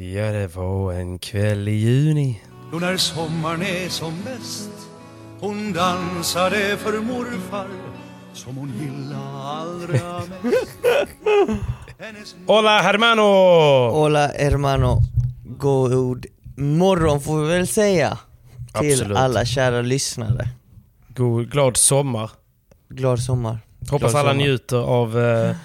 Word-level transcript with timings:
Ja, 0.00 0.32
det 0.32 0.56
var 0.56 0.92
en 0.92 1.18
kväll 1.18 1.68
i 1.68 1.72
juni. 1.72 2.42
Då 2.72 2.78
när 2.78 2.96
sommaren 2.96 3.62
är 3.62 3.88
som 3.88 4.14
bäst 4.24 4.70
Hon 5.40 5.72
dansade 5.72 6.76
för 6.76 7.00
morfar 7.00 7.66
Som 8.32 8.56
hon 8.56 8.72
gillade 8.80 9.38
allra 9.42 10.22
mest 10.42 10.78
Hola 12.46 12.78
hermano! 12.80 13.22
Hola 13.90 14.26
hermano, 14.38 14.98
god 15.44 16.26
morgon 16.56 17.20
får 17.20 17.40
vi 17.42 17.48
väl 17.48 17.66
säga 17.66 18.18
till 18.80 18.92
Absolut. 18.92 19.18
alla 19.18 19.44
kära 19.44 19.82
lyssnare. 19.82 20.48
God, 21.08 21.50
glad 21.50 21.76
sommar. 21.76 22.30
Glad 22.88 23.20
sommar. 23.20 23.58
Hoppas 23.90 24.00
Glad 24.12 24.14
alla 24.14 24.30
sommar. 24.30 24.34
njuter 24.44 24.76
av 24.76 25.18
eh, 25.18 25.56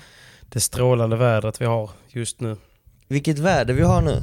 det 0.49 0.59
strålande 0.59 1.15
vädret 1.15 1.61
vi 1.61 1.65
har 1.65 1.89
just 2.07 2.39
nu. 2.39 2.57
Vilket 3.13 3.39
väder 3.39 3.73
vi 3.73 3.81
har 3.83 4.01
nu. 4.01 4.21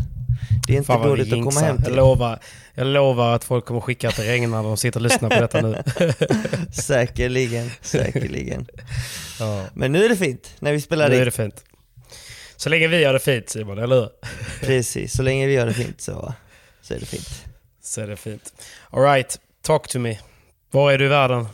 Det 0.67 0.73
är 0.73 0.77
inte 0.77 0.87
Fan 0.87 1.09
dåligt 1.09 1.33
att 1.33 1.45
komma 1.45 1.61
hem 1.61 1.77
Jag 1.77 1.85
till. 1.85 1.95
lovar, 1.97 2.39
jag 2.75 2.87
lovar 2.87 3.35
att 3.35 3.45
folk 3.45 3.65
kommer 3.65 3.81
skicka 3.81 4.09
att 4.09 4.17
det 4.17 4.23
regnar 4.23 4.63
när 4.63 4.69
de 4.69 4.77
sitter 4.77 4.99
och 5.01 5.03
lyssnar 5.05 5.31
på 5.31 5.41
detta 5.41 5.61
nu. 5.61 5.83
Säkerligen, 6.73 7.71
säkerligen. 7.83 8.67
ja, 9.41 9.65
Men 9.75 9.93
nu 9.93 10.05
är 10.05 10.09
det 10.09 10.17
fint 10.17 10.51
när 10.59 10.73
vi 10.73 10.81
spelar 10.81 11.09
nu 11.09 11.17
är 11.17 11.25
det 11.25 11.31
fint. 11.31 11.65
Så 12.57 12.69
länge 12.69 12.89
vi 12.89 13.05
har 13.05 13.13
det 13.13 13.19
fint 13.19 13.49
Simon, 13.49 13.79
eller 13.79 13.97
hur? 13.97 14.09
Precis, 14.67 15.13
så 15.17 15.23
länge 15.23 15.47
vi 15.47 15.53
gör 15.53 15.67
det 15.67 15.75
fint 15.75 16.01
så, 16.01 16.35
så 16.83 16.95
är 16.95 16.99
det 17.01 17.07
fint. 17.07 17.45
Så 17.83 18.01
är 18.01 18.07
det 18.07 18.17
fint. 18.17 18.53
Alright, 18.91 19.39
talk 19.63 19.89
to 19.89 19.99
me. 19.99 20.19
Var 20.71 20.93
är 20.93 20.99
du 20.99 21.05
i 21.05 21.09
världen? 21.09 21.47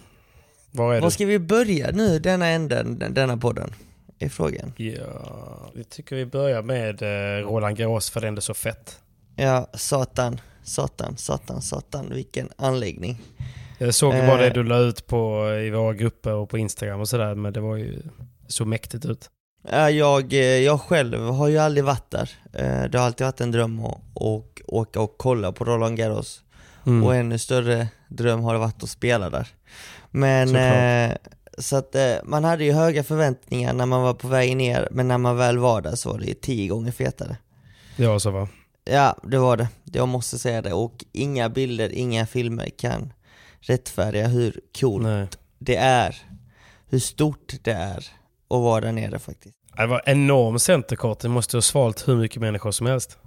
Var 0.70 0.94
är 0.94 1.00
Var 1.00 1.08
du? 1.08 1.14
ska 1.14 1.26
vi 1.26 1.38
börja 1.38 1.90
nu, 1.90 2.18
denna 2.18 2.46
änden, 2.46 2.98
denna 3.14 3.36
podden? 3.36 3.74
Är 4.18 4.28
frågan. 4.28 4.72
Ja, 4.76 5.70
vi 5.74 5.84
tycker 5.84 6.16
vi 6.16 6.26
börjar 6.26 6.62
med 6.62 7.02
eh, 7.02 7.44
Roland 7.46 7.76
Garros 7.76 8.10
för 8.10 8.20
den 8.20 8.36
är 8.36 8.40
så 8.40 8.54
fett. 8.54 8.98
Ja, 9.36 9.70
satan, 9.74 10.40
satan, 10.64 11.16
satan, 11.16 11.62
satan, 11.62 12.06
vilken 12.14 12.48
anläggning. 12.56 13.20
Jag 13.78 13.94
såg 13.94 14.14
ju 14.14 14.20
bara 14.26 14.32
Eh. 14.46 14.48
det 14.48 14.50
du 14.50 14.62
la 14.64 14.78
ut 14.78 15.06
på 15.06 15.50
i 15.66 15.70
våra 15.70 15.94
grupper 15.94 16.32
och 16.32 16.48
på 16.50 16.58
Instagram 16.58 17.00
och 17.00 17.08
sådär, 17.08 17.34
men 17.34 17.52
det 17.52 17.60
var 17.60 17.76
ju 17.76 18.02
så 18.46 18.64
mäktigt 18.64 19.04
ut. 19.04 19.30
Ja, 19.70 19.90
jag, 19.90 20.32
eh, 20.32 20.38
jag 20.40 20.80
själv 20.80 21.22
har 21.22 21.48
ju 21.48 21.58
aldrig 21.58 21.84
varit 21.84 22.10
där. 22.10 22.30
Eh, 22.52 22.90
Det 22.90 22.98
har 22.98 23.06
alltid 23.06 23.24
varit 23.26 23.40
en 23.40 23.50
dröm 23.52 23.84
att 23.84 23.98
och, 24.14 24.62
åka 24.66 25.00
och 25.00 25.14
kolla 25.18 25.52
på 25.52 25.64
Roland 25.64 25.96
Garros. 25.96 26.42
Mm. 26.86 27.04
Och 27.04 27.14
ännu 27.14 27.38
större 27.38 27.88
dröm 28.08 28.40
har 28.40 28.52
det 28.52 28.58
varit 28.60 28.82
att 28.82 28.88
spela 28.88 29.30
där. 29.30 29.48
Men 30.10 30.48
Såklart. 30.48 31.10
eh, 31.12 31.32
så 31.58 31.76
att 31.76 31.94
eh, 31.94 32.14
man 32.24 32.44
hade 32.44 32.64
ju 32.64 32.72
höga 32.72 33.04
förväntningar 33.04 33.72
när 33.72 33.86
man 33.86 34.02
var 34.02 34.14
på 34.14 34.28
väg 34.28 34.56
ner, 34.56 34.88
men 34.90 35.08
när 35.08 35.18
man 35.18 35.36
väl 35.36 35.58
var 35.58 35.80
där 35.80 35.94
så 35.94 36.12
var 36.12 36.18
det 36.18 36.26
ju 36.26 36.34
tio 36.34 36.68
gånger 36.68 36.92
fetare. 36.92 37.36
Ja, 37.96 38.20
så 38.20 38.30
va? 38.30 38.48
Ja, 38.84 39.16
det 39.22 39.38
var 39.38 39.56
det. 39.56 39.68
Jag 39.84 40.08
måste 40.08 40.38
säga 40.38 40.62
det. 40.62 40.72
Och 40.72 41.04
inga 41.12 41.48
bilder, 41.48 41.92
inga 41.92 42.26
filmer 42.26 42.70
kan 42.78 43.12
rättfärdiga 43.60 44.26
hur 44.26 44.60
coolt 44.80 45.02
Nej. 45.02 45.26
det 45.58 45.76
är. 45.76 46.16
Hur 46.88 46.98
stort 46.98 47.54
det 47.62 47.72
är 47.72 47.96
att 48.48 48.60
vara 48.60 48.80
där 48.80 48.92
nere 48.92 49.18
faktiskt. 49.18 49.56
Det 49.76 49.86
var 49.86 50.02
enorm 50.06 50.58
centerkort. 50.58 51.20
Det 51.20 51.28
måste 51.28 51.56
ha 51.56 51.62
svalt 51.62 52.08
hur 52.08 52.16
mycket 52.16 52.40
människor 52.40 52.70
som 52.70 52.86
helst. 52.86 53.18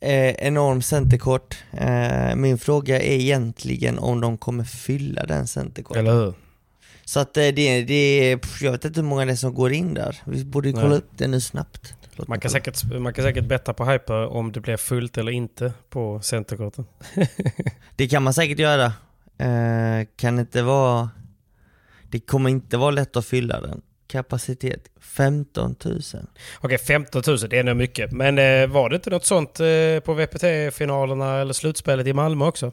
Eh, 0.00 0.30
enorm 0.30 0.82
centerkort. 0.82 1.64
Eh, 1.72 2.36
min 2.36 2.58
fråga 2.58 3.00
är 3.00 3.12
egentligen 3.12 3.98
om 3.98 4.20
de 4.20 4.38
kommer 4.38 4.64
fylla 4.64 5.26
den 5.26 5.46
centerkorten. 5.46 6.06
Eller 6.06 6.14
hur? 6.14 6.34
Så 7.04 7.20
att 7.20 7.36
eh, 7.36 7.48
det, 7.48 7.82
det, 7.84 8.30
jag 8.60 8.72
vet 8.72 8.84
inte 8.84 9.00
hur 9.00 9.08
många 9.08 9.24
det 9.24 9.32
är 9.32 9.36
som 9.36 9.54
går 9.54 9.72
in 9.72 9.94
där. 9.94 10.16
Vi 10.24 10.44
borde 10.44 10.72
kolla 10.72 10.88
Nej. 10.88 10.98
upp 10.98 11.10
det 11.16 11.26
nu 11.26 11.40
snabbt. 11.40 11.94
Låt 12.12 12.28
Man 12.28 12.40
kan, 12.40 12.50
säkert, 12.50 12.84
man 12.84 13.14
kan 13.14 13.24
säkert 13.24 13.44
betta 13.44 13.74
på 13.74 13.84
Hyper 13.84 14.26
om 14.26 14.52
det 14.52 14.60
blir 14.60 14.76
fullt 14.76 15.18
eller 15.18 15.32
inte 15.32 15.72
på 15.90 16.20
centerkorten. 16.22 16.86
Det 17.96 18.08
kan 18.08 18.22
man 18.22 18.34
säkert 18.34 18.58
göra. 18.58 18.92
Eh, 19.38 20.06
kan 20.16 20.38
inte 20.38 20.62
vara... 20.62 21.10
Det 22.10 22.20
kommer 22.20 22.50
inte 22.50 22.76
vara 22.76 22.90
lätt 22.90 23.16
att 23.16 23.26
fylla 23.26 23.60
den. 23.60 23.82
Kapacitet 24.06 24.88
15 25.00 25.74
000. 25.84 26.00
Okej, 26.60 26.78
15 26.78 27.22
000, 27.26 27.38
det 27.50 27.58
är 27.58 27.64
nog 27.64 27.76
mycket. 27.76 28.12
Men 28.12 28.38
eh, 28.38 28.66
var 28.66 28.90
det 28.90 28.96
inte 28.96 29.10
något 29.10 29.24
sånt 29.24 29.60
eh, 29.60 30.00
på 30.04 30.14
VPT-finalerna 30.14 31.40
eller 31.40 31.52
slutspelet 31.52 32.06
i 32.06 32.12
Malmö 32.12 32.44
också? 32.44 32.72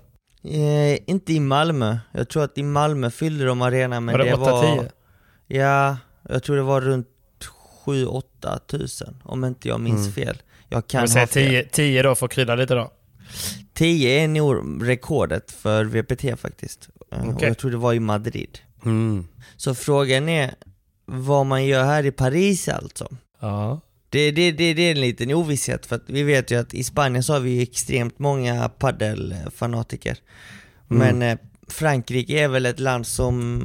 Eh, 0.50 1.00
inte 1.08 1.34
i 1.34 1.40
Malmö. 1.40 1.98
Jag 2.12 2.30
tror 2.30 2.44
att 2.44 2.58
i 2.58 2.64
Malmö 2.64 3.10
fyllde 3.10 3.46
de 3.46 3.62
arenan 3.62 4.06
men 4.06 4.14
var 4.18 4.20
det 4.26 4.30
det 4.32 4.36
8-10? 4.36 4.42
var... 4.78 4.92
Ja, 5.48 5.98
jag 6.30 6.44
tror 6.44 6.56
det 6.56 6.62
var 6.62 6.82
runt 6.82 7.08
7-8 7.86 8.60
tusen 8.68 9.22
om 9.24 9.46
inte 9.46 9.68
jag 9.68 9.80
minns 9.80 10.02
Mm. 10.02 10.12
fel. 10.14 10.42
Jag 10.70 10.88
Kan 10.88 11.02
vi 11.02 11.08
säga 11.08 11.22
ha 11.22 11.28
fel. 11.28 11.48
10, 11.50 11.64
10 11.64 12.02
då 12.04 12.16
för 12.16 12.26
att 12.26 12.32
krydda 12.32 12.56
lite 12.56 12.74
då? 12.74 12.92
10 13.74 14.24
är 14.24 14.28
nog 14.28 14.88
rekordet 14.90 15.52
för 15.52 15.86
VPT 15.86 16.40
faktiskt. 16.40 16.90
Eh, 17.12 17.22
Och 17.28 17.34
Okej. 17.34 17.48
jag 17.48 17.58
tror 17.58 17.72
det 17.72 17.78
var 17.78 17.94
i 17.94 18.00
Madrid. 18.00 18.60
Mm. 18.86 19.28
Så 19.58 19.76
frågan 19.76 20.30
är 20.30 20.54
vad 21.06 21.46
man 21.46 21.66
gör 21.66 21.84
här 21.84 22.06
i 22.06 22.12
Paris 22.12 22.70
alltså. 22.70 23.08
Ja. 23.40 23.82
Det, 24.10 24.32
det, 24.32 24.52
det, 24.52 24.74
det 24.74 24.82
är 24.82 24.92
en 24.92 25.02
liten 25.02 25.34
ovisshet 25.34 25.86
för 25.86 26.00
vi 26.06 26.24
vet 26.24 26.52
ju 26.52 26.60
att 26.60 26.74
i 26.74 26.84
Spanien 26.84 27.24
så 27.24 27.34
har 27.34 27.40
vi 27.40 27.62
extremt 27.62 28.20
många 28.20 28.70
paddelfanatiker. 28.70 30.18
Mm. 30.92 31.18
Men 31.18 31.30
eh, 31.30 31.38
Frankrike 31.68 32.34
är 32.34 32.48
väl 32.48 32.66
ett 32.66 32.80
land 32.80 33.08
som, 33.08 33.64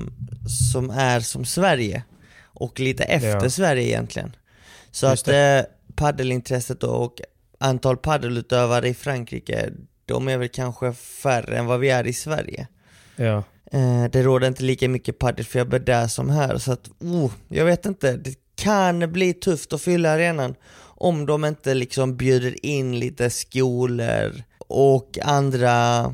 som 0.72 0.90
är 0.90 1.20
som 1.20 1.44
Sverige 1.44 2.02
och 2.42 2.80
lite 2.80 3.04
efter 3.04 3.42
Ja. 3.42 3.50
Sverige 3.50 3.88
egentligen. 3.88 4.36
Så 4.90 5.06
Just 5.06 5.28
att 5.28 5.34
eh, 5.34 5.70
paddelintresset 5.94 6.82
och 6.82 7.20
antal 7.58 7.96
paddelutövare 7.96 8.88
i 8.88 8.94
Frankrike, 8.94 9.70
de 10.06 10.28
är 10.28 10.38
väl 10.38 10.48
kanske 10.48 10.92
färre 10.92 11.56
än 11.58 11.66
vad 11.66 11.80
vi 11.80 11.90
är 11.90 12.06
i 12.06 12.12
Sverige. 12.12 12.66
Ja. 13.16 13.44
Eh, 13.72 14.04
det 14.12 14.22
råder 14.22 14.48
inte 14.48 14.62
lika 14.62 14.88
mycket 14.88 15.18
paddelfeber 15.18 15.78
där 15.78 16.06
som 16.06 16.30
här 16.30 16.58
så 16.58 16.72
att, 16.72 16.90
oh, 16.98 17.32
jag 17.48 17.64
vet 17.64 17.86
inte, 17.86 18.16
det 18.16 18.34
kan 18.62 19.12
bli 19.12 19.34
tufft 19.34 19.72
att 19.72 19.82
fylla 19.82 20.10
arenan 20.10 20.54
om 21.02 21.26
de 21.26 21.44
inte 21.44 21.74
liksom 21.74 22.16
bjuder 22.16 22.66
in 22.66 22.98
lite 22.98 23.30
skolor 23.30 24.42
och 24.58 25.18
andra, 25.22 26.04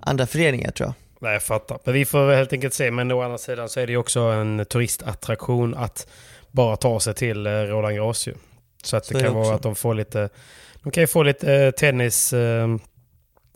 andra 0.00 0.26
föreningar 0.26 0.70
tror 0.70 0.86
jag. 0.86 0.94
Nej, 1.20 1.32
jag 1.32 1.42
fattar. 1.42 1.78
Men 1.84 1.94
vi 1.94 2.04
får 2.04 2.26
väl 2.26 2.36
helt 2.36 2.52
enkelt 2.52 2.74
se. 2.74 2.90
Men 2.90 3.12
å 3.12 3.22
andra 3.22 3.38
sidan 3.38 3.68
så 3.68 3.80
är 3.80 3.86
det 3.86 3.92
ju 3.92 3.98
också 3.98 4.20
en 4.20 4.64
turistattraktion 4.64 5.74
att 5.74 6.08
bara 6.50 6.76
ta 6.76 7.00
sig 7.00 7.14
till 7.14 7.46
eh, 7.46 7.50
Roland 7.50 7.96
Garros 7.96 8.28
ju. 8.28 8.34
Så 8.82 8.96
att 8.96 9.06
Så 9.06 9.12
det 9.14 9.20
är 9.20 9.24
kan 9.24 9.34
det 9.34 9.40
vara 9.40 9.54
att 9.54 9.62
de 9.62 9.74
får 9.74 9.94
lite... 9.94 10.28
De 10.82 10.90
kan 10.90 11.02
ju 11.02 11.06
få 11.06 11.22
lite 11.22 11.54
eh, 11.54 11.70
tennis... 11.70 12.32
Eh, 12.32 12.76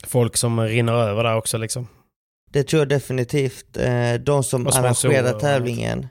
folk 0.07 0.37
som 0.37 0.61
rinner 0.61 0.93
över 0.93 1.25
där 1.25 1.37
också 1.37 1.59
liksom. 1.59 1.89
Det 2.51 2.63
tror 2.63 2.81
jag 2.81 2.89
definitivt. 2.89 3.79
De 4.21 4.45
som 4.45 4.67
arrangerar 4.67 5.33
tävlingen 5.41 6.09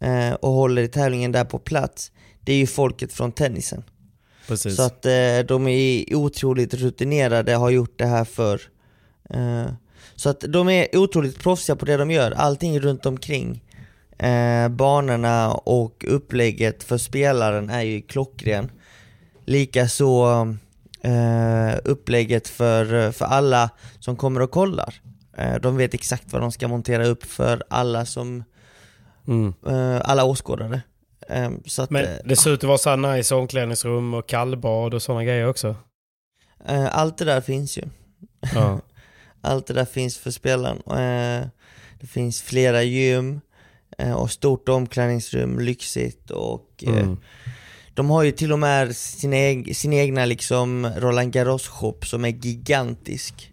eh, 0.00 0.32
och 0.32 0.52
håller 0.52 0.82
i 0.82 0.88
tävlingen 0.88 1.32
där 1.32 1.44
på 1.44 1.58
plats, 1.58 2.12
det 2.40 2.52
är 2.52 2.56
ju 2.56 2.66
folket 2.66 3.12
från 3.12 3.32
tennisen. 3.32 3.84
Precis. 4.48 4.76
Så 4.76 4.82
att 4.82 5.06
eh, 5.06 5.38
de 5.48 5.66
är 5.68 6.14
otroligt 6.14 6.74
rutinerade, 6.74 7.54
har 7.54 7.70
gjort 7.70 7.98
det 7.98 8.06
här 8.06 8.24
för 8.24 8.60
eh, 9.30 9.66
Så 10.16 10.28
att 10.28 10.40
de 10.40 10.68
är 10.68 10.96
otroligt 10.96 11.38
proffsiga 11.38 11.76
på 11.76 11.84
det 11.84 11.96
de 11.96 12.10
gör, 12.10 12.30
allting 12.30 12.80
runt 12.80 13.06
omkring 13.06 13.64
eh, 14.18 14.68
Banorna 14.68 15.52
och 15.52 16.04
upplägget 16.08 16.84
för 16.84 16.98
spelaren 16.98 17.70
är 17.70 17.82
ju 17.82 18.02
klockren 18.02 18.70
Likaså 19.44 20.56
eh, 21.02 21.74
upplägget 21.84 22.48
för, 22.48 23.12
för 23.12 23.24
alla 23.24 23.70
som 24.00 24.16
kommer 24.16 24.42
och 24.42 24.50
kollar 24.50 24.94
eh, 25.38 25.54
De 25.54 25.76
vet 25.76 25.94
exakt 25.94 26.32
vad 26.32 26.42
de 26.42 26.52
ska 26.52 26.68
montera 26.68 27.06
upp 27.06 27.24
för 27.24 27.62
alla 27.68 28.06
som, 28.06 28.44
Mm. 29.26 29.54
eh, 29.66 30.00
alla 30.04 30.24
åskådare 30.24 30.80
eh, 31.28 31.50
Så 31.66 31.82
att, 31.82 31.90
Men 31.90 32.04
eh, 32.04 32.10
det 32.24 32.36
ser 32.36 32.50
ut 32.50 32.58
att 32.64 32.68
vara 32.68 32.78
så 32.78 32.90
här 32.90 32.96
nice 33.16 33.34
omklädningsrum 33.34 34.14
och 34.14 34.28
kallbad 34.28 34.94
och 34.94 35.02
sådana 35.02 35.24
grejer 35.24 35.48
också. 35.48 35.76
eh, 36.68 36.96
allt 36.96 37.18
det 37.18 37.24
där 37.24 37.40
finns 37.40 37.78
ju 37.78 37.82
Ja. 38.54 38.80
Allt 39.40 39.66
det 39.66 39.74
där 39.74 39.84
finns 39.84 40.18
för 40.18 40.30
spelaren. 40.30 40.82
Det 42.00 42.06
finns 42.06 42.42
flera 42.42 42.82
gym 42.82 43.40
och 44.16 44.30
stort 44.30 44.68
omklädningsrum, 44.68 45.58
lyxigt 45.60 46.30
och 46.30 46.84
Mm. 46.86 47.16
de 47.94 48.10
har 48.10 48.22
ju 48.22 48.32
till 48.32 48.52
och 48.52 48.58
med 48.58 48.96
sin, 48.96 49.32
eg- 49.34 49.72
sin 49.74 49.92
egna 49.92 50.24
liksom 50.24 50.90
Roland 50.96 51.32
Garros 51.32 51.68
shop 51.68 51.98
som 52.02 52.24
är 52.24 52.28
gigantisk. 52.28 53.52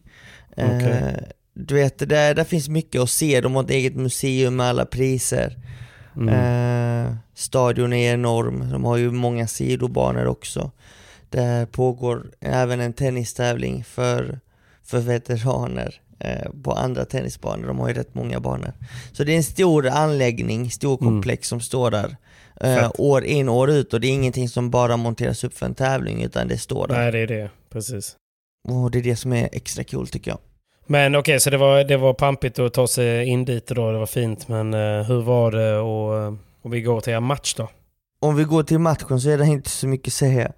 Okej. 0.52 1.32
Du 1.54 1.76
vet, 1.76 2.10
där, 2.10 2.34
där 2.36 2.44
finns 2.44 2.70
mycket 2.70 3.02
att 3.02 3.10
se, 3.10 3.42
de 3.42 3.56
har 3.56 3.64
ett 3.64 3.70
eget 3.70 3.96
museum 3.96 4.56
med 4.56 4.66
alla 4.66 4.86
priser. 4.86 5.58
Mm. 6.18 6.30
Eh, 6.30 7.16
stadion 7.34 7.94
är 7.94 8.14
enorm, 8.14 8.70
de 8.72 8.84
har 8.84 8.98
ju 8.98 9.12
många 9.12 9.48
sidobanor 9.48 10.26
också. 10.28 10.72
Där 11.30 11.66
pågår 11.66 12.32
även 12.40 12.80
en 12.80 12.94
tennistävling 12.94 13.84
för, 13.84 14.40
för 14.84 15.00
veteraner 15.00 16.02
eh, 16.20 16.52
på 16.64 16.72
andra 16.72 17.06
tennisbanor, 17.06 17.68
de 17.68 17.80
har 17.80 17.88
ju 17.88 17.94
rätt 17.94 18.16
många 18.16 18.40
banor. 18.40 18.74
Så 19.12 19.24
det 19.24 19.34
är 19.34 19.38
en 19.38 19.44
stor 19.44 19.88
anläggning, 19.88 20.72
stor 20.72 20.98
Mm. 21.02 21.14
komplex 21.14 21.48
som 21.48 21.62
står 21.62 21.92
där. 21.92 22.16
Eh, 22.62 22.92
år 22.98 23.24
in 23.24 23.50
år 23.50 23.72
ut 23.72 23.94
och 23.94 24.02
det 24.02 24.08
är 24.08 24.12
ingenting 24.12 24.50
som 24.50 24.70
bara 24.70 24.98
monteras 24.98 25.44
upp 25.44 25.54
för 25.58 25.66
en 25.66 25.76
tävling 25.76 26.22
utan 26.24 26.48
det 26.48 26.58
står 26.58 26.88
där. 26.88 26.96
Nej, 26.96 27.12
det 27.12 27.20
är 27.20 27.28
det. 27.28 27.50
Precis. 27.70 28.16
Och 28.68 28.92
det 28.92 29.00
är 29.00 29.04
det 29.04 29.16
som 29.16 29.34
är 29.34 29.50
extra 29.52 29.84
kul 29.84 30.08
tycker 30.08 30.32
jag. 30.32 30.40
Men 30.86 31.16
okej, 31.16 31.40
så 31.40 31.50
det 31.50 31.58
var, 31.58 31.84
det 31.84 31.98
var 31.98 32.14
pampigt 32.14 32.60
att 32.60 32.74
ta 32.74 32.88
sig 32.88 33.26
in 33.26 33.46
dit 33.46 33.68
då. 33.68 33.92
Det 33.92 33.98
var 34.00 34.06
fint. 34.06 34.48
Men 34.48 34.74
eh, 34.74 35.04
hur 35.04 35.22
var 35.22 35.52
det 35.52 35.78
och 35.78 36.18
eh, 36.18 36.34
om 36.62 36.72
vi 36.72 36.82
går 36.82 37.02
till 37.02 37.14
er 37.14 37.20
match 37.20 37.54
då? 37.58 37.70
Om 38.22 38.36
vi 38.36 38.44
går 38.44 38.64
till 38.64 38.80
matchen 38.80 39.22
så 39.22 39.30
är 39.30 39.38
det 39.38 39.46
inte 39.46 39.70
så 39.70 39.88
mycket 39.88 40.08
att 40.08 40.14
säga. 40.14 40.52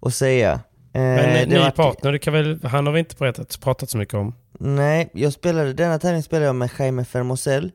Att 0.00 0.14
säga. 0.14 0.52
Eh, 0.52 1.00
Men 1.00 1.34
det 1.34 1.46
ny 1.46 1.58
vart- 1.58 1.74
partner, 1.76 2.18
kan 2.18 2.32
väl, 2.32 2.60
han 2.64 2.86
har 2.86 2.92
vi 2.92 2.98
inte 3.00 3.16
pratat, 3.16 3.60
pratat 3.60 3.90
så 3.90 3.98
mycket 3.98 4.14
om. 4.14 4.34
Nej, 4.58 5.10
jag 5.12 5.32
spelade, 5.32 5.72
denna 5.72 5.98
tävling 5.98 6.22
spelade 6.22 6.46
jag 6.46 6.54
med 6.56 6.70
Jaime 6.78 7.04
Fermosell 7.04 7.70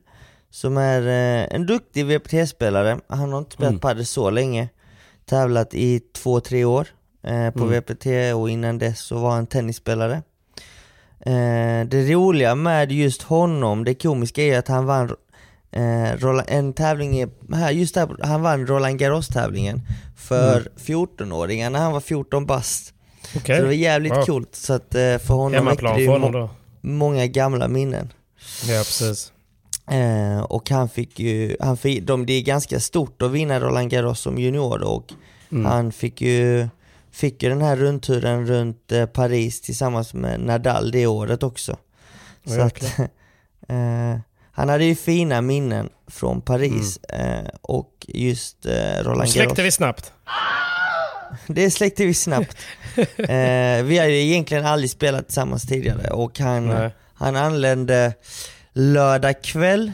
Som 0.50 0.76
är 0.76 1.00
eh, 1.06 1.54
en 1.54 1.66
duktig 1.66 2.06
VPT-spelare, 2.06 2.98
han 3.08 3.32
har 3.32 3.38
inte 3.38 3.52
spelat 3.54 3.70
Mm. 3.70 3.80
padel 3.80 4.06
så 4.06 4.30
länge 4.30 4.68
Tävlat 5.26 5.74
i 5.74 6.00
två, 6.00 6.40
tre 6.40 6.64
år 6.64 6.88
eh, 7.24 7.50
på 7.50 7.64
Mm. 7.64 7.70
VPT 7.80 8.06
och 8.34 8.50
innan 8.50 8.78
dess 8.78 9.00
så 9.00 9.18
var 9.18 9.30
han 9.30 9.46
tennisspelare 9.46 10.12
eh, 10.14 10.20
Det 11.88 12.14
roliga 12.14 12.54
med 12.54 12.92
just 12.92 13.22
honom, 13.22 13.84
det 13.84 13.94
komiska 13.94 14.42
är 14.42 14.58
att 14.58 14.68
han 14.68 14.86
vann 14.86 15.16
eh, 15.70 16.54
en 16.56 16.72
tävling, 16.72 17.26
här, 17.52 17.70
just 17.70 17.94
där, 17.94 18.16
han 18.22 18.42
vann 18.42 18.66
Roland 18.66 18.98
Garros-tävlingen 19.00 19.80
för 20.16 20.56
Mm. 20.56 20.68
14-åringar 20.76 21.70
när 21.70 21.78
han 21.78 21.92
var 21.92 22.00
14 22.00 22.46
bast 22.46 22.94
Okej. 23.36 23.56
Så 23.56 23.62
det 23.62 23.66
var 23.68 23.72
jävligt 23.74 24.12
Wow. 24.16 24.24
coolt, 24.26 24.54
så 24.54 24.72
att 24.72 24.94
eh, 24.94 25.18
för 25.18 25.34
honom 25.34 25.66
väckte 25.66 25.92
det 25.94 26.00
ju 26.00 26.18
må- 26.18 26.50
många 26.80 27.26
gamla 27.26 27.68
minnen 27.68 28.12
Ja, 28.68 28.78
precis. 28.78 29.32
Eh, 29.90 30.40
och 30.40 30.70
han 30.70 30.88
fick 30.88 31.20
ju, 31.20 31.56
han 31.60 31.76
fick, 31.76 32.02
de, 32.02 32.26
det 32.26 32.32
är 32.32 32.42
ganska 32.42 32.80
stort 32.80 33.22
att 33.22 33.30
vinna 33.30 33.60
Roland 33.60 33.90
Garros 33.90 34.20
som 34.20 34.38
junior 34.38 34.82
och 34.82 35.12
Mm. 35.52 35.64
han 35.66 35.92
fick 35.92 36.20
ju, 36.20 36.68
fick 37.18 37.42
ju 37.42 37.48
den 37.48 37.62
här 37.62 37.76
rundturen 37.76 38.46
runt 38.46 38.92
eh, 38.92 39.06
Paris 39.06 39.60
tillsammans 39.60 40.14
med 40.14 40.40
Nadal 40.40 40.90
det 40.90 41.06
året 41.06 41.42
också. 41.42 41.76
Ja, 42.42 42.52
Så 42.54 42.60
att, 42.60 42.82
eh, 43.68 44.18
han 44.52 44.68
hade 44.68 44.84
ju 44.84 44.94
fina 44.94 45.40
minnen 45.40 45.88
från 46.06 46.40
Paris 46.40 46.98
Mm. 47.08 47.44
eh, 47.44 47.50
och 47.62 48.06
just 48.08 48.66
eh, 48.66 49.02
Roland 49.02 49.30
Släckte 49.30 49.54
Garros. 49.54 49.66
vi 49.66 49.70
snabbt. 49.70 50.12
Det 51.46 51.70
släckte 51.70 52.04
vi 52.04 52.14
snabbt. 52.14 52.56
eh, 53.16 53.82
vi 53.84 53.98
har 53.98 54.06
ju 54.06 54.20
egentligen 54.22 54.66
aldrig 54.66 54.90
spelat 54.90 55.26
tillsammans 55.26 55.62
tidigare 55.62 56.10
och 56.10 56.38
han, 56.38 56.66
Nej. 56.66 56.90
han 57.14 57.36
anlände 57.36 58.14
lördag 58.72 59.42
kväll 59.42 59.92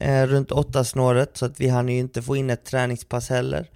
eh, 0.00 0.22
runt 0.26 0.52
åtta 0.52 0.84
snåret 0.84 1.36
så 1.36 1.46
att 1.46 1.60
vi 1.60 1.68
hann 1.68 1.88
ju 1.88 1.98
inte 1.98 2.22
få 2.22 2.36
in 2.36 2.50
ett 2.50 2.64
träningspass 2.64 3.28
heller. 3.30 3.66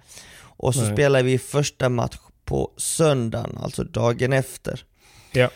Och 0.41 0.75
så 0.75 0.81
Nej. 0.81 0.93
spelade 0.93 1.23
vi 1.23 1.37
första 1.37 1.89
match 1.89 2.17
på 2.51 2.71
söndagen, 2.77 3.57
alltså 3.63 3.83
dagen 3.83 4.33
efter. 4.33 4.83
Ja. 5.31 5.49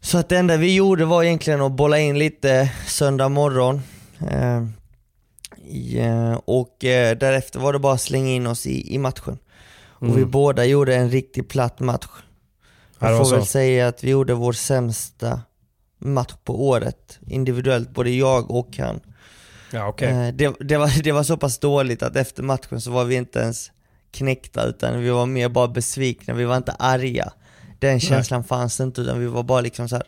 Så 0.00 0.18
att 0.18 0.28
det 0.28 0.38
enda 0.38 0.56
vi 0.56 0.74
gjorde 0.74 1.04
var 1.04 1.22
egentligen 1.24 1.60
att 1.60 1.72
bolla 1.72 1.98
in 1.98 2.18
lite 2.18 2.72
söndag 2.86 3.28
morgon. 3.28 3.82
Eh, 4.30 4.66
ja, 5.70 6.36
och 6.44 6.84
eh, 6.84 7.16
därefter 7.18 7.60
var 7.60 7.72
det 7.72 7.78
bara 7.78 7.94
att 7.94 8.00
slänga 8.00 8.30
in 8.30 8.46
oss 8.46 8.66
i, 8.66 8.94
i 8.94 8.98
matchen. 8.98 9.38
Och 9.80 10.08
vi 10.08 10.12
Mm. 10.20 10.30
båda 10.30 10.64
gjorde 10.64 10.96
en 10.96 11.10
riktigt 11.10 11.48
platt 11.48 11.80
match. 11.80 12.06
Jag 12.98 13.18
får 13.18 13.36
väl 13.36 13.46
säga 13.46 13.88
att 13.88 14.04
vi 14.04 14.10
gjorde 14.10 14.34
vår 14.34 14.52
sämsta 14.52 15.40
match 15.98 16.34
på 16.44 16.68
året 16.68 17.18
individuellt, 17.26 17.90
både 17.90 18.10
jag 18.10 18.50
och 18.50 18.76
han. 18.78 19.00
Ja, 19.72 19.88
okej. 19.88 20.08
Eh, 20.08 20.34
det, 20.34 20.54
det, 20.60 20.76
var, 20.76 21.02
det 21.02 21.12
var 21.12 21.22
så 21.22 21.36
pass 21.36 21.58
dåligt 21.58 22.02
att 22.02 22.16
efter 22.16 22.42
matchen 22.42 22.80
så 22.80 22.90
var 22.90 23.04
vi 23.04 23.14
inte 23.14 23.38
ens 23.38 23.70
knäckta 24.14 24.64
utan 24.64 25.00
vi 25.00 25.10
var 25.10 25.26
mer 25.26 25.48
bara 25.48 25.68
besvikna, 25.68 26.34
vi 26.34 26.44
var 26.44 26.56
inte 26.56 26.72
arga. 26.72 27.32
Den 27.78 28.00
känslan 28.00 28.44
fanns 28.44 28.80
inte 28.80 29.00
utan 29.00 29.20
vi 29.20 29.26
var 29.26 29.42
bara 29.42 29.60
liksom 29.60 29.88
så 29.88 29.96
här 29.96 30.04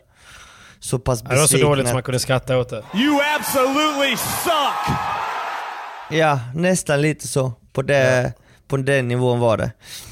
så 0.79 0.99
pass 0.99 1.21
Ja, 1.23 1.29
det 1.29 1.35
var 1.35 1.41
så 1.41 1.43
besvikna. 1.43 1.69
dåligt 1.69 1.87
som 1.87 1.93
man 1.95 2.03
kunde 2.03 2.19
skratta 2.19 2.57
åt 2.57 2.69
det. 2.69 2.83
You 2.95 3.19
absolutely 3.39 4.17
suck! 4.17 4.97
Ja, 6.09 6.39
nästan 6.55 7.01
lite 7.01 7.27
så. 7.27 7.53
På, 7.73 7.81
det, 7.81 8.33
på 8.67 8.77
den 8.77 9.07
nivån 9.07 9.39
var 9.39 9.57
det. 9.57 9.71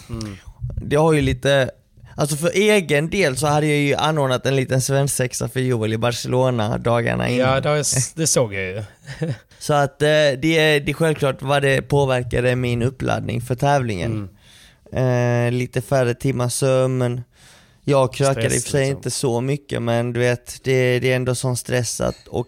Mm. 0.09 0.37
Det 0.81 0.95
har 0.95 1.13
ju 1.13 1.21
lite, 1.21 1.71
alltså 2.17 2.35
för 2.35 2.49
egen 2.53 3.09
del 3.09 3.37
så 3.37 3.47
hade 3.47 3.67
jag 3.67 3.77
ju 3.77 3.95
anordnat 3.95 4.45
en 4.45 4.55
liten 4.55 4.81
svensexa 4.81 5.47
för 5.49 5.59
Joel 5.59 5.93
i 5.93 5.97
Barcelona 5.97 6.77
dagarna 6.77 7.29
innan. 7.29 7.49
Ja, 7.53 7.59
det, 7.61 7.83
det 8.15 8.27
såg 8.27 8.53
jag 8.53 8.63
ju. 8.63 8.83
Så 9.65 9.73
att 9.73 10.01
eh, 10.01 10.07
det, 10.07 10.57
är- 10.57 10.79
det 10.79 10.91
är 10.91 10.93
självklart 10.93 11.41
vad 11.41 11.61
det 11.61 11.81
påverkade 11.81 12.55
min 12.55 12.81
uppladdning 12.81 13.41
för 13.41 13.55
tävlingen. 13.55 14.29
Mm. 14.91 15.47
Eh, 15.47 15.51
lite 15.59 15.81
färre 15.81 16.13
timmar 16.13 16.49
sömn. 16.49 17.21
Jag 17.83 18.13
krökade 18.13 18.45
i 18.45 18.47
och 18.47 18.51
Stress, 18.51 18.63
för 18.63 18.69
sig 18.71 18.81
liksom. 18.81 18.97
inte 18.97 19.11
så 19.11 19.41
mycket 19.41 19.81
men 19.81 20.13
du 20.13 20.19
vet, 20.19 20.59
det, 20.63 20.99
det 20.99 21.11
är 21.11 21.15
ändå 21.15 21.35
sån 21.35 21.57
stressat 21.57 22.15
och 22.29 22.47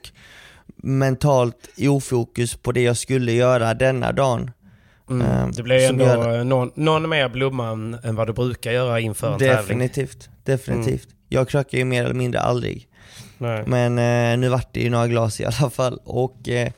mentalt 0.76 1.70
ofokus 1.88 2.56
på 2.56 2.72
det 2.72 2.82
jag 2.82 2.98
skulle 2.98 3.32
göra 3.32 3.74
denna 3.74 4.12
dagen. 4.12 4.52
Mm. 5.10 5.28
Eh, 5.28 5.48
Det 5.48 5.64
blev 5.64 5.82
ändå 5.90 6.06
gör- 6.06 6.44
någon, 6.44 6.72
någon 6.76 7.10
mer 7.10 7.30
blomma 7.30 7.70
än 8.04 8.16
vad 8.16 8.28
du 8.28 8.34
brukar 8.34 8.72
göra 8.72 9.00
inför 9.00 9.34
en 9.34 9.40
tävling. 9.40 9.58
Definitivt, 9.80 10.30
definitivt. 10.44 11.08
Jag 11.30 11.50
krökar 11.50 11.78
ju 11.78 11.86
mer 11.86 12.04
eller 12.04 12.14
mindre 12.14 12.42
aldrig. 12.42 12.88
Nej. 13.38 13.64
Men 13.68 13.98
eh, 13.98 14.38
nu 14.40 14.50
vart 14.50 14.74
det 14.74 14.80
ju 14.80 14.90
några 14.90 15.08
glas 15.08 15.40
i 15.42 15.46
alla 15.46 15.70
fall 15.70 16.00
och 16.04 16.50
eh, 16.50 16.72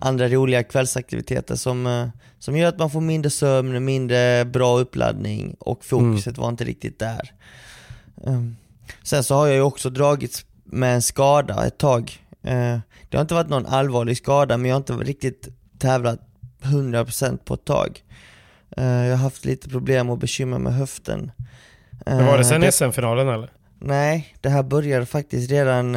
andra 0.00 0.28
roliga 0.28 0.62
kvällsaktiviteter 0.62 1.56
som, 1.56 1.86
eh, 1.86 2.08
som 2.38 2.56
gör 2.56 2.68
att 2.68 2.78
man 2.78 2.90
får 2.90 3.00
mindre 3.00 3.30
sömn, 3.30 3.84
mindre 3.84 4.44
bra 4.44 4.78
uppladdning 4.78 5.56
och 5.60 5.84
fokuset 5.84 6.38
var 6.38 6.48
inte 6.48 6.64
riktigt 6.64 6.98
där. 6.98 7.32
Um, 8.14 8.56
sen 9.02 9.24
så 9.24 9.34
har 9.34 9.46
jag 9.46 9.56
ju 9.56 9.62
också 9.62 9.90
dragits 9.90 10.46
med 10.64 10.94
en 10.94 11.02
skada 11.02 11.66
ett 11.66 11.78
tag. 11.78 12.24
Eh, 12.42 12.78
det 13.08 13.16
har 13.16 13.20
inte 13.20 13.34
varit 13.34 13.48
någon 13.48 13.66
allvarlig 13.66 14.16
skada 14.16 14.56
men 14.56 14.68
jag 14.68 14.74
har 14.74 14.80
inte 14.80 14.92
riktigt 14.92 15.48
tävlat 15.78 16.20
100% 16.62 17.44
på 17.44 17.54
ett 17.54 17.64
tag. 17.64 18.02
Eh, 18.76 18.84
jag 18.86 19.10
har 19.10 19.22
haft 19.22 19.44
lite 19.44 19.68
problem 19.68 20.10
och 20.10 20.18
bekymmer 20.18 20.58
med 20.58 20.74
höften. 20.74 21.32
Men 22.06 22.26
var 22.26 22.38
det 22.38 22.44
sen 22.44 22.62
Eh, 22.62 22.70
SM-finalen 22.70 23.28
eller? 23.28 23.50
Nej, 23.78 24.34
det 24.40 24.48
här 24.48 24.62
började 24.62 25.06
faktiskt 25.06 25.50
redan 25.50 25.96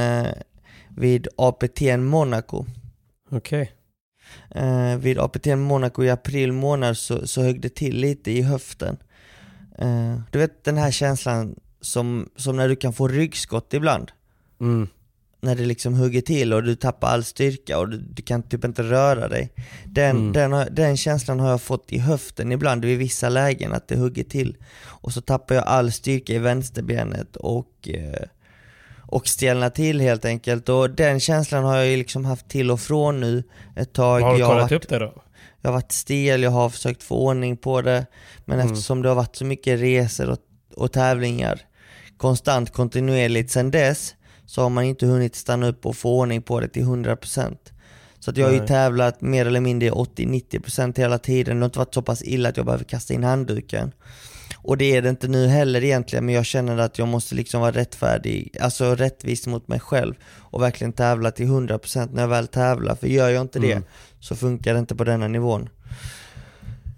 vid 0.90 1.28
APT 1.38 1.82
Monaco. 1.98 2.66
Okej. 3.32 3.72
Eh, 4.56 4.98
vid 4.98 5.20
APT 5.20 5.46
Monaco 5.46 6.04
i 6.04 6.10
april 6.10 6.52
månad 6.52 6.98
så, 6.98 7.28
så 7.28 7.42
högg 7.42 7.62
det 7.62 7.76
till 7.76 7.98
lite 7.98 8.32
i 8.32 8.42
höften. 8.42 8.98
Eh, 9.78 10.20
du 10.32 10.40
vet 10.40 10.64
den 10.64 10.78
här 10.78 10.92
känslan 10.92 11.56
som, 11.82 12.30
som 12.36 12.58
när 12.58 12.70
du 12.70 12.76
kan 12.76 12.94
få 12.94 13.08
ryggskott 13.08 13.74
ibland. 13.74 14.12
Mm. 14.62 14.88
När 15.42 15.56
det 15.56 15.66
liksom 15.66 15.94
hugger 15.94 16.22
till 16.22 16.54
och 16.54 16.64
du 16.64 16.76
tappar 16.76 17.08
all 17.08 17.24
styrka 17.24 17.80
och 17.80 17.90
du, 17.90 17.98
du 17.98 18.22
kan 18.22 18.44
typ 18.44 18.66
inte 18.66 18.84
röra 18.84 19.28
dig. 19.28 19.54
Den, 19.86 20.18
Mm. 20.18 20.34
den, 20.34 20.76
den 20.76 20.98
känslan 20.98 21.40
har 21.40 21.50
jag 21.50 21.62
fått 21.62 21.94
i 21.94 21.98
höften 22.00 22.52
ibland 22.52 22.86
vid 22.86 22.98
vissa 22.98 23.30
lägen, 23.30 23.74
att 23.74 23.88
det 23.88 23.96
hugger 23.98 24.24
till. 24.24 24.58
Och 24.82 25.14
så 25.14 25.22
tappar 25.22 25.56
jag 25.56 25.64
all 25.68 25.92
styrka 25.92 26.34
i 26.34 26.38
vänsterbenet 26.40 27.36
och, 27.36 27.90
eh, 27.90 28.28
och 29.12 29.28
stelnar 29.28 29.70
till 29.70 30.02
helt 30.02 30.26
enkelt. 30.26 30.70
Och 30.70 30.90
den 30.90 31.20
känslan 31.20 31.64
har 31.64 31.76
jag 31.78 31.88
ju 31.88 31.98
liksom 31.98 32.26
haft 32.26 32.50
till 32.50 32.72
och 32.72 32.80
från 32.80 33.20
nu 33.20 33.44
ett 33.76 33.94
tag. 33.94 34.22
Har 34.22 34.34
du 34.34 34.40
jag 34.40 34.50
kollat 34.50 34.72
varit, 34.72 34.84
upp 34.84 34.90
det 34.90 35.00
då? 35.00 35.14
jag 35.62 35.70
har 35.70 35.74
varit 35.74 35.92
stel, 35.92 36.44
jag 36.44 36.52
har 36.52 36.70
försökt 36.70 37.04
få 37.04 37.16
ordning 37.16 37.58
på 37.58 37.82
det. 37.82 38.06
Men 38.46 38.60
Mm. 38.60 38.72
eftersom 38.72 39.02
det 39.02 39.10
har 39.10 39.16
varit 39.16 39.36
så 39.36 39.46
mycket 39.46 39.80
resor 39.80 40.30
och, 40.30 40.38
och 40.76 40.92
tävlingar 40.92 41.62
konstant, 42.18 42.74
kontinuerligt 42.74 43.52
sedan 43.52 43.72
dess 43.72 44.16
så 44.46 44.62
har 44.62 44.70
man 44.70 44.84
inte 44.84 45.06
hunnit 45.06 45.36
stanna 45.36 45.68
upp 45.68 45.86
och 45.86 45.96
få 45.96 46.20
ordning 46.20 46.42
på 46.42 46.60
det 46.60 46.68
till 46.68 46.84
100%. 46.84 47.58
Så 48.20 48.32
att 48.32 48.38
jag 48.38 48.48
har 48.48 48.54
ju 48.54 48.68
tävlat 48.68 49.22
mer 49.22 49.46
eller 49.46 49.60
mindre 49.62 49.90
80-90% 49.92 50.98
hela 51.00 51.18
tiden. 51.18 51.56
Det 51.58 51.62
har 51.62 51.66
inte 51.66 51.80
varit 51.80 51.94
så 51.94 52.02
pass 52.02 52.22
illa 52.24 52.50
att 52.50 52.58
jag 52.58 52.66
behöver 52.66 52.84
kasta 52.86 53.14
in 53.14 53.24
handduken. 53.24 53.92
Och 54.64 54.78
det 54.78 54.96
är 54.96 55.02
det 55.02 55.10
inte 55.10 55.28
nu 55.28 55.48
heller 55.48 55.84
egentligen, 55.84 56.26
men 56.26 56.36
jag 56.36 56.46
känner 56.46 56.78
att 56.78 57.00
jag 57.00 57.08
måste 57.08 57.36
liksom 57.36 57.62
vara 57.62 57.72
rättfärdig, 57.72 58.58
alltså 58.62 58.96
rättvis 58.96 59.48
mot 59.48 59.68
mig 59.68 59.80
själv 59.80 60.14
och 60.40 60.62
verkligen 60.62 60.94
tävla 60.94 61.32
till 61.32 61.46
100% 61.48 62.10
när 62.14 62.22
jag 62.22 62.30
väl 62.30 62.48
tävlar. 62.48 62.96
För 62.96 63.08
gör 63.08 63.30
jag 63.30 63.42
inte 63.42 63.60
det 63.60 63.72
Mm. 63.72 63.84
så 64.20 64.36
funkar 64.36 64.74
det 64.74 64.80
inte 64.80 64.96
på 64.96 65.04
denna 65.04 65.28
nivån. 65.28 65.70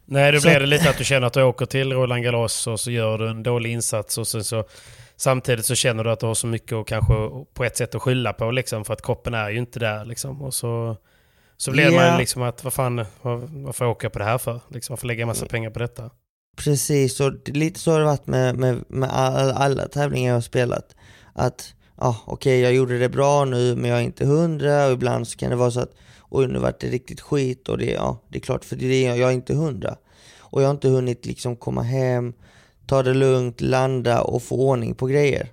Nej, 0.05 0.31
då 0.31 0.41
blir 0.41 0.59
det 0.59 0.65
lite 0.65 0.89
att 0.89 0.97
du 0.97 1.03
känner 1.03 1.27
att 1.27 1.33
du 1.33 1.43
åker 1.43 1.65
till 1.65 1.93
Roland 1.93 2.23
Garros 2.23 2.67
och 2.67 2.79
så 2.79 2.91
gör 2.91 3.17
du 3.17 3.29
en 3.29 3.43
dålig 3.43 3.71
insats 3.71 4.17
och 4.17 4.27
sen 4.27 4.43
så 4.43 4.63
samtidigt 5.15 5.65
så 5.65 5.75
känner 5.75 6.03
du 6.03 6.11
att 6.11 6.19
du 6.19 6.25
har 6.25 6.33
så 6.33 6.47
mycket 6.47 6.71
och 6.71 6.87
kanske 6.87 7.13
på 7.53 7.63
ett 7.63 7.77
sätt 7.77 7.95
att 7.95 8.01
skylla 8.01 8.33
på 8.33 8.51
liksom 8.51 8.85
för 8.85 8.93
att 8.93 9.01
kroppen 9.01 9.33
är 9.33 9.49
ju 9.49 9.57
inte 9.57 9.79
där 9.79 10.05
liksom. 10.05 10.41
Och 10.41 10.53
så, 10.53 10.97
så 11.57 11.71
blir 11.71 11.83
Ja. 11.91 11.91
man 12.09 12.17
liksom 12.19 12.41
att 12.41 12.63
vad 12.63 12.73
fan, 12.73 12.95
var, 13.21 13.63
varför 13.65 13.85
åker 13.85 14.05
jag 14.05 14.13
på 14.13 14.19
det 14.19 14.25
här 14.25 14.37
för? 14.37 14.59
Liksom, 14.69 14.93
varför 14.93 15.07
lägger 15.07 15.21
jag 15.21 15.27
massa 15.27 15.45
pengar 15.45 15.69
på 15.69 15.79
detta? 15.79 16.09
Precis, 16.55 17.19
och 17.19 17.33
lite 17.49 17.79
så 17.79 17.91
har 17.91 17.99
det 17.99 18.05
varit 18.05 18.27
med, 18.27 18.55
med, 18.55 18.83
med 18.87 19.09
all, 19.09 19.51
alla 19.51 19.87
tävlingar 19.87 20.27
jag 20.29 20.35
har 20.35 20.41
spelat. 20.41 20.95
Att, 21.33 21.73
ja 21.97 22.17
okej 22.25 22.59
jag 22.59 22.73
gjorde 22.73 22.99
det 22.99 23.09
bra 23.09 23.45
nu 23.45 23.75
men 23.75 23.89
jag 23.89 23.99
är 23.99 24.03
inte 24.03 24.25
hundra 24.25 24.85
och 24.85 24.91
ibland 24.91 25.27
så 25.27 25.37
kan 25.37 25.49
det 25.49 25.55
vara 25.55 25.71
så 25.71 25.79
att 25.79 25.91
oj 26.29 26.47
nu 26.47 26.59
vart 26.59 26.79
det 26.79 26.87
riktigt 26.87 27.21
skit 27.21 27.69
och 27.69 27.77
det, 27.77 27.85
ja, 27.91 28.21
det 28.29 28.37
är 28.37 28.41
klart 28.41 28.65
för 28.65 28.75
det 28.75 29.05
är, 29.07 29.15
jag 29.15 29.29
är 29.29 29.33
inte 29.33 29.53
hundra. 29.53 29.95
Och 30.39 30.61
jag 30.61 30.67
har 30.67 30.71
inte 30.73 30.87
hunnit 30.89 31.25
liksom 31.25 31.55
komma 31.55 31.81
hem, 31.81 32.33
ta 32.87 33.03
det 33.03 33.13
lugnt, 33.13 33.61
landa 33.61 34.21
och 34.21 34.43
få 34.43 34.55
ordning 34.69 34.95
på 34.95 35.05
grejer. 35.07 35.47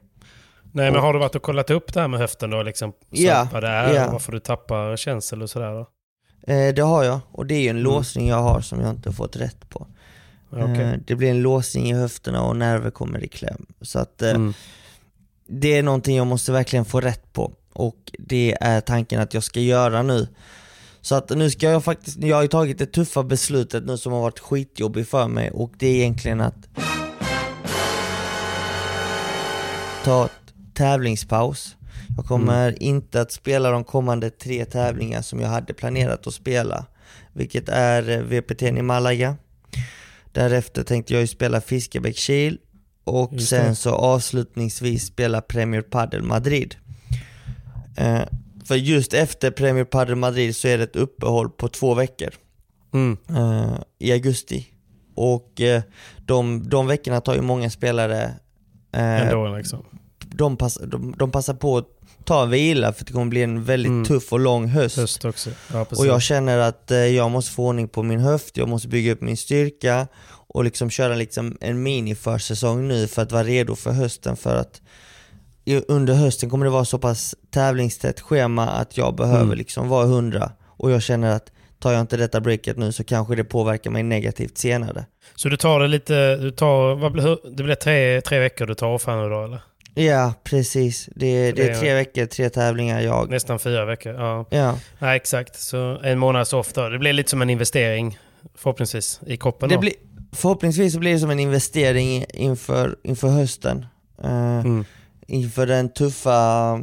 Nej, 0.72 0.90
men 0.92 1.00
har 1.00 1.12
du 1.12 1.18
varit 1.18 1.34
och 1.34 1.42
kollat 1.42 1.70
upp 1.70 1.94
det 1.94 2.00
här 2.00 2.08
med 2.08 2.20
höften 2.20 2.50
då? 2.50 2.62
Liksom, 2.62 2.92
Ja, 3.10 3.48
Vad 3.52 3.62
det 3.62 3.68
är 3.68 3.94
ja. 3.94 4.08
varför 4.12 4.32
du 4.32 4.40
tappar 4.40 4.96
känsel 4.96 5.42
och 5.42 5.50
sådär 5.50 5.72
då? 5.72 5.88
Eh, 6.52 6.74
det 6.74 6.82
har 6.82 7.04
jag, 7.04 7.20
och 7.32 7.46
det 7.46 7.54
är 7.54 7.60
ju 7.60 7.68
en 7.68 7.76
Mm. 7.76 7.82
låsning 7.84 8.28
jag 8.28 8.36
har 8.42 8.60
som 8.60 8.80
jag 8.80 8.90
inte 8.90 9.08
har 9.08 9.14
fått 9.14 9.36
rätt 9.36 9.68
på. 9.68 9.86
Eh, 10.56 10.92
det 11.06 11.14
blir 11.14 11.30
en 11.30 11.42
låsning 11.42 11.90
i 11.90 11.94
höfterna 11.94 12.42
och 12.42 12.56
nerver 12.56 12.90
kommer 12.90 13.24
i 13.24 13.28
kläm. 13.28 13.66
Så 13.80 13.98
att 13.98 14.22
eh, 14.22 14.30
Mm. 14.30 14.52
det 15.48 15.76
är 15.76 15.82
någonting 15.82 16.16
jag 16.16 16.26
måste 16.26 16.52
verkligen 16.52 16.84
få 16.84 17.00
rätt 17.00 17.32
på 17.32 17.52
och 17.72 18.12
det 18.18 18.56
är 18.60 18.80
tanken 18.80 19.20
att 19.20 19.34
jag 19.34 19.42
ska 19.42 19.60
göra 19.60 20.02
nu. 20.02 20.28
Så 21.00 21.14
att 21.14 21.30
nu 21.30 21.50
ska 21.50 21.70
jag 21.70 21.84
faktiskt, 21.84 22.16
jag 22.18 22.36
har 22.36 22.42
ju 22.42 22.48
tagit 22.48 22.78
det 22.78 22.86
tuffa 22.86 23.22
beslutet 23.22 23.84
nu 23.86 23.96
som 23.98 24.12
har 24.12 24.20
varit 24.20 24.38
skitjobbigt 24.38 25.08
för 25.10 25.28
mig 25.28 25.50
och 25.50 25.72
det 25.78 25.86
är 25.86 25.94
egentligen 25.94 26.40
att 26.40 26.54
ta 30.04 30.28
tävlingspaus. 30.74 31.76
Jag 32.16 32.26
kommer 32.26 32.82
inte 32.82 33.20
att 33.20 33.32
spela 33.32 33.70
de 33.70 33.84
kommande 33.84 34.30
tre 34.30 34.64
tävlingar 34.64 35.22
som 35.22 35.40
jag 35.40 35.48
hade 35.48 35.74
planerat 35.74 36.26
att 36.26 36.34
spela. 36.34 36.84
Vilket 37.32 37.68
är 37.68 38.10
eh, 38.10 38.18
VPT 38.22 38.62
i 38.62 38.82
Malaga. 38.82 39.36
Därefter 40.32 40.82
tänkte 40.82 41.12
jag 41.12 41.20
ju 41.20 41.26
spela 41.26 41.60
Fiskebäckskil 41.60 42.58
och 43.04 43.32
Just 43.32 43.48
sen 43.48 43.66
det. 43.68 43.74
så 43.74 43.90
avslutningsvis 43.90 45.06
spela 45.06 45.40
Premier 45.40 45.82
Padel 45.82 46.22
Madrid. 46.22 46.74
Eh, 47.96 48.20
för 48.64 48.74
just 48.76 49.14
efter 49.14 49.50
Premier 49.50 49.84
Padel 49.84 50.16
Madrid 50.16 50.56
så 50.56 50.68
är 50.68 50.78
det 50.78 50.84
ett 50.84 50.96
uppehåll 50.96 51.50
på 51.50 51.68
två 51.68 51.94
veckor 51.94 52.30
Mm. 52.94 53.16
eh, 53.28 53.78
i 53.98 54.12
augusti. 54.12 54.66
Och 55.14 55.60
eh, 55.60 55.82
de, 56.26 56.68
de 56.68 56.86
veckorna 56.86 57.20
tar 57.20 57.34
ju 57.34 57.40
många 57.42 57.70
spelare, 57.70 58.22
eh, 58.92 59.20
Ändå 59.28 59.56
liksom. 59.56 59.84
De, 60.38 60.56
pass, 60.56 60.78
de, 60.86 61.14
de 61.18 61.30
passar 61.30 61.54
på 61.54 61.76
att 61.76 61.84
ta 62.24 62.42
en 62.42 62.50
vila 62.50 62.92
för 62.92 63.04
det 63.04 63.12
kommer 63.12 63.26
bli 63.26 63.42
en 63.42 63.64
väldigt 63.64 63.90
Mm. 63.90 64.04
tuff 64.04 64.32
och 64.32 64.40
lång 64.40 64.68
höst. 64.68 64.96
Höst 64.96 65.24
också. 65.24 65.50
Ja. 65.72 65.86
Och 65.96 66.06
jag 66.06 66.22
känner 66.22 66.58
att 66.58 66.90
eh, 66.90 66.98
jag 66.98 67.30
måste 67.30 67.52
få 67.52 67.66
ordning 67.66 67.88
på 67.88 68.02
min 68.02 68.20
höft, 68.20 68.56
jag 68.56 68.68
måste 68.68 68.88
bygga 68.88 69.12
upp 69.12 69.20
min 69.20 69.36
styrka 69.36 70.06
och 70.30 70.64
liksom 70.64 70.90
köra 70.90 71.14
liksom 71.14 71.56
en 71.60 71.82
mini-försäsong 71.82 72.88
nu 72.88 73.08
för 73.08 73.22
att 73.22 73.32
vara 73.32 73.44
redo 73.44 73.74
för 73.74 73.90
hösten 73.90 74.36
för 74.36 74.56
att 74.56 74.80
under 75.88 76.14
hösten 76.14 76.50
kommer 76.50 76.64
det 76.66 76.70
vara 76.70 76.84
så 76.84 76.98
pass 76.98 77.34
tävlingstätt 77.50 78.20
schema 78.20 78.66
att 78.68 78.96
jag 78.96 79.14
behöver 79.14 79.42
Mm. 79.44 79.58
liksom 79.58 79.88
vara 79.88 80.06
hundra 80.06 80.52
och 80.66 80.90
jag 80.90 81.02
känner 81.02 81.36
att 81.36 81.52
tar 81.78 81.92
jag 81.92 82.00
inte 82.00 82.16
detta 82.16 82.40
breaket 82.40 82.76
nu 82.76 82.92
så 82.92 83.04
kanske 83.04 83.34
det 83.34 83.44
påverkar 83.44 83.90
mig 83.90 84.02
negativt 84.02 84.58
senare. 84.58 85.06
Så 85.34 85.48
du 85.48 85.56
tar 85.56 85.80
det 85.80 85.88
lite, 85.88 86.36
du 86.36 86.50
tar, 86.50 86.94
vad 86.94 87.12
blir, 87.12 87.56
det 87.56 87.62
blir 87.62 87.74
tre, 87.74 88.20
tre 88.20 88.38
veckor 88.38 88.66
du 88.66 88.74
tar 88.74 88.86
off 88.86 89.06
här 89.06 89.16
nu 89.22 89.28
då 89.28 89.44
eller? 89.44 89.60
Ja, 90.04 90.34
precis. 90.44 91.08
Det, 91.16 91.52
det 91.52 91.68
är 91.70 91.80
tre 91.80 91.94
veckor, 91.94 92.26
tre 92.26 92.50
tävlingar 92.50 93.00
jag... 93.00 93.30
Nästan 93.30 93.58
fyra 93.58 93.84
veckor. 93.84 94.14
Ja, 94.14 94.46
Ja. 94.50 94.78
Nej, 94.98 95.16
exakt. 95.16 95.60
Så 95.60 95.98
en 96.02 96.18
månads 96.18 96.52
off 96.52 96.72
då. 96.72 96.88
Det 96.88 96.98
blir 96.98 97.12
lite 97.12 97.30
som 97.30 97.42
en 97.42 97.50
investering 97.50 98.18
förhoppningsvis 98.54 99.20
i 99.26 99.36
kroppen 99.36 99.68
Det 99.68 99.78
blir, 99.78 99.92
förhoppningsvis 100.32 100.92
så 100.92 100.98
blir 100.98 101.12
det 101.12 101.18
som 101.18 101.30
en 101.30 101.40
investering 101.40 102.24
inför, 102.34 102.96
inför 103.04 103.28
hösten. 103.28 103.86
Eh, 104.22 104.58
Mm. 104.60 104.84
inför 105.26 105.66
den 105.66 105.88
tuffa, 105.92 106.80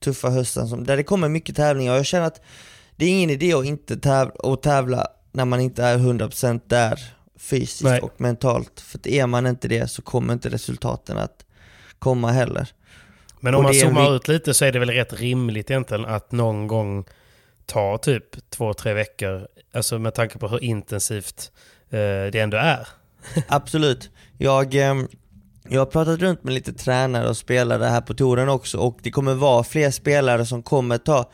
tuffa 0.00 0.30
hösten 0.30 0.68
som, 0.68 0.84
där 0.84 0.96
det 0.96 1.02
kommer 1.02 1.28
mycket 1.28 1.56
tävlingar 1.56 1.92
och 1.92 1.98
jag 1.98 2.06
känner 2.06 2.26
att 2.26 2.40
det 2.96 3.04
är 3.04 3.10
ingen 3.10 3.30
idé 3.30 3.52
att 3.54 3.64
inte 3.64 3.96
tävla, 3.96 4.32
att 4.52 4.62
tävla 4.62 5.06
när 5.32 5.44
man 5.44 5.60
inte 5.60 5.84
är 5.84 5.98
100% 5.98 6.60
där 6.66 7.00
fysiskt 7.38 7.82
Nej. 7.84 8.00
och 8.00 8.20
mentalt. 8.20 8.80
För 8.80 9.08
är 9.08 9.26
man 9.26 9.46
inte 9.46 9.68
det 9.68 9.90
så 9.90 10.02
kommer 10.02 10.32
inte 10.32 10.48
resultaten 10.48 11.18
att 11.18 11.44
komma 12.02 12.30
heller. 12.30 12.68
Men 13.40 13.54
om 13.54 13.58
och 13.58 13.64
man 13.64 13.74
zoomar 13.74 14.16
ut 14.16 14.28
lite 14.28 14.54
så 14.54 14.64
är 14.64 14.72
det 14.72 14.78
väl 14.78 14.90
rätt 14.90 15.20
rimligt 15.20 15.70
egentligen 15.70 16.04
att 16.04 16.32
någon 16.32 16.66
gång 16.66 17.04
ta 17.66 17.98
typ 17.98 18.50
två, 18.50 18.74
tre 18.74 18.92
veckor. 18.94 19.46
Alltså 19.74 19.98
med 19.98 20.14
tanke 20.14 20.38
på 20.38 20.48
hur 20.48 20.64
intensivt 20.64 21.52
eh, 21.90 21.98
det 22.32 22.40
ändå 22.40 22.56
är. 22.56 22.88
Absolut. 23.48 24.10
Jag, 24.38 24.74
ehm, 24.74 25.08
jag 25.68 25.80
har 25.80 25.86
pratat 25.86 26.20
runt 26.20 26.44
med 26.44 26.54
lite 26.54 26.72
tränare 26.72 27.28
och 27.28 27.36
spelare 27.36 27.84
här 27.84 28.00
på 28.00 28.14
touren 28.14 28.48
också 28.48 28.78
och 28.78 28.98
det 29.02 29.10
kommer 29.10 29.34
vara 29.34 29.64
fler 29.64 29.90
spelare 29.90 30.46
som 30.46 30.62
kommer 30.62 30.98
ta 30.98 31.30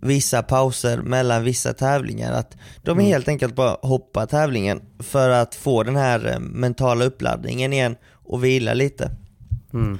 vissa 0.00 0.42
pauser 0.42 0.98
mellan 0.98 1.44
vissa 1.44 1.72
tävlingar. 1.72 2.32
Att 2.32 2.56
de 2.82 2.90
Mm. 2.90 3.04
helt 3.04 3.28
enkelt 3.28 3.54
bara 3.54 3.76
hoppar 3.82 4.26
tävlingen 4.26 4.82
för 4.98 5.30
att 5.30 5.54
få 5.54 5.82
den 5.82 5.96
här 5.96 6.26
eh, 6.26 6.38
mentala 6.40 7.04
uppladdningen 7.04 7.72
igen 7.72 7.96
och 8.12 8.44
vila 8.44 8.74
lite. 8.74 9.10
Mm. 9.76 9.98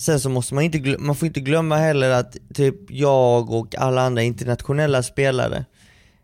Sen 0.00 0.20
så 0.20 0.28
måste 0.28 0.54
man 0.54 0.64
inte, 0.64 0.96
man 0.98 1.14
får 1.16 1.26
inte 1.26 1.40
glömma 1.40 1.76
heller 1.76 2.10
att 2.10 2.36
typ 2.54 2.74
jag 2.90 3.50
och 3.50 3.74
alla 3.78 4.02
andra 4.02 4.22
internationella 4.22 5.02
spelare, 5.02 5.64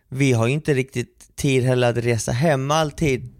vi 0.09 0.33
har 0.33 0.47
ju 0.47 0.53
inte 0.53 0.75
riktigt 0.75 1.37
tid 1.37 1.65
heller 1.65 1.91
att 1.91 1.97
resa 1.97 2.33
hem 2.33 2.71
alltid 2.71 3.33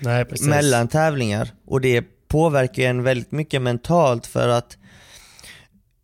Nej, 0.00 0.24
precis. 0.24 0.46
mellan 0.46 0.88
tävlingar 0.88 1.50
och 1.66 1.80
det 1.80 2.04
påverkar 2.28 2.82
ju 2.82 2.88
en 2.88 3.02
väldigt 3.02 3.32
mycket 3.32 3.62
mentalt 3.62 4.26
för 4.26 4.48
att 4.48 4.76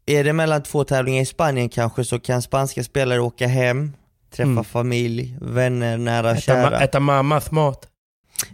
är 0.06 0.24
det 0.24 0.32
mellan 0.32 0.62
två 0.62 0.84
tävlingar 0.84 1.22
i 1.22 1.26
Spanien 1.26 1.68
kanske 1.68 2.04
så 2.04 2.20
kan 2.20 2.42
spanska 2.42 2.84
spelare 2.84 3.20
åka 3.20 3.46
hem, 3.46 3.92
träffa 4.30 4.50
Mm. 4.50 4.64
familj, 4.64 5.36
vänner, 5.40 5.98
nära 5.98 6.30
och 6.30 6.38
kära. 6.38 6.80
äta 6.80 7.00
mammas 7.00 7.50
mat. 7.50 7.88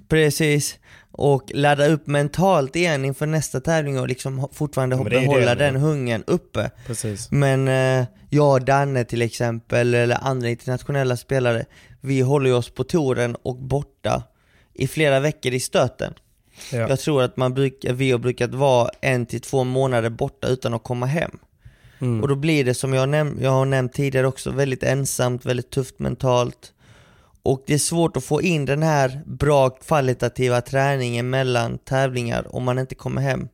Precis. 0.08 0.77
Och 1.20 1.50
ladda 1.54 1.87
upp 1.87 2.06
mentalt 2.06 2.76
igen 2.76 3.04
inför 3.04 3.26
nästa 3.26 3.60
tävling 3.60 4.00
och 4.00 4.08
liksom 4.08 4.48
fortfarande 4.52 4.96
Ja, 4.96 5.04
behålla 5.04 5.54
den 5.54 5.76
hungern 5.76 6.25
uppe. 6.26 6.70
Precis. 6.87 7.30
Men 7.30 7.68
eh, 7.68 8.06
jag 8.30 8.64
Danne 8.64 9.04
till 9.04 9.22
exempel, 9.22 9.94
eller 9.94 10.18
andra 10.22 10.48
internationella 10.48 11.16
spelare, 11.16 11.64
vi 12.00 12.20
håller 12.20 12.50
ju 12.50 12.56
oss 12.56 12.70
på 12.70 12.84
touren 12.84 13.37
och 13.42 13.56
borta 13.56 14.22
i 14.75 14.87
flera 14.87 15.20
veckor 15.20 15.52
i 15.52 15.60
stöten. 15.60 16.14
Ja. 16.72 16.78
Jag 16.78 17.00
tror 17.00 17.22
att 17.22 17.37
man 17.37 17.54
bruk, 17.54 17.84
vi 17.90 18.10
har 18.10 18.18
brukat 18.18 18.54
vara 18.54 18.90
en 19.00 19.26
till 19.26 19.40
två 19.40 19.64
månader 19.64 20.10
borta 20.10 20.48
utan 20.48 20.75
att 20.75 20.82
komma 20.82 21.06
hem. 21.06 21.38
Mm. 22.00 22.22
Och 22.22 22.28
då 22.28 22.34
blir 22.34 22.64
det 22.64 22.75
som 22.75 22.94
jag, 22.94 23.08
näm- 23.08 23.42
jag 23.42 23.50
har 23.50 23.64
nämnt 23.64 23.92
tidigare 23.92 24.26
också, 24.26 24.50
väldigt 24.50 24.82
ensamt, 24.82 25.46
väldigt 25.46 25.70
tufft 25.70 25.98
mentalt. 25.98 26.72
Och 27.42 27.64
det 27.66 27.75
är 27.75 27.78
svårt 27.78 28.16
att 28.16 28.25
få 28.25 28.42
in 28.42 28.64
den 28.64 28.83
här 28.83 29.21
bra 29.26 29.71
kvalitativa 29.71 30.61
träningen 30.61 31.30
mellan 31.30 31.78
tävlingar 31.78 32.54
om 32.57 32.64
man 32.64 32.78
inte 32.78 32.95
kommer 32.95 33.23
hem 33.23 33.49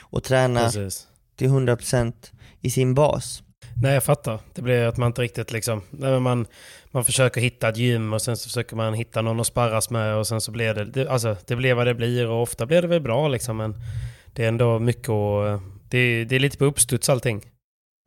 och 0.00 0.24
tränar 0.24 0.64
Precis. 0.64 1.06
till 1.36 1.48
100% 1.48 2.12
i 2.60 2.70
sin 2.70 2.94
bas. 2.94 3.42
Nej, 3.82 3.94
jag 3.94 4.04
fattar. 4.04 4.38
Det 4.54 4.62
blir 4.62 4.86
att 4.86 4.96
man 4.96 5.06
inte 5.06 5.22
riktigt 5.22 5.52
liksom... 5.52 5.82
Nej, 5.90 6.20
man, 6.20 6.46
man 6.90 7.04
försöker 7.04 7.40
hitta 7.40 7.68
ett 7.68 7.76
gym 7.76 8.12
och 8.12 8.22
sen 8.22 8.36
så 8.36 8.48
försöker 8.48 8.76
man 8.76 8.94
hitta 8.94 9.22
någon 9.22 9.40
att 9.40 9.46
sparras 9.46 9.90
med 9.90 10.14
och 10.14 10.26
sen 10.26 10.40
så 10.40 10.50
blir 10.52 10.74
det... 10.74 10.84
det 10.84 11.08
alltså, 11.08 11.36
det 11.46 11.56
blir 11.56 11.74
vad 11.74 11.86
det 11.86 11.94
blir 11.94 12.28
och 12.28 12.42
ofta 12.42 12.66
blir 12.66 12.82
det 12.82 12.88
väl 12.88 13.00
bra 13.00 13.28
liksom 13.28 13.56
men 13.56 13.74
det 14.32 14.44
är 14.44 14.48
ändå 14.48 14.78
mycket 14.78 15.08
och... 15.08 15.60
Det, 15.88 15.98
är- 15.98 16.24
det 16.24 16.36
är 16.36 16.40
lite 16.40 16.58
på 16.58 16.64
uppstuds 16.64 17.08
allting. 17.08 17.42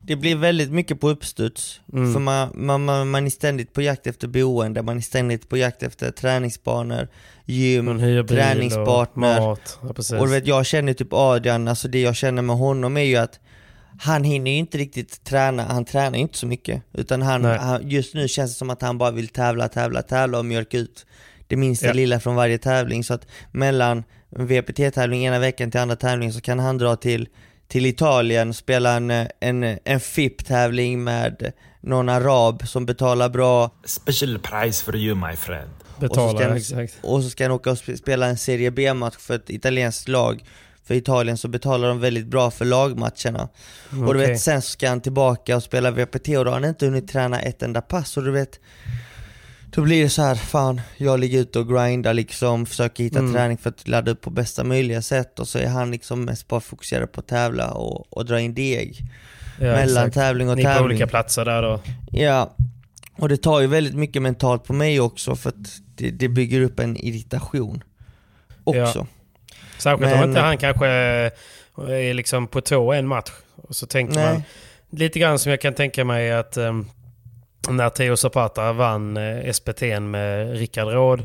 Det 0.06 0.16
blir 0.16 0.36
väldigt 0.36 0.70
mycket 0.70 1.00
på 1.00 1.08
uppstuds, 1.08 1.80
Mm. 1.92 2.12
för 2.12 2.20
man, 2.20 2.50
man, 2.54 3.10
man, 3.10 3.26
är 3.26 3.30
ständigt 3.30 3.72
på 3.72 3.82
jakt 3.82 4.06
efter 4.06 4.28
boende, 4.28 4.82
man 4.82 4.96
är 4.96 5.00
ständigt 5.00 5.48
på 5.48 5.56
jakt 5.56 5.82
efter 5.82 6.10
träningsbanor, 6.10 7.08
gym, 7.44 7.98
träningspartner. 8.28 9.40
och 9.40 9.46
mat. 9.46 9.78
Ja, 9.82 9.92
precis. 9.94 10.12
Och 10.12 10.26
du 10.26 10.32
vet, 10.32 10.46
jag 10.46 10.66
känner 10.66 10.92
typ 10.92 11.12
Adrian, 11.12 11.68
alltså 11.68 11.88
det 11.88 12.00
jag 12.00 12.16
känner 12.16 12.42
med 12.42 12.56
honom 12.56 12.96
är 12.96 13.00
ju 13.02 13.16
att 13.16 13.40
han 14.00 14.24
hinner 14.24 14.50
ju 14.50 14.56
inte 14.56 14.78
riktigt 14.78 15.24
träna, 15.24 15.62
han 15.62 15.84
tränar 15.84 16.18
inte 16.18 16.38
så 16.38 16.46
mycket. 16.46 16.82
Utan 16.92 17.22
han, 17.22 17.44
han, 17.44 17.88
just 17.90 18.14
nu 18.14 18.28
känns 18.28 18.52
det 18.52 18.58
som 18.58 18.70
att 18.70 18.82
han 18.82 18.98
bara 18.98 19.10
vill 19.10 19.28
tävla, 19.28 19.68
tävla, 19.68 20.02
tävla 20.02 20.38
och 20.38 20.44
mjölka 20.44 20.78
ut 20.78 21.06
det 21.46 21.56
minsta 21.56 21.86
Ja. 21.86 21.92
lilla 21.92 22.20
från 22.20 22.34
varje 22.34 22.58
tävling. 22.58 23.04
Så 23.04 23.14
att 23.14 23.26
mellan 23.52 24.04
VPT-tävling 24.30 25.24
ena 25.26 25.38
veckan 25.38 25.70
till 25.70 25.80
andra 25.80 25.96
tävling 25.96 26.32
så 26.32 26.40
kan 26.40 26.58
han 26.58 26.78
dra 26.78 26.96
till, 26.96 27.28
till 27.68 27.86
Italien, 27.86 28.54
spela 28.54 28.92
en, 28.92 29.10
en, 29.40 29.78
en 29.84 30.00
FIP-tävling 30.00 31.04
med 31.04 31.52
någon 31.80 32.08
arab 32.08 32.68
som 32.68 32.86
betalar 32.86 33.28
bra 33.28 33.70
Special 33.84 34.38
price 34.38 34.84
for 34.84 34.96
you 34.96 35.14
my 35.30 35.36
friend. 35.36 35.70
Betala, 36.00 36.22
och 36.24 36.30
så 36.30 36.36
ska 36.38 36.48
han- 36.48 36.56
exakt. 36.56 36.94
och 37.04 37.22
så 37.22 37.30
ska 37.30 37.44
han 37.44 37.52
åka 37.52 37.70
och 37.70 37.76
sp- 37.76 37.96
spela 37.96 38.26
en 38.26 38.38
Serie 38.38 38.70
B-match 38.70 39.14
för 39.18 39.34
ett 39.34 39.50
italienskt 39.50 40.08
lag. 40.08 40.44
För 40.84 40.94
Italien 40.94 41.38
så 41.38 41.48
betalar 41.48 41.88
de 41.88 42.00
väldigt 42.00 42.26
bra 42.26 42.50
för 42.50 42.64
lagmatcherna. 42.64 43.48
Och 44.06 44.14
du 44.14 44.20
vet, 44.20 44.40
sen 44.40 44.62
ska 44.62 44.88
han 44.88 45.00
tillbaka 45.00 45.56
och 45.56 45.62
spela 45.62 45.90
VPT 45.90 46.28
och 46.28 46.44
då 46.44 46.50
har 46.50 46.60
han 46.60 46.64
inte 46.64 46.86
hunnit 46.86 47.08
träna 47.08 47.40
ett 47.40 47.62
enda 47.62 47.80
pass. 47.80 48.16
Och 48.16 48.22
du 48.24 48.30
vet, 48.30 48.60
då 49.74 49.82
blir 49.82 50.02
det 50.02 50.10
så 50.10 50.22
här, 50.22 50.34
fan, 50.34 50.80
jag 50.96 51.20
ligger 51.20 51.38
ute 51.40 51.58
och 51.58 51.68
grindar 51.68 52.14
liksom, 52.14 52.66
försöker 52.66 53.04
hitta 53.04 53.18
Mm. 53.18 53.32
träning 53.32 53.58
för 53.58 53.70
att 53.70 53.88
ladda 53.88 54.10
upp 54.10 54.20
på 54.20 54.30
bästa 54.30 54.64
möjliga 54.64 55.02
sätt. 55.02 55.38
Och 55.40 55.48
så 55.48 55.58
är 55.58 55.66
han 55.66 55.90
liksom 55.90 56.24
mest 56.24 56.48
bara 56.48 56.60
fokuserad 56.60 57.12
på 57.12 57.20
att 57.20 57.26
tävla 57.28 57.70
och, 57.70 58.12
och 58.12 58.26
dra 58.26 58.40
in 58.40 58.54
deg. 58.54 59.00
Ja, 59.58 59.64
mellan 59.66 59.84
exakt. 60.06 60.14
tävling 60.14 60.48
och 60.50 60.56
Ni 60.56 60.62
är 60.62 60.66
på 60.66 60.70
tävling. 60.72 60.84
olika 60.86 61.06
platser 61.06 61.44
där 61.44 61.62
då. 61.62 61.80
Ja, 62.10 62.54
och 63.18 63.28
det 63.28 63.36
tar 63.36 63.60
ju 63.60 63.66
väldigt 63.66 63.94
mycket 63.94 64.22
mentalt 64.22 64.64
på 64.64 64.72
mig 64.72 65.00
också 65.00 65.36
för 65.36 65.48
att 65.48 65.80
det, 65.96 66.10
det 66.10 66.28
bygger 66.28 66.60
upp 66.60 66.78
en 66.80 66.96
irritation 66.96 67.82
också. 68.64 69.06
Särskilt 69.78 70.10
Men- 70.10 70.22
om 70.22 70.28
inte 70.28 70.40
han 70.40 70.58
kanske 70.58 70.86
är 70.86 72.14
liksom 72.14 72.46
på 72.46 72.60
tå 72.60 72.92
en 72.92 73.06
match. 73.06 73.30
Och 73.56 73.76
så 73.76 73.86
tänker 73.86 74.14
Nej. 74.14 74.32
man 74.32 74.42
lite 74.90 75.18
grann 75.18 75.38
som 75.38 75.50
jag 75.50 75.60
kan 75.60 75.74
tänka 75.74 76.04
mig 76.04 76.32
att 76.32 76.56
um, 76.56 76.90
när 77.68 77.88
Theo 77.90 78.16
Zapata 78.16 78.72
vann 78.72 79.16
uh, 79.16 79.52
SPT 79.52 79.80
med 80.00 80.58
Rickard 80.58 80.88
Råd. 80.88 81.22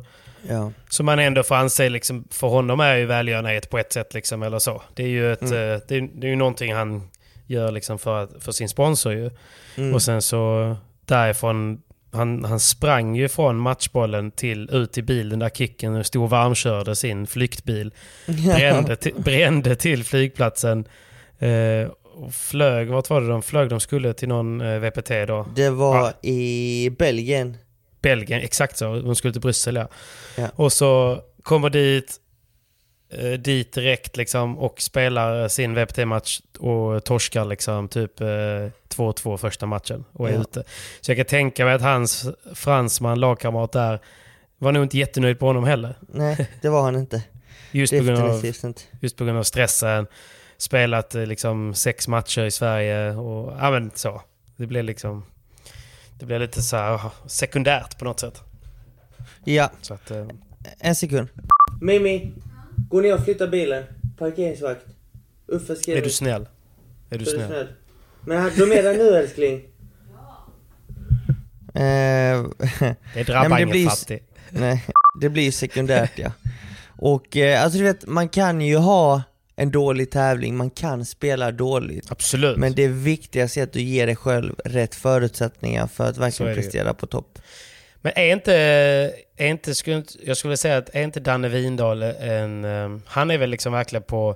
Ja. 0.50 0.72
Så 0.90 1.04
man 1.04 1.20
ändå 1.20 1.44
får 1.44 1.56
anse, 1.56 1.90
liksom, 1.90 2.28
för 2.32 2.48
honom 2.48 2.80
är 2.80 2.96
ju 2.96 3.06
välgörenhet 3.06 3.70
på 3.70 3.78
ett 3.78 3.94
sätt 3.94 4.14
liksom, 4.14 4.44
eller 4.44 4.60
så. 4.60 4.82
Det 4.94 5.04
är 5.04 5.08
ju 5.08 5.34
ett, 5.34 5.42
Mm. 5.42 5.54
eh, 5.54 5.80
det, 5.88 5.96
är, 5.96 6.10
det 6.14 6.32
är 6.32 6.36
någonting 6.36 6.74
han 6.74 7.10
gör 7.46 7.72
liksom 7.72 8.00
för, 8.00 8.28
för 8.40 8.52
sin 8.52 8.70
sponsor 8.70 9.14
ju. 9.14 9.30
Mm. 9.76 9.94
Och 9.94 10.02
sen 10.02 10.22
så 10.22 10.76
därifrån, 11.06 11.82
han, 12.12 12.44
han 12.46 12.60
sprang 12.60 13.16
ju 13.16 13.30
från 13.30 13.58
matchbollen 13.58 14.32
till 14.32 14.70
ut 14.72 14.98
i 14.98 15.02
bilen 15.02 15.40
där 15.40 15.50
Kicken 15.50 16.04
stod 16.04 16.24
och 16.24 16.30
varmkörde 16.30 16.96
sin 16.96 17.28
flyktbil. 17.28 17.94
Brände, 18.26 18.96
till, 18.96 19.14
brände 19.16 19.76
till 19.76 20.04
flygplatsen. 20.04 20.86
Eh, 21.40 21.90
och 22.24 22.34
flög, 22.34 22.88
vart 22.90 23.10
var 23.10 23.22
det 23.22 23.28
de 23.28 23.42
flög? 23.42 23.70
De 23.70 23.80
skulle 23.80 24.14
till 24.14 24.28
någon 24.30 24.62
eh, 24.62 24.80
VPT 24.80 25.10
då. 25.28 25.48
Det 25.56 25.70
var 25.70 25.96
Ja. 26.22 26.30
i 26.30 26.90
Belgien. 27.00 27.58
Belgien, 28.02 28.42
exakt 28.42 28.78
så. 28.78 29.00
De 29.00 29.16
skulle 29.16 29.32
till 29.34 29.42
Bryssel 29.42 29.76
ja. 29.76 29.88
Ja. 30.38 30.48
Och 30.56 30.74
så 30.74 31.22
kommer 31.44 31.70
dit, 31.70 32.16
eh, 33.12 33.32
dit 33.32 33.74
direkt 33.74 34.18
liksom 34.18 34.58
och 34.58 34.82
spelar 34.82 35.48
sin 35.48 35.76
VPT-match 35.76 36.42
och 36.60 37.04
torskar 37.04 37.46
liksom 37.46 37.88
typ 37.88 38.22
eh, 38.22 38.26
2-2 38.90 39.38
första 39.38 39.66
matchen 39.66 40.06
och 40.14 40.30
är 40.30 40.34
Ja. 40.34 40.42
ute. 40.42 40.64
Så 41.02 41.12
jag 41.12 41.18
kan 41.18 41.26
tänka 41.26 41.66
mig 41.66 41.74
att 41.74 41.82
hans 41.82 42.28
fransman, 42.56 43.20
lagkamrat 43.20 43.72
där, 43.72 44.00
var 44.58 44.72
nog 44.72 44.84
inte 44.84 44.98
jättenöjd 44.98 45.40
på 45.40 45.46
honom 45.46 45.64
heller. 45.64 45.96
Nej, 46.14 46.50
det 46.62 46.70
var 46.70 46.82
han 46.82 46.96
inte. 46.96 47.24
Just 47.72 47.94
på, 47.98 48.04
grund 48.04 48.20
av, 48.20 48.46
just 49.02 49.18
på 49.18 49.24
grund 49.26 49.38
av 49.38 49.44
stressen. 49.44 50.08
Spelat 50.60 51.16
eh, 51.16 51.26
liksom 51.26 51.74
sex 51.74 52.08
matcher 52.08 52.46
i 52.46 52.52
Sverige 52.52 53.12
och 53.16 53.54
ja 53.60 53.72
men 53.72 53.92
så. 53.96 54.22
Det 54.58 54.68
blev 54.68 54.84
liksom... 54.84 55.26
Det 56.20 56.26
blev 56.26 56.42
lite 56.42 56.62
så 56.62 56.78
här 56.78 57.02
sekundärt 57.26 58.00
på 58.00 58.06
något 58.06 58.20
sätt. 58.20 58.42
Ja, 59.44 59.72
Så 59.82 59.94
att, 59.94 60.12
eh, 60.12 60.28
en 60.80 60.96
sekund. 60.96 61.28
Mimi, 61.82 62.34
gå 62.90 63.02
ner 63.02 63.14
och 63.14 63.24
flytta 63.24 63.48
bilen. 63.48 63.84
Parkeringsvakt. 64.18 64.86
Uffe 65.48 65.76
skriver. 65.76 66.00
är 66.00 66.04
du 66.04 66.10
snäll? 66.10 66.48
Är 67.10 67.18
du 67.18 67.26
du 67.26 67.32
snäll? 67.32 67.48
snäll. 67.48 67.68
Men 68.26 68.52
de 68.58 68.64
är 68.72 68.84
där 68.84 68.94
nu 68.98 69.16
älskling. 69.16 69.56
Eh, 71.74 72.44
Det 72.80 72.96
Nej, 73.16 73.24
drabbar 73.24 73.50
men 73.50 73.52
det 73.52 73.56
ingen 73.58 73.70
blir- 73.70 73.90
fattig. 73.90 74.24
Nej, 74.50 74.86
det 75.22 75.30
blir 75.30 75.52
sekundärt 75.52 76.12
ja. 76.16 76.32
Och 76.98 77.38
eh, 77.38 77.64
alltså 77.64 77.78
du 77.78 77.84
vet, 77.84 78.06
man 78.08 78.30
kan 78.30 78.62
ju 78.62 78.78
ha 78.78 79.22
en 79.60 79.72
dålig 79.72 80.12
tävling, 80.12 80.58
man 80.58 80.70
kan 80.70 81.06
spela 81.06 81.52
dåligt. 81.52 82.12
Absolut. 82.12 82.58
Men 82.58 82.74
det 82.74 82.88
viktigaste 82.88 83.60
är 83.60 83.64
att 83.64 83.74
du 83.74 83.82
ger 83.82 84.06
dig 84.06 84.16
själv 84.16 84.56
rätt 84.66 84.96
förutsättningar 84.96 85.88
för 85.88 86.10
att 86.10 86.18
verkligen 86.18 86.56
prestera 86.56 86.94
på 86.94 87.08
topp. 87.08 87.40
Men 88.02 88.12
är 88.16 88.34
inte, 88.34 88.54
är 89.38 89.48
inte 89.48 89.76
skulle, 89.76 89.96
inte- 89.98 90.14
jag 90.26 90.38
skulle 90.38 90.58
säga 90.58 90.78
att 90.78 90.90
är 90.96 91.02
inte 91.04 91.20
Danne 91.20 91.50
Windahl 91.50 92.04
en, 92.04 92.66
eh, 92.66 92.98
han 93.06 93.32
är 93.32 93.38
väl 93.38 93.50
liksom 93.50 93.74
verkligen 93.74 94.04
på 94.04 94.36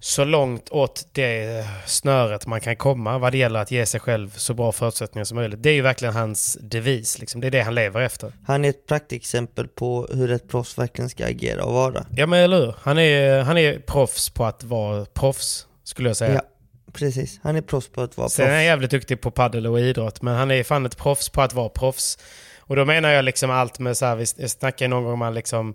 så 0.00 0.24
långt 0.24 0.68
åt 0.70 1.08
det 1.12 1.64
snöret 1.86 2.46
man 2.46 2.60
kan 2.60 2.76
komma 2.76 3.18
vad 3.18 3.32
det 3.32 3.38
gäller 3.38 3.60
att 3.60 3.70
ge 3.70 3.86
sig 3.86 4.00
själv 4.00 4.30
så 4.36 4.54
bra 4.54 4.72
förutsättningar 4.72 5.24
som 5.24 5.36
möjligt. 5.36 5.62
Det 5.62 5.70
är 5.70 5.74
ju 5.74 5.82
verkligen 5.82 6.14
hans 6.14 6.58
devis, 6.60 7.18
liksom. 7.18 7.40
det 7.40 7.46
är 7.46 7.50
det 7.50 7.60
han 7.62 7.74
lever 7.74 8.00
efter. 8.00 8.32
Han 8.46 8.64
är 8.64 8.68
ett 8.70 8.86
praktexempel 8.86 9.68
på 9.68 10.06
hur 10.12 10.30
ett 10.30 10.48
proffs 10.48 10.78
verkligen 10.78 11.08
ska 11.08 11.26
agera 11.26 11.64
och 11.64 11.72
vara. 11.74 12.06
Ja 12.16 12.26
men 12.26 12.38
eller 12.40 12.60
hur? 12.66 12.74
Han 12.82 12.98
är, 12.98 13.42
han 13.42 13.58
är 13.58 13.78
proffs 13.78 14.30
på 14.30 14.44
att 14.44 14.64
vara 14.64 15.04
proffs, 15.04 15.66
skulle 15.84 16.08
jag 16.08 16.16
säga. 16.16 16.34
Ja, 16.34 16.40
precis. 16.92 17.40
Han 17.42 17.56
är 17.56 17.62
proffs 17.62 17.88
på 17.88 18.02
att 18.02 18.16
vara 18.16 18.28
Sen 18.28 18.44
är 18.46 18.48
han 18.50 18.56
proffs. 18.58 18.64
jävligt 18.66 18.90
duktig 18.90 19.20
på 19.20 19.30
paddel 19.30 19.66
och 19.66 19.80
idrott, 19.80 20.22
men 20.22 20.34
han 20.36 20.50
är 20.50 20.62
fan 20.64 20.86
ett 20.86 20.96
proffs 20.96 21.28
på 21.28 21.42
att 21.42 21.52
vara 21.54 21.68
proffs. 21.68 22.18
Och 22.58 22.76
då 22.76 22.84
menar 22.84 23.10
jag 23.10 23.24
liksom 23.24 23.50
allt 23.50 23.78
med 23.78 23.96
så 23.96 24.06
här, 24.06 24.16
vi- 24.16 24.26
snackade 24.48 24.88
någon 24.88 25.02
gång 25.04 25.12
om 25.12 25.18
man 25.18 25.34
liksom 25.34 25.74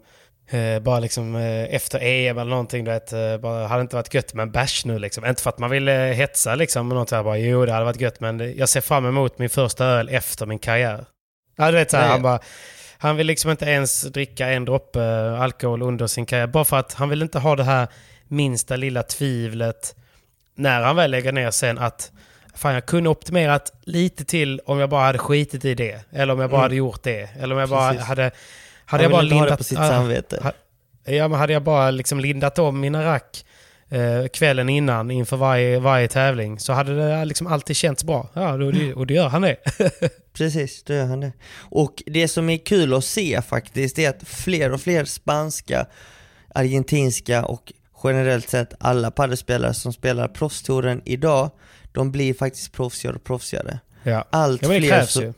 eh, 0.51 0.79
bara 0.79 0.99
liksom 0.99 1.35
eh, 1.35 1.75
efter 1.75 1.99
EM 2.03 2.37
eller 2.37 2.49
någonting, 2.51 2.83
du 2.85 2.91
vet, 2.91 3.13
eh, 3.13 3.37
bara, 3.37 3.67
hade 3.67 3.81
inte 3.81 3.95
varit 3.95 4.13
gött 4.13 4.33
med 4.33 4.43
en 4.43 4.51
bärs 4.51 4.85
nu 4.85 4.99
liksom. 4.99 5.25
Inte 5.25 5.41
för 5.43 5.49
att 5.49 5.59
man 5.59 5.69
vill 5.69 5.87
eh, 5.87 5.95
hetsa 5.95 6.55
liksom, 6.55 6.87
men 6.87 6.97
något 6.97 7.09
så 7.09 7.15
här 7.15 7.23
bara, 7.23 7.37
jo 7.37 7.65
det 7.65 7.71
hade 7.71 7.85
varit 7.85 8.01
gött, 8.01 8.19
men 8.19 8.57
jag 8.57 8.69
ser 8.69 8.81
fram 8.81 9.05
emot 9.05 9.39
min 9.39 9.49
första 9.49 9.85
öl 9.85 10.09
efter 10.09 10.45
min 10.45 10.59
karriär. 10.59 11.05
Ja, 11.57 11.71
du 11.71 11.77
vet 11.77 11.91
så 11.91 11.97
här, 11.97 12.03
Nej. 12.03 12.11
han 12.11 12.21
bara, 12.21 12.39
han 12.97 13.15
vill 13.15 13.27
liksom 13.27 13.51
inte 13.51 13.65
ens 13.65 14.01
dricka 14.01 14.47
en 14.47 14.65
droppe 14.65 15.01
eh, 15.03 15.41
alkohol 15.41 15.81
under 15.81 16.07
sin 16.07 16.25
karriär, 16.25 16.47
bara 16.47 16.65
för 16.65 16.77
att 16.77 16.93
han 16.93 17.09
vill 17.09 17.21
inte 17.21 17.39
ha 17.39 17.55
det 17.55 17.63
här 17.63 17.87
minsta 18.27 18.75
lilla 18.75 19.03
tvivlet 19.03 19.95
när 20.55 20.81
han 20.81 20.95
väl 20.95 21.11
lägger 21.11 21.31
ner 21.31 21.51
sen 21.51 21.77
att 21.77 22.11
fan 22.55 22.73
jag 22.73 22.85
kunde 22.85 23.09
optimerat 23.09 23.73
lite 23.83 24.25
till 24.25 24.59
om 24.65 24.79
jag 24.79 24.89
bara 24.89 25.05
hade 25.05 25.17
skitit 25.19 25.65
i 25.65 25.73
det. 25.75 25.99
Eller 26.11 26.33
om 26.33 26.39
jag 26.39 26.49
bara 26.49 26.57
Mm. 26.57 26.63
hade 26.63 26.75
gjort 26.75 27.03
det. 27.03 27.29
Eller 27.39 27.55
om 27.55 27.59
jag 27.59 27.69
bara 27.69 27.91
Precis. 27.91 28.07
hade... 28.07 28.31
Hade 28.91 29.03
jag 29.03 29.11
bara 29.11 29.23
inte 29.23 29.35
ha 29.35 29.39
det 29.41 29.45
lindat... 29.45 29.57
på 29.57 29.63
sitt 29.63 29.79
ah, 29.79 29.87
samvete. 29.87 30.39
ha- 30.43 30.51
Ja, 31.13 31.27
men 31.27 31.39
hade 31.39 31.53
jag 31.53 31.63
bara 31.63 31.91
liksom 31.91 32.19
lindat 32.19 32.59
om 32.59 32.79
mina 32.79 33.05
rack 33.05 33.45
eh, 33.89 34.27
kvällen 34.27 34.69
innan 34.69 35.11
inför 35.11 35.37
varje, 35.37 35.79
varje 35.79 36.07
tävling 36.07 36.59
så 36.59 36.73
hade 36.73 36.95
det 36.95 37.25
liksom 37.25 37.47
alltid 37.47 37.75
känts 37.75 38.03
bra. 38.03 38.29
Ja, 38.33 38.53
och 38.53 38.73
det, 38.73 38.93
och 38.93 39.07
det 39.07 39.13
gör 39.13 39.27
han 39.29 39.41
det. 39.41 39.55
Precis, 40.33 40.83
då 40.83 40.93
gör 40.93 41.05
han 41.05 41.19
det. 41.19 41.31
Och 41.59 42.03
det 42.05 42.27
som 42.27 42.49
är 42.49 42.57
kul 42.57 42.93
att 42.93 43.05
se 43.05 43.41
faktiskt 43.41 43.99
är 43.99 44.09
att 44.09 44.23
fler 44.27 44.71
och 44.71 44.81
fler 44.81 45.05
spanska, 45.05 45.85
argentinska 46.55 47.45
och 47.45 47.73
generellt 48.03 48.49
sett 48.49 48.73
alla 48.79 49.11
paddelspelare 49.11 49.73
som 49.73 49.93
spelar 49.93 50.27
proffstouren 50.27 51.01
idag, 51.05 51.51
de 51.91 52.11
blir 52.11 52.33
faktiskt 52.33 52.71
proffsigare 52.71 53.15
och 53.15 53.23
proffsigare. 53.23 53.79
ja. 54.03 54.25
Allt 54.29 54.61
ja, 54.61 54.67
men 54.67 54.81
det 54.81 54.87
fler 54.87 54.97
krävs 54.97 55.11
så- 55.11 55.21
ju. 55.21 55.33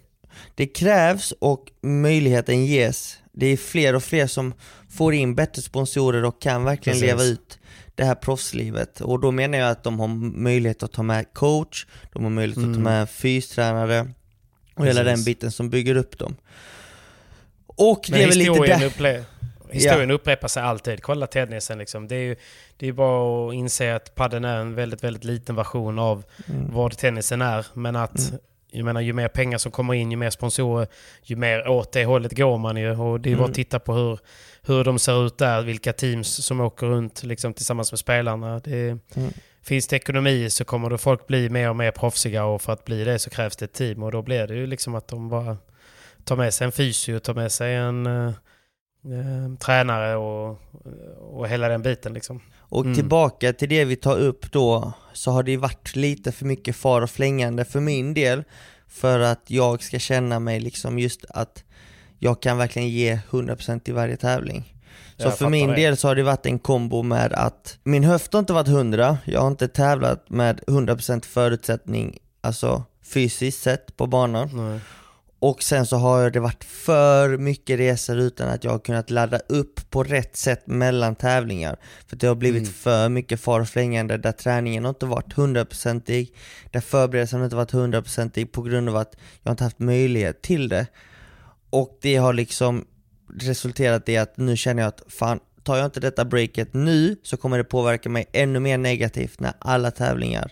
Det 0.55 0.65
krävs 0.67 1.33
och 1.39 1.65
möjligheten 1.81 2.65
ges 2.65 3.17
det 3.33 3.45
är 3.45 3.57
fler 3.57 3.95
och 3.95 4.03
fler 4.03 4.27
som 4.27 4.53
får 4.89 5.13
in 5.13 5.35
bättre 5.35 5.61
sponsorer 5.61 6.25
och 6.25 6.41
kan 6.41 6.63
verkligen 6.63 6.93
Precis. 6.99 7.07
leva 7.07 7.23
ut 7.23 7.59
det 7.95 8.03
här 8.03 8.15
proffslivet. 8.15 9.01
Och 9.01 9.19
då 9.19 9.31
menar 9.31 9.57
jag 9.57 9.69
att 9.69 9.83
de 9.83 9.99
har 9.99 10.07
möjlighet 10.37 10.83
att 10.83 10.91
ta 10.91 11.03
med 11.03 11.33
coach, 11.33 11.85
de 12.13 12.23
har 12.23 12.29
möjlighet 12.29 12.57
att 12.57 12.63
ta 12.63 12.69
Mm. 12.79 12.83
med 12.83 13.09
fystränare 13.09 14.07
och 14.75 14.85
hela 14.85 15.03
Precis. 15.03 15.17
den 15.17 15.23
biten 15.25 15.51
som 15.51 15.69
bygger 15.69 15.95
upp 15.95 16.17
dem. 16.17 16.35
Och 17.65 18.07
Men 18.09 18.19
det 18.19 18.23
är 18.23 18.27
väl 18.29 18.37
lite 18.37 18.51
där... 18.51 18.89
upple- 18.89 19.23
historien 19.71 20.11
upprepar 20.11 20.47
sig 20.47 20.63
alltid. 20.63 21.01
Kolla 21.03 21.27
tennisen 21.27 21.77
liksom. 21.77 22.07
Det 22.07 22.15
är 22.15 22.19
ju 22.19 22.35
det 22.77 22.87
är 22.87 22.91
bara 22.93 23.47
att 23.49 23.53
inse 23.53 23.95
att 23.95 24.15
padden 24.15 24.45
är 24.45 24.57
en 24.57 24.75
väldigt, 24.75 25.03
väldigt 25.03 25.23
liten 25.23 25.55
version 25.55 25.99
av 25.99 26.23
Mm. 26.49 26.73
vad 26.73 26.97
tennisen 26.97 27.41
är. 27.41 27.65
Men 27.73 27.95
att 27.95 28.33
jag 28.73 28.85
menar, 28.85 29.01
ju 29.01 29.13
mer 29.13 29.27
pengar 29.27 29.57
som 29.57 29.71
kommer 29.71 29.93
in, 29.93 30.11
ju 30.11 30.17
mer 30.17 30.29
sponsorer, 30.29 30.87
ju 31.23 31.35
mer 31.35 31.67
åt 31.67 31.91
det 31.91 32.05
hållet 32.05 32.37
går 32.37 32.57
man 32.57 32.77
ju. 32.77 32.99
Och 32.99 33.19
det 33.19 33.29
är 33.31 33.35
bara 33.35 33.39
Mm. 33.39 33.49
att 33.49 33.55
titta 33.55 33.79
på 33.79 33.93
hur, 33.93 34.19
hur 34.61 34.83
de 34.83 34.99
ser 34.99 35.25
ut 35.27 35.37
där, 35.37 35.61
vilka 35.61 35.93
teams 35.93 36.45
som 36.45 36.61
åker 36.61 36.87
runt 36.87 37.23
liksom, 37.23 37.53
tillsammans 37.53 37.91
med 37.91 37.99
spelarna. 37.99 38.59
Det, 38.59 38.97
Mm. 39.15 39.29
Finns 39.65 39.87
det 39.87 39.95
ekonomi 39.95 40.49
så 40.49 40.65
kommer 40.65 40.89
då 40.89 40.97
folk 40.97 41.27
bli 41.27 41.49
mer 41.49 41.69
och 41.69 41.75
mer 41.75 41.91
proffsiga 41.91 42.45
och 42.45 42.61
för 42.61 42.73
att 42.73 42.85
bli 42.85 43.03
det 43.03 43.19
så 43.19 43.29
krävs 43.29 43.55
det 43.55 43.65
ett 43.65 43.73
team 43.73 44.03
och 44.03 44.11
då 44.11 44.21
blir 44.21 44.47
det 44.47 44.55
ju 44.55 44.67
liksom 44.67 44.95
att 44.95 45.07
de 45.07 45.29
bara 45.29 45.57
tar 46.23 46.35
med 46.35 46.53
sig 46.53 46.65
en 46.65 46.71
fysio, 46.71 47.19
tar 47.19 47.33
med 47.33 47.51
sig 47.51 47.75
en 47.75 48.05
eh, 48.05 48.27
eh, 49.05 49.57
tränare 49.59 50.15
och, 50.15 50.59
och 51.19 51.47
hela 51.47 51.67
den 51.67 51.81
biten 51.81 52.13
liksom. 52.13 52.41
Och 52.69 52.81
Mm. 52.85 52.95
tillbaka 52.95 53.53
till 53.53 53.69
det 53.69 53.85
vi 53.85 53.95
tar 53.95 54.17
upp 54.19 54.51
då, 54.51 54.93
så 55.13 55.31
har 55.31 55.43
det 55.43 55.51
ju 55.51 55.57
varit 55.57 55.95
lite 55.95 56.31
för 56.31 56.45
mycket 56.45 56.75
far 56.75 57.01
och 57.01 57.09
flängande 57.09 57.65
för 57.65 57.79
min 57.79 58.13
del, 58.13 58.43
för 58.87 59.19
att 59.19 59.41
jag 59.47 59.83
ska 59.83 59.99
känna 59.99 60.39
mig 60.39 60.59
liksom 60.59 60.99
just 60.99 61.25
att 61.29 61.63
jag 62.19 62.41
kan 62.41 62.57
verkligen 62.57 62.89
ge 62.89 63.19
100% 63.29 63.89
i 63.89 63.91
varje 63.91 64.17
tävling. 64.17 64.73
Så 65.17 65.23
Jag 65.23 65.37
för 65.37 65.49
min 65.49 65.69
det. 65.69 65.75
del 65.75 65.97
så 65.97 66.07
har 66.07 66.15
det 66.15 66.23
varit 66.23 66.45
en 66.45 66.59
kombo 66.59 67.03
med 67.03 67.33
att 67.33 67.77
min 67.83 68.03
höft 68.03 68.33
har 68.33 68.39
inte 68.39 68.53
varit 68.53 68.67
100, 68.67 69.17
jag 69.25 69.41
har 69.41 69.47
inte 69.47 69.67
tävlat 69.67 70.29
med 70.29 70.59
100% 70.67 71.25
förutsättning, 71.25 72.17
alltså 72.41 72.83
fysiskt 73.03 73.61
sett 73.63 73.97
på 73.97 74.07
banan. 74.07 74.49
Nej. 74.53 74.79
Och 75.43 75.63
sen 75.63 75.85
så 75.85 75.97
har 75.97 76.29
det 76.29 76.39
varit 76.39 76.63
för 76.63 77.37
mycket 77.37 77.79
resor 77.79 78.17
utan 78.17 78.49
att 78.49 78.63
jag 78.63 78.71
har 78.71 78.79
kunnat 78.79 79.09
ladda 79.09 79.39
upp 79.49 79.89
på 79.89 80.03
rätt 80.03 80.37
sätt 80.37 80.67
mellan 80.67 81.15
tävlingar. 81.15 81.77
För 82.07 82.15
det 82.15 82.27
har 82.27 82.35
blivit 82.35 82.61
Mm. 82.61 82.73
för 82.73 83.09
mycket 83.09 83.39
far 83.39 83.59
och 83.59 83.67
flängande 83.67 84.17
där 84.17 84.31
träningen 84.31 84.83
har 84.83 84.89
inte 84.89 85.05
varit 85.05 85.33
hundraprocentig, 85.33 86.33
där 86.71 86.79
förberedelsen 86.81 87.39
har 87.39 87.45
inte 87.45 87.55
varit 87.55 87.71
hundraprocentig 87.71 88.51
på 88.51 88.61
grund 88.61 88.89
av 88.89 88.95
att 88.95 89.15
jag 89.43 89.53
inte 89.53 89.63
haft 89.63 89.79
möjlighet 89.79 90.41
till 90.41 90.69
det. 90.69 90.87
Och 91.69 91.97
det 92.01 92.15
har 92.15 92.33
liksom 92.33 92.85
resulterat 93.39 94.09
i 94.09 94.17
att 94.17 94.37
nu 94.37 94.57
känner 94.57 94.81
jag 94.83 94.87
att 94.87 95.01
fan, 95.07 95.39
tar 95.63 95.77
jag 95.77 95.85
inte 95.85 95.99
detta 95.99 96.25
breaket 96.25 96.73
nu 96.73 97.15
så 97.23 97.37
kommer 97.37 97.57
det 97.57 97.63
påverka 97.63 98.09
mig 98.09 98.25
ännu 98.33 98.59
mer 98.59 98.77
negativt 98.77 99.39
när 99.39 99.53
alla 99.59 99.91
tävlingar 99.91 100.51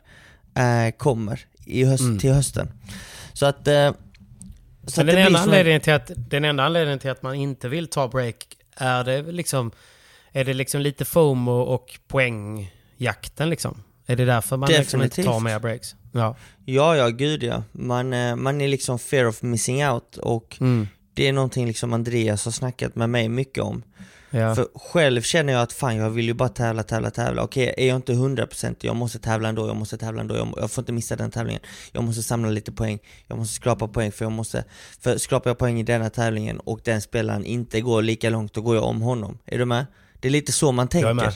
eh, 0.56 0.92
kommer 0.98 1.46
i 1.66 1.84
höst, 1.84 2.02
Mm. 2.04 2.20
till 2.20 2.34
hösten. 2.34 2.72
Så 3.34 3.46
att... 3.46 3.68
Eh, 3.68 3.92
så 4.92 5.04
den 5.04 5.18
enda, 5.18 5.40
anledningen 5.40 5.82
till 5.82 5.94
att, 5.94 6.12
den 6.16 6.46
enda 6.46 6.64
anledningen 6.64 7.00
till 7.00 7.10
att 7.12 7.22
man 7.24 7.36
inte 7.36 7.70
vill 7.70 7.88
ta 7.88 8.08
break 8.08 8.36
är 8.76 9.04
det 9.04 9.22
liksom 9.22 9.72
är 10.32 10.44
det 10.46 10.54
liksom 10.54 10.82
lite 10.82 11.06
FOMO 11.06 11.52
och 11.62 12.00
poängjakten 12.08 13.50
liksom? 13.50 13.84
Är 14.06 14.16
det 14.16 14.26
därför 14.26 14.58
man 14.58 14.70
liksom 14.70 15.02
inte 15.02 15.24
tar 15.24 15.40
mer 15.40 15.60
breaks? 15.60 15.96
Ja. 16.12 16.36
Ja, 16.66 16.96
ja, 16.98 17.08
gud 17.10 17.44
ja. 17.44 17.64
Man, 17.72 18.14
eh, 18.14 18.36
man 18.36 18.62
är 18.62 18.68
liksom 18.68 19.00
fear 19.00 19.26
of 19.28 19.42
missing 19.42 19.88
out 19.88 20.18
och 20.18 20.58
Mm. 20.62 20.88
det 21.14 21.28
är 21.28 21.34
någonting 21.34 21.68
liksom 21.68 21.94
Andreas 21.94 22.46
har 22.46 22.52
snackat 22.52 22.96
med 22.96 23.10
mig 23.10 23.30
mycket 23.30 23.64
om. 23.64 23.84
Ja. 24.32 24.56
För 24.56 24.68
själv 24.76 25.22
känner 25.22 25.54
jag 25.54 25.62
att 25.62 25.74
fan, 25.74 25.96
jag 25.96 26.10
vill 26.10 26.26
ju 26.26 26.34
bara 26.34 26.50
tävla, 26.50 26.84
tävla, 26.84 27.12
tävla. 27.12 27.44
Okej, 27.44 27.74
är 27.78 27.88
jag 27.88 27.96
inte 27.96 28.14
100% 28.14 28.76
jag 28.82 28.96
måste 28.96 29.20
tävla 29.20 29.50
ändå, 29.50 29.68
jag 29.68 29.76
måste 29.76 29.98
tävla 29.98 30.22
ändå, 30.22 30.38
jag, 30.38 30.54
jag 30.58 30.72
får 30.72 30.82
inte 30.82 30.94
missa 30.94 31.16
den 31.16 31.32
tävlingen. 31.32 31.62
Jag 31.92 32.04
måste 32.04 32.24
samla 32.24 32.50
lite 32.50 32.72
poäng, 32.72 33.00
jag 33.28 33.38
måste 33.38 33.56
skrapa 33.56 33.88
poäng 33.88 34.12
för 34.12 34.26
jag 34.26 34.32
måste, 34.32 34.64
för 35.00 35.18
skrapar 35.18 35.50
jag 35.50 35.58
poäng 35.58 35.80
i 35.80 35.84
denna 35.84 36.10
tävlingen 36.10 36.60
och 36.60 36.80
den 36.84 37.02
spelaren 37.02 37.46
inte 37.46 37.82
går 37.82 38.02
lika 38.02 38.30
långt, 38.30 38.54
då 38.54 38.62
går 38.62 38.76
jag 38.76 38.84
om 38.84 39.02
honom. 39.02 39.38
Är 39.46 39.58
du 39.58 39.66
med? 39.66 39.86
Det 40.20 40.28
är 40.28 40.32
lite 40.32 40.52
så 40.52 40.72
man 40.72 40.88
tänker. 40.88 41.34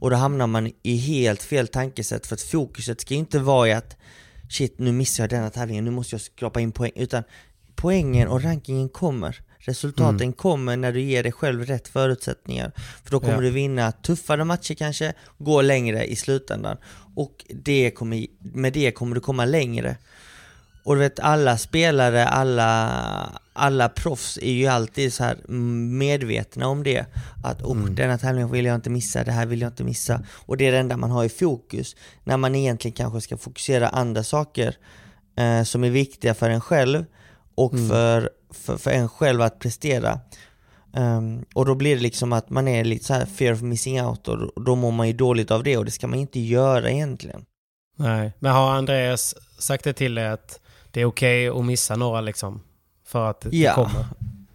Och 0.00 0.10
då 0.10 0.16
hamnar 0.16 0.46
man 0.46 0.72
i 0.82 0.96
helt 0.96 1.42
fel 1.42 1.68
tankesätt 1.68 2.26
för 2.26 2.34
att 2.34 2.42
fokuset 2.42 3.00
ska 3.00 3.14
inte 3.14 3.38
vara 3.38 3.68
i 3.68 3.72
att 3.72 3.96
shit 4.48 4.78
nu 4.78 4.92
missar 4.92 5.22
jag 5.22 5.30
denna 5.30 5.50
tävlingen, 5.50 5.84
nu 5.84 5.90
måste 5.90 6.14
jag 6.14 6.20
skrapa 6.20 6.60
in 6.60 6.72
poäng. 6.72 6.92
Utan 6.94 7.22
poängen 7.74 8.28
och 8.28 8.42
rankingen 8.42 8.88
kommer. 8.88 9.40
Resultaten 9.62 10.14
Mm. 10.20 10.32
kommer 10.32 10.76
när 10.76 10.92
du 10.92 11.00
ger 11.00 11.22
dig 11.22 11.32
själv 11.32 11.64
rätt 11.66 11.88
förutsättningar. 11.88 12.72
För 13.04 13.10
då 13.10 13.20
kommer 13.20 13.34
Ja. 13.34 13.40
du 13.40 13.50
vinna 13.50 13.92
tuffare 13.92 14.44
matcher 14.44 14.74
kanske, 14.74 15.12
gå 15.38 15.62
längre 15.62 16.04
i 16.06 16.16
slutändan. 16.16 16.76
Och 17.16 17.44
det 17.48 17.90
kommer, 17.90 18.26
med 18.38 18.72
det 18.72 18.92
kommer 18.92 19.14
du 19.14 19.20
komma 19.20 19.44
längre. 19.44 19.96
Och 20.84 20.94
du 20.94 21.00
vet 21.00 21.20
alla 21.20 21.58
spelare, 21.58 22.26
alla, 22.28 23.40
alla 23.52 23.88
proffs 23.88 24.38
är 24.42 24.52
ju 24.52 24.66
alltid 24.66 25.12
så 25.12 25.24
här 25.24 25.36
medvetna 25.98 26.66
om 26.68 26.82
det. 26.82 27.06
Att 27.44 27.62
oh, 27.62 27.76
Mm. 27.78 27.94
denna 27.94 28.18
tävling 28.18 28.50
vill 28.50 28.64
jag 28.64 28.74
inte 28.74 28.90
missa, 28.90 29.24
det 29.24 29.32
här 29.32 29.46
vill 29.46 29.60
jag 29.60 29.68
inte 29.70 29.84
missa. 29.84 30.22
Och 30.46 30.56
det 30.56 30.66
är 30.66 30.72
det 30.72 30.78
enda 30.78 30.96
man 30.96 31.10
har 31.10 31.24
i 31.24 31.28
fokus. 31.28 31.96
När 32.24 32.36
man 32.36 32.54
egentligen 32.54 32.92
kanske 32.96 33.20
ska 33.20 33.36
fokusera 33.36 33.88
andra 33.88 34.24
saker 34.24 34.76
eh, 35.36 35.62
som 35.62 35.84
är 35.84 35.90
viktiga 35.90 36.34
för 36.34 36.50
en 36.50 36.60
själv 36.60 37.04
och 37.54 37.72
Mm. 37.74 37.88
för, 37.88 38.30
för, 38.50 38.76
för 38.76 38.90
en 38.90 39.08
själv 39.08 39.42
att 39.42 39.58
prestera. 39.58 40.20
Ehm, 40.94 41.44
och 41.54 41.66
då 41.66 41.74
blir 41.74 41.96
det 41.96 42.02
liksom 42.02 42.32
att 42.32 42.50
man 42.50 42.68
är 42.68 42.84
lite 42.84 43.04
så 43.04 43.14
här 43.14 43.26
fear 43.26 43.52
of 43.52 43.62
missing 43.62 44.02
out 44.02 44.28
och 44.28 44.62
då, 44.64 44.76
mår 44.76 44.90
man 44.90 45.06
ju 45.06 45.12
dåligt 45.12 45.50
av 45.50 45.62
det 45.62 45.76
och 45.76 45.84
det 45.84 45.90
ska 45.90 46.06
man 46.06 46.18
inte 46.18 46.40
göra 46.40 46.90
egentligen. 46.90 47.44
Nej. 47.96 48.32
Men 48.38 48.52
har 48.52 48.70
Andreas 48.72 49.34
sagt 49.58 49.84
det 49.84 49.92
till 49.92 50.14
dig 50.14 50.28
att 50.28 50.60
det 50.90 51.00
är 51.00 51.04
okej 51.04 51.48
att 51.48 51.64
missa 51.64 51.96
några 51.96 52.20
liksom? 52.20 52.60
För 53.06 53.30
att 53.30 53.40
det 53.40 53.56
Ja. 53.56 53.74
kommer? 53.74 54.06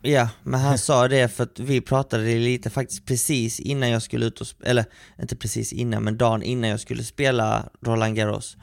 Ja, 0.01 0.29
men 0.43 0.59
han 0.59 0.77
sa 0.77 1.07
det 1.07 1.27
för 1.27 1.43
att 1.43 1.59
vi 1.59 1.81
pratade 1.81 2.23
lite 2.39 2.69
faktiskt 2.69 3.05
precis 3.05 3.59
innan 3.59 3.89
jag 3.89 4.01
skulle 4.01 4.25
ut 4.25 4.41
och 4.41 4.47
eller 4.65 4.85
inte 5.21 5.35
precis 5.35 5.73
innan 5.73 6.03
men 6.03 6.17
dagen 6.17 6.43
innan 6.43 6.69
jag 6.69 6.79
skulle 6.79 7.03
spela 7.03 7.69
Roland 7.81 8.15
Garros. 8.15 8.57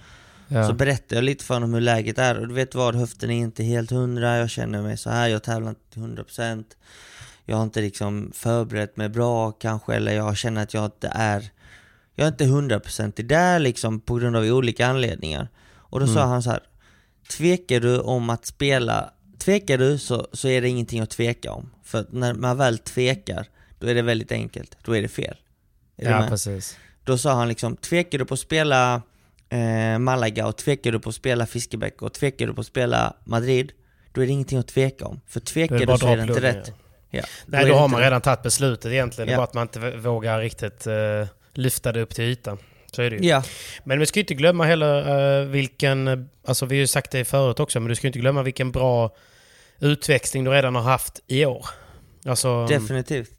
Ja. 0.52 0.66
Så 0.68 0.72
berättade 0.74 1.14
jag 1.14 1.24
lite 1.24 1.44
för 1.44 1.54
honom 1.54 1.74
hur 1.74 1.80
läget 1.80 2.18
är 2.18 2.38
och 2.40 2.48
du 2.48 2.54
vet 2.54 2.74
vad, 2.74 2.94
höften 2.94 3.30
är 3.30 3.38
inte 3.38 3.62
helt 3.62 3.90
hundra, 3.90 4.36
jag 4.36 4.50
känner 4.50 4.82
mig 4.82 4.96
så 4.96 5.10
här, 5.10 5.28
jag 5.28 5.42
tävlar 5.42 5.68
inte 5.68 5.90
till 5.92 6.02
100% 6.02 6.64
Jag 7.44 7.56
har 7.56 7.62
inte 7.62 7.80
liksom 7.80 8.32
förberett 8.34 8.96
mig 8.96 9.08
bra 9.08 9.52
kanske 9.52 9.94
eller 9.94 10.12
jag 10.12 10.36
känner 10.36 10.62
att 10.62 10.74
jag 10.74 10.84
inte 10.84 11.10
är 11.14 11.50
Jag 12.14 12.24
är 12.24 12.28
inte 12.28 12.44
100% 12.44 13.22
där 13.22 13.58
liksom 13.58 14.00
på 14.00 14.14
grund 14.14 14.36
av 14.36 14.44
olika 14.44 14.86
anledningar 14.86 15.48
Och 15.74 16.00
då 16.00 16.06
sa 16.06 16.12
Mm. 16.20 16.28
han 16.28 16.42
så 16.42 16.50
här 16.50 16.60
Tvekar 17.36 17.80
du 17.80 17.98
om 17.98 18.30
att 18.30 18.46
spela 18.46 19.10
Tvekar 19.38 19.78
du 19.78 19.98
så, 19.98 20.26
så 20.32 20.48
är 20.48 20.62
det 20.62 20.68
ingenting 20.68 21.00
att 21.00 21.10
tveka 21.10 21.52
om 21.52 21.70
För 21.84 22.06
när 22.10 22.34
man 22.34 22.56
väl 22.56 22.78
tvekar 22.78 23.46
Då 23.78 23.86
är 23.86 23.94
det 23.94 24.02
väldigt 24.02 24.32
enkelt, 24.32 24.76
då 24.84 24.96
är 24.96 25.02
det 25.02 25.08
fel 25.08 25.36
Är 25.96 26.10
ja, 26.10 26.26
precis. 26.28 26.76
Då 27.04 27.18
sa 27.18 27.32
han 27.32 27.48
liksom, 27.48 27.76
tvekar 27.76 28.18
du 28.18 28.24
på 28.24 28.34
att 28.34 28.40
spela 28.40 29.02
eh, 29.52 29.98
Malaga 29.98 30.46
och 30.46 30.56
tvekar 30.56 30.92
du 30.92 31.00
på 31.00 31.08
att 31.08 31.14
spela 31.14 31.46
Fiskebäck 31.46 32.02
och 32.02 32.12
tvekar 32.14 32.46
du 32.46 32.54
på 32.54 32.60
att 32.60 32.66
spela 32.66 33.16
Madrid 33.24 33.72
Då 34.12 34.22
är 34.22 34.26
det 34.26 34.32
ingenting 34.32 34.58
att 34.58 34.68
tveka 34.68 35.04
om. 35.06 35.20
För 35.28 35.40
Då 35.40 35.44
tvekar 35.44 35.78
du 35.86 35.98
så 35.98 36.06
är 36.06 36.16
det 36.16 36.22
inte 36.22 36.34
pluggen, 36.34 36.54
rätt. 36.56 36.66
ja. 36.68 36.74
Ja. 37.10 37.22
Nej, 37.46 37.66
då 37.66 37.74
har 37.74 37.84
inte 37.84 37.90
man 37.92 38.00
rätt. 38.00 38.06
redan 38.06 38.20
tagit 38.20 38.42
beslutet 38.42 38.92
egentligen. 38.92 39.26
Det 39.26 39.32
är 39.32 39.34
Ja. 39.34 39.38
bara 39.38 39.44
att 39.44 39.54
man 39.54 39.62
inte 39.62 39.90
vågar 39.96 40.40
riktigt 40.40 40.86
uh, 40.86 41.26
lyfta 41.54 41.92
det 41.92 42.00
upp 42.00 42.14
till 42.14 42.24
ytan. 42.24 42.58
Så 42.92 43.02
är 43.02 43.10
det 43.10 43.16
ju. 43.16 43.28
Ja, 43.28 43.42
Men 43.84 43.98
vi 43.98 44.06
ska 44.06 44.18
ju 44.18 44.22
inte 44.22 44.34
glömma 44.34 44.64
heller 44.64 45.40
eh, 45.40 45.46
vilken, 45.46 46.08
eh, 46.08 46.18
alltså 46.46 46.66
vi 46.66 46.76
har 46.76 46.80
ju 46.80 46.86
sagt 46.86 47.10
det 47.10 47.24
förut 47.24 47.60
också, 47.60 47.80
men 47.80 47.88
du 47.88 47.94
ska 47.94 48.06
ju 48.06 48.08
inte 48.08 48.18
glömma 48.18 48.42
vilken 48.42 48.72
bra 48.72 49.14
utväxling 49.80 50.44
du 50.44 50.50
redan 50.50 50.74
har 50.74 50.82
haft 50.82 51.20
i 51.26 51.44
år. 51.46 51.66
Alltså, 52.26 52.66
definitivt. 52.66 53.30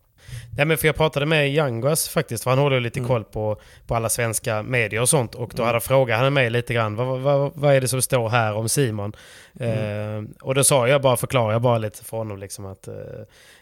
Nej 0.58 0.66
men 0.66 0.78
för 0.78 0.88
jag 0.88 0.96
pratade 0.96 1.26
med 1.26 1.50
Yanguas 1.54 2.10
faktiskt, 2.10 2.44
för 2.44 2.50
han 2.52 2.60
håller 2.60 2.76
ju 2.76 2.80
lite 2.82 3.00
Mm. 3.00 3.08
koll 3.08 3.24
på, 3.24 3.58
på 3.88 3.96
alla 3.96 4.10
svenska 4.10 4.64
medier 4.64 5.02
och 5.02 5.10
sånt. 5.10 5.36
Och 5.36 5.52
då 5.56 5.64
hade 5.64 5.80
frågat 5.80 6.20
han 6.20 6.34
mig 6.34 6.50
lite 6.50 6.74
grann, 6.74 6.96
vad, 6.96 7.20
vad, 7.20 7.52
vad 7.56 7.74
är 7.76 7.82
det 7.82 7.88
som 7.88 8.02
står 8.02 8.30
här 8.30 8.54
om 8.54 8.70
Simon? 8.70 9.14
Mm. 9.60 10.18
Eh, 10.18 10.24
och 10.42 10.56
då 10.56 10.64
sa 10.64 10.88
jag 10.88 11.02
bara, 11.02 11.18
förklarade 11.18 11.54
jag 11.54 11.62
bara 11.62 11.78
lite 11.78 12.04
för 12.04 12.18
honom 12.18 12.38
liksom 12.38 12.66
att 12.66 12.88
eh, 12.88 12.94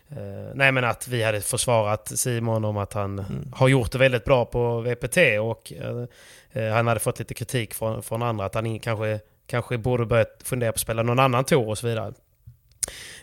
eh, 0.10 0.52
nej 0.56 0.72
men 0.72 0.84
att 0.84 1.08
vi 1.08 1.24
hade 1.24 1.42
försvarat 1.42 2.08
Simon 2.16 2.66
om 2.66 2.78
att 2.78 2.94
han 2.94 3.20
Mm. 3.20 3.52
har 3.54 3.68
gjort 3.68 3.92
det 3.92 3.98
väldigt 3.98 4.26
bra 4.26 4.46
på 4.46 4.80
VPT 4.82 5.18
och 5.42 5.74
eh, 5.74 6.64
eh, 6.64 6.74
han 6.74 6.88
hade 6.88 7.00
fått 7.00 7.20
lite 7.20 7.34
kritik 7.34 7.74
från, 7.74 8.04
från 8.04 8.22
andra 8.22 8.46
att 8.46 8.56
han 8.56 8.80
kanske, 8.80 9.20
kanske 9.48 9.78
borde 9.78 10.06
börjat 10.06 10.38
fundera 10.44 10.72
på 10.72 10.76
att 10.76 10.80
spela 10.80 11.04
någon 11.04 11.20
annan 11.20 11.44
tour 11.44 11.68
och 11.70 11.78
så 11.78 11.88
vidare. 11.88 12.14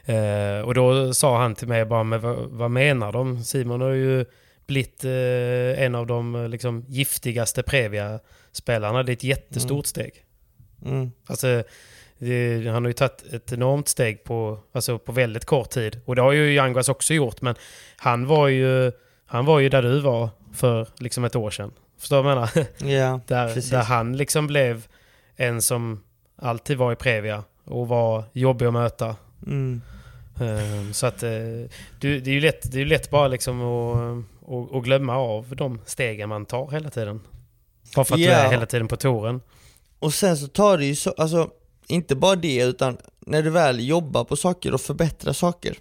Eh, 0.08 0.60
och 0.64 0.74
då 0.74 1.14
sa 1.14 1.38
han 1.40 1.54
till 1.54 1.68
mig 1.68 1.84
bara, 1.84 2.02
men 2.02 2.20
vad, 2.20 2.36
vad 2.36 2.70
menar 2.70 3.12
de? 3.12 3.44
Simon 3.44 3.80
har 3.80 3.90
ju 3.90 4.24
blivit 4.66 5.04
eh, 5.04 5.82
en 5.84 5.94
av 5.94 6.06
de 6.06 6.34
eh, 6.34 6.48
liksom, 6.48 6.84
giftigaste 6.88 7.62
Previa-spelarna. 7.62 9.02
Det 9.02 9.12
är 9.12 9.16
ett 9.16 9.24
jättestort 9.24 9.86
steg. 9.86 10.12
Mm. 10.84 11.10
Alltså, 11.26 11.62
det, 12.18 12.66
han 12.68 12.84
har 12.84 12.88
ju 12.88 12.92
tagit 12.92 13.24
ett 13.32 13.52
enormt 13.52 13.88
steg 13.88 14.24
på, 14.24 14.58
alltså 14.72 14.98
på 14.98 15.12
väldigt 15.12 15.44
kort 15.44 15.70
tid. 15.70 16.00
Och 16.04 16.16
det 16.16 16.22
har 16.22 16.32
ju 16.32 16.54
Yanguas 16.54 16.88
också 16.88 17.14
gjort, 17.14 17.40
men 17.42 17.54
han 17.96 18.26
var 18.26 18.48
ju, 18.48 18.92
han 19.26 19.44
var 19.44 19.58
ju 19.58 19.68
där 19.68 19.82
du 19.82 20.00
var 20.00 20.28
för 20.54 20.88
liksom 20.98 21.24
ett 21.24 21.36
år 21.36 21.50
sedan. 21.50 21.72
Förstår 21.98 22.16
du 22.16 22.22
vad 22.22 22.32
jag 22.32 22.36
menar? 22.36 22.66
Ja, 23.00 23.20
Där, 23.26 23.54
precis. 23.54 23.70
där 23.70 23.82
han 23.82 24.16
liksom 24.16 24.46
blev 24.46 24.86
en 25.36 25.62
som 25.62 26.02
alltid 26.36 26.76
var 26.78 26.92
i 26.92 26.96
Previa 26.96 27.44
och 27.64 27.88
var 27.88 28.24
jobbig 28.32 28.66
att 28.66 28.72
möta. 28.72 29.16
Mm. 29.46 29.82
Ehm, 30.40 30.92
Så 30.92 31.06
att 31.06 31.22
eh, 31.22 31.30
du, 32.00 32.20
det 32.20 32.30
är 32.30 32.34
ju 32.34 32.40
lätt, 32.40 32.72
det 32.72 32.80
är 32.80 32.84
lätt 32.84 33.10
bara 33.10 33.28
liksom 33.28 33.62
att, 33.62 34.24
att, 34.48 34.74
att 34.74 34.84
glömma 34.84 35.16
av 35.16 35.56
de 35.56 35.80
stegen 35.86 36.28
man 36.28 36.46
tar 36.46 36.70
hela 36.70 36.90
tiden. 36.90 37.20
Bara 37.94 38.04
för 38.04 38.14
att 38.14 38.20
du 38.20 38.24
Ja. 38.26 38.32
är 38.32 38.50
hela 38.50 38.66
tiden 38.66 38.88
på 38.88 38.96
touren. 38.96 39.40
Och 39.98 40.14
sen 40.14 40.36
så 40.36 40.46
tar 40.48 40.78
det 40.78 40.84
ju 40.84 40.94
så, 40.94 41.10
alltså 41.18 41.50
inte 41.86 42.16
bara 42.16 42.36
det 42.36 42.62
utan 42.62 42.96
när 43.20 43.42
du 43.42 43.50
väl 43.50 43.88
jobbar 43.88 44.24
på 44.24 44.36
saker 44.36 44.74
och 44.74 44.80
förbättrar 44.80 45.32
saker 45.32 45.76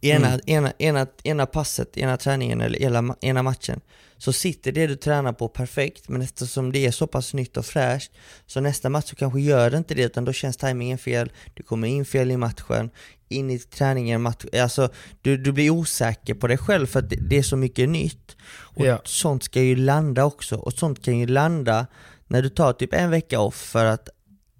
Ena, 0.00 0.26
Mm. 0.28 0.40
ena, 0.46 0.72
ena, 0.78 1.06
ena 1.24 1.46
passet, 1.46 1.96
ena 1.98 2.16
träningen 2.16 2.60
eller 2.60 2.82
ena, 2.82 3.16
ena 3.20 3.42
matchen 3.42 3.80
Så 4.16 4.32
sitter 4.32 4.72
det 4.72 4.86
du 4.86 4.96
tränar 4.96 5.32
på 5.32 5.48
perfekt 5.48 6.08
men 6.08 6.22
eftersom 6.22 6.72
det 6.72 6.86
är 6.86 6.90
så 6.90 7.06
pass 7.06 7.34
nytt 7.34 7.56
och 7.56 7.66
fräscht 7.66 8.12
Så 8.46 8.60
nästa 8.60 8.88
match 8.90 9.04
så 9.10 9.16
kanske 9.16 9.40
gör 9.40 9.70
det 9.70 9.76
inte 9.78 9.94
det 9.94 10.02
utan 10.02 10.24
då 10.24 10.32
känns 10.32 10.56
tajmingen 10.56 10.98
fel 10.98 11.32
Du 11.54 11.62
kommer 11.62 11.88
in 11.88 12.04
fel 12.04 12.30
i 12.30 12.36
matchen 12.36 12.90
In 13.28 13.50
i 13.50 13.58
träningen, 13.58 14.22
match, 14.22 14.44
alltså 14.62 14.88
du, 15.22 15.36
du 15.36 15.52
blir 15.52 15.70
osäker 15.70 16.34
på 16.34 16.46
dig 16.46 16.58
själv 16.58 16.86
för 16.86 16.98
att 16.98 17.10
det, 17.10 17.16
det 17.16 17.38
är 17.38 17.42
så 17.42 17.56
mycket 17.56 17.88
nytt 17.88 18.36
Och 18.50 18.86
Ja. 18.86 19.00
sånt 19.04 19.42
ska 19.42 19.62
ju 19.62 19.76
landa 19.76 20.24
också 20.24 20.56
och 20.56 20.72
sånt 20.72 21.04
kan 21.04 21.18
ju 21.18 21.26
landa 21.26 21.86
när 22.26 22.42
du 22.42 22.48
tar 22.48 22.72
typ 22.72 22.94
en 22.94 23.10
vecka 23.10 23.40
off 23.40 23.54
för 23.54 23.84
att 23.84 24.08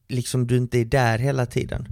liksom 0.09 0.47
du 0.47 0.57
inte 0.57 0.79
är 0.79 0.85
där 0.85 1.19
hela 1.19 1.47
tiden. 1.47 1.87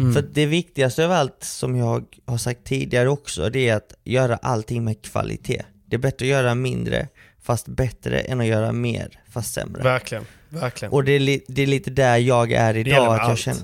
Mm. 0.00 0.12
För 0.14 0.22
det 0.32 0.46
viktigaste 0.46 1.04
av 1.04 1.12
allt 1.12 1.44
som 1.44 1.76
jag 1.76 2.04
har 2.26 2.38
sagt 2.38 2.64
tidigare 2.64 3.08
också, 3.08 3.50
det 3.50 3.68
är 3.68 3.76
att 3.76 3.94
göra 4.04 4.36
allting 4.36 4.84
med 4.84 5.02
kvalitet. 5.02 5.62
Det 5.86 5.96
är 5.96 6.00
bättre 6.00 6.24
att 6.26 6.30
göra 6.30 6.54
mindre 6.54 7.08
fast 7.42 7.68
bättre 7.68 8.18
än 8.20 8.40
att 8.40 8.46
göra 8.46 8.72
mer 8.72 9.20
fast 9.30 9.54
sämre. 9.54 9.82
Verkligen, 9.82 10.24
verkligen. 10.48 10.92
Och 10.92 11.04
det 11.04 11.12
är, 11.12 11.20
li- 11.20 11.44
det 11.48 11.62
är 11.62 11.66
lite 11.66 11.90
där 11.90 12.16
jag 12.18 12.52
är 12.52 12.76
idag, 12.76 13.02
med 13.02 13.10
att 13.10 13.18
jag 13.18 13.30
allt. 13.30 13.38
känner, 13.38 13.60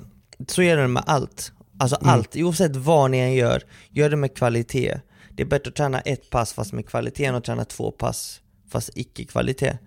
så 0.48 0.62
är 0.62 0.76
det 0.76 0.88
med 0.88 1.02
allt. 1.06 1.52
Alltså 1.78 1.96
Mm. 2.00 2.08
allt, 2.14 2.36
oavsett 2.36 2.76
vad 2.76 3.10
ni 3.10 3.18
än 3.18 3.34
gör, 3.34 3.62
gör 3.90 4.10
det 4.10 4.16
med 4.16 4.36
kvalitet. 4.36 5.00
Det 5.30 5.42
är 5.42 5.46
bättre 5.46 5.68
att 5.68 5.74
träna 5.76 6.00
ett 6.00 6.30
pass 6.30 6.52
fast 6.52 6.72
med 6.72 6.86
kvalitet 6.88 7.24
än 7.24 7.34
att 7.34 7.44
träna 7.44 7.64
två 7.64 7.90
pass 7.90 8.40
fast 8.70 8.90
icke 8.94 9.24
kvalitet. 9.24 9.78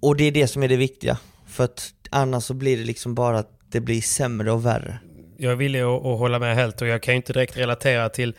Och 0.00 0.16
det 0.16 0.24
är 0.24 0.32
det 0.32 0.46
som 0.46 0.62
är 0.62 0.68
det 0.68 0.76
viktiga, 0.76 1.18
för 1.46 1.64
att 1.64 1.92
annars 2.10 2.44
så 2.44 2.54
blir 2.54 2.76
det 2.76 2.84
liksom 2.84 3.14
bara 3.14 3.38
att 3.38 3.50
det 3.70 3.80
blir 3.80 4.00
sämre 4.00 4.52
och 4.52 4.66
värre. 4.66 4.98
Jag 5.38 5.52
är 5.52 5.56
villig 5.56 5.80
att, 5.80 6.06
att 6.06 6.18
hålla 6.18 6.38
med 6.38 6.56
helt 6.56 6.82
och 6.82 6.88
jag 6.88 7.02
kan 7.02 7.14
ju 7.14 7.16
inte 7.16 7.32
direkt 7.32 7.56
relatera 7.56 8.08
till, 8.08 8.34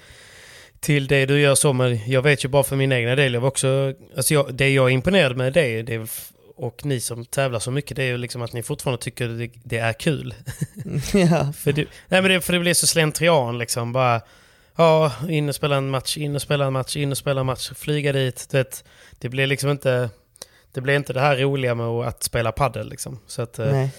till 0.79 1.07
det 1.07 1.25
du 1.25 1.39
gör 1.39 1.55
så, 1.55 1.73
men 1.73 2.11
jag 2.11 2.21
vet 2.21 2.45
ju 2.45 2.49
bara 2.49 2.63
för 2.63 2.75
min 2.75 2.91
egna 2.91 3.15
del. 3.15 3.33
Jag 3.33 3.41
var 3.41 3.47
också, 3.47 3.93
alltså 4.17 4.33
jag, 4.33 4.53
det 4.53 4.69
jag 4.69 4.85
är 4.85 4.89
imponerad 4.89 5.37
med 5.37 5.53
dig, 5.53 5.83
det 5.83 5.93
är, 5.93 6.07
och 6.57 6.85
ni 6.85 6.99
som 6.99 7.25
tävlar 7.25 7.59
så 7.59 7.71
mycket, 7.71 7.97
det 7.97 8.03
är 8.03 8.07
ju 8.07 8.17
liksom 8.17 8.41
att 8.41 8.53
ni 8.53 8.63
fortfarande 8.63 9.03
tycker 9.03 9.27
det, 9.27 9.49
det 9.63 9.77
är 9.77 9.93
kul. 9.93 10.33
ja. 11.13 11.53
För 11.57 11.71
det, 11.71 11.85
nej 12.07 12.21
men 12.21 12.31
det, 12.31 12.41
för 12.41 12.53
det 12.53 12.59
blir 12.59 12.73
så 12.73 12.87
slentrian 12.87 13.57
liksom. 13.57 13.93
Bara, 13.93 14.21
ja, 14.75 15.11
in 15.29 15.49
och 15.49 15.55
spela 15.55 15.75
en 15.75 15.89
match, 15.89 16.17
in 16.17 16.35
och 16.35 16.41
spela 16.41 16.65
en 16.65 16.73
match, 16.73 16.95
in 16.95 17.11
och 17.11 17.17
spela 17.17 17.39
en 17.39 17.45
match, 17.45 17.71
flyga 17.75 18.13
dit. 18.13 18.47
Du 18.51 18.57
vet, 18.57 18.83
det 19.19 19.29
blir 19.29 19.47
liksom 19.47 19.69
inte... 19.69 20.09
Det 20.71 20.81
blir 20.81 20.95
inte 20.95 21.13
det 21.13 21.19
här 21.19 21.37
roliga 21.37 21.75
med 21.75 21.85
att 21.85 22.23
spela 22.23 22.51
paddel 22.51 22.89
liksom. 22.89 23.19
Så 23.27 23.41
att, 23.41 23.59
eh, 23.59 23.71
Nej. 23.71 23.89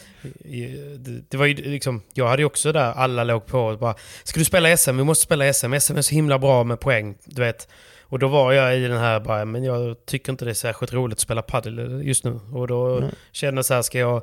det, 0.98 1.30
det 1.30 1.36
var 1.36 1.46
ju 1.46 1.54
liksom, 1.54 2.02
jag 2.14 2.28
hade 2.28 2.42
ju 2.42 2.46
också 2.46 2.72
där, 2.72 2.92
alla 2.92 3.24
låg 3.24 3.46
på 3.46 3.60
och 3.60 3.78
bara 3.78 3.94
Ska 4.24 4.38
du 4.38 4.44
spela 4.44 4.76
SM? 4.76 4.96
Vi 4.96 5.04
måste 5.04 5.24
spela 5.24 5.52
SM. 5.52 5.74
SM 5.80 5.96
är 5.96 6.02
så 6.02 6.14
himla 6.14 6.38
bra 6.38 6.64
med 6.64 6.80
poäng, 6.80 7.18
du 7.24 7.42
vet. 7.42 7.68
Och 8.08 8.18
då 8.18 8.28
var 8.28 8.52
jag 8.52 8.78
i 8.78 8.88
den 8.88 8.98
här 8.98 9.20
bara, 9.20 9.44
men 9.44 9.64
jag 9.64 10.06
tycker 10.06 10.32
inte 10.32 10.44
det 10.44 10.50
är 10.50 10.54
särskilt 10.54 10.92
roligt 10.92 11.12
att 11.16 11.20
spela 11.20 11.42
paddel 11.42 12.02
just 12.04 12.24
nu. 12.24 12.40
Och 12.52 12.68
då 12.68 12.98
Nej. 13.00 13.10
kände 13.32 13.58
jag 13.58 13.64
så 13.64 13.74
här, 13.74 13.82
ska 13.82 13.98
jag 13.98 14.22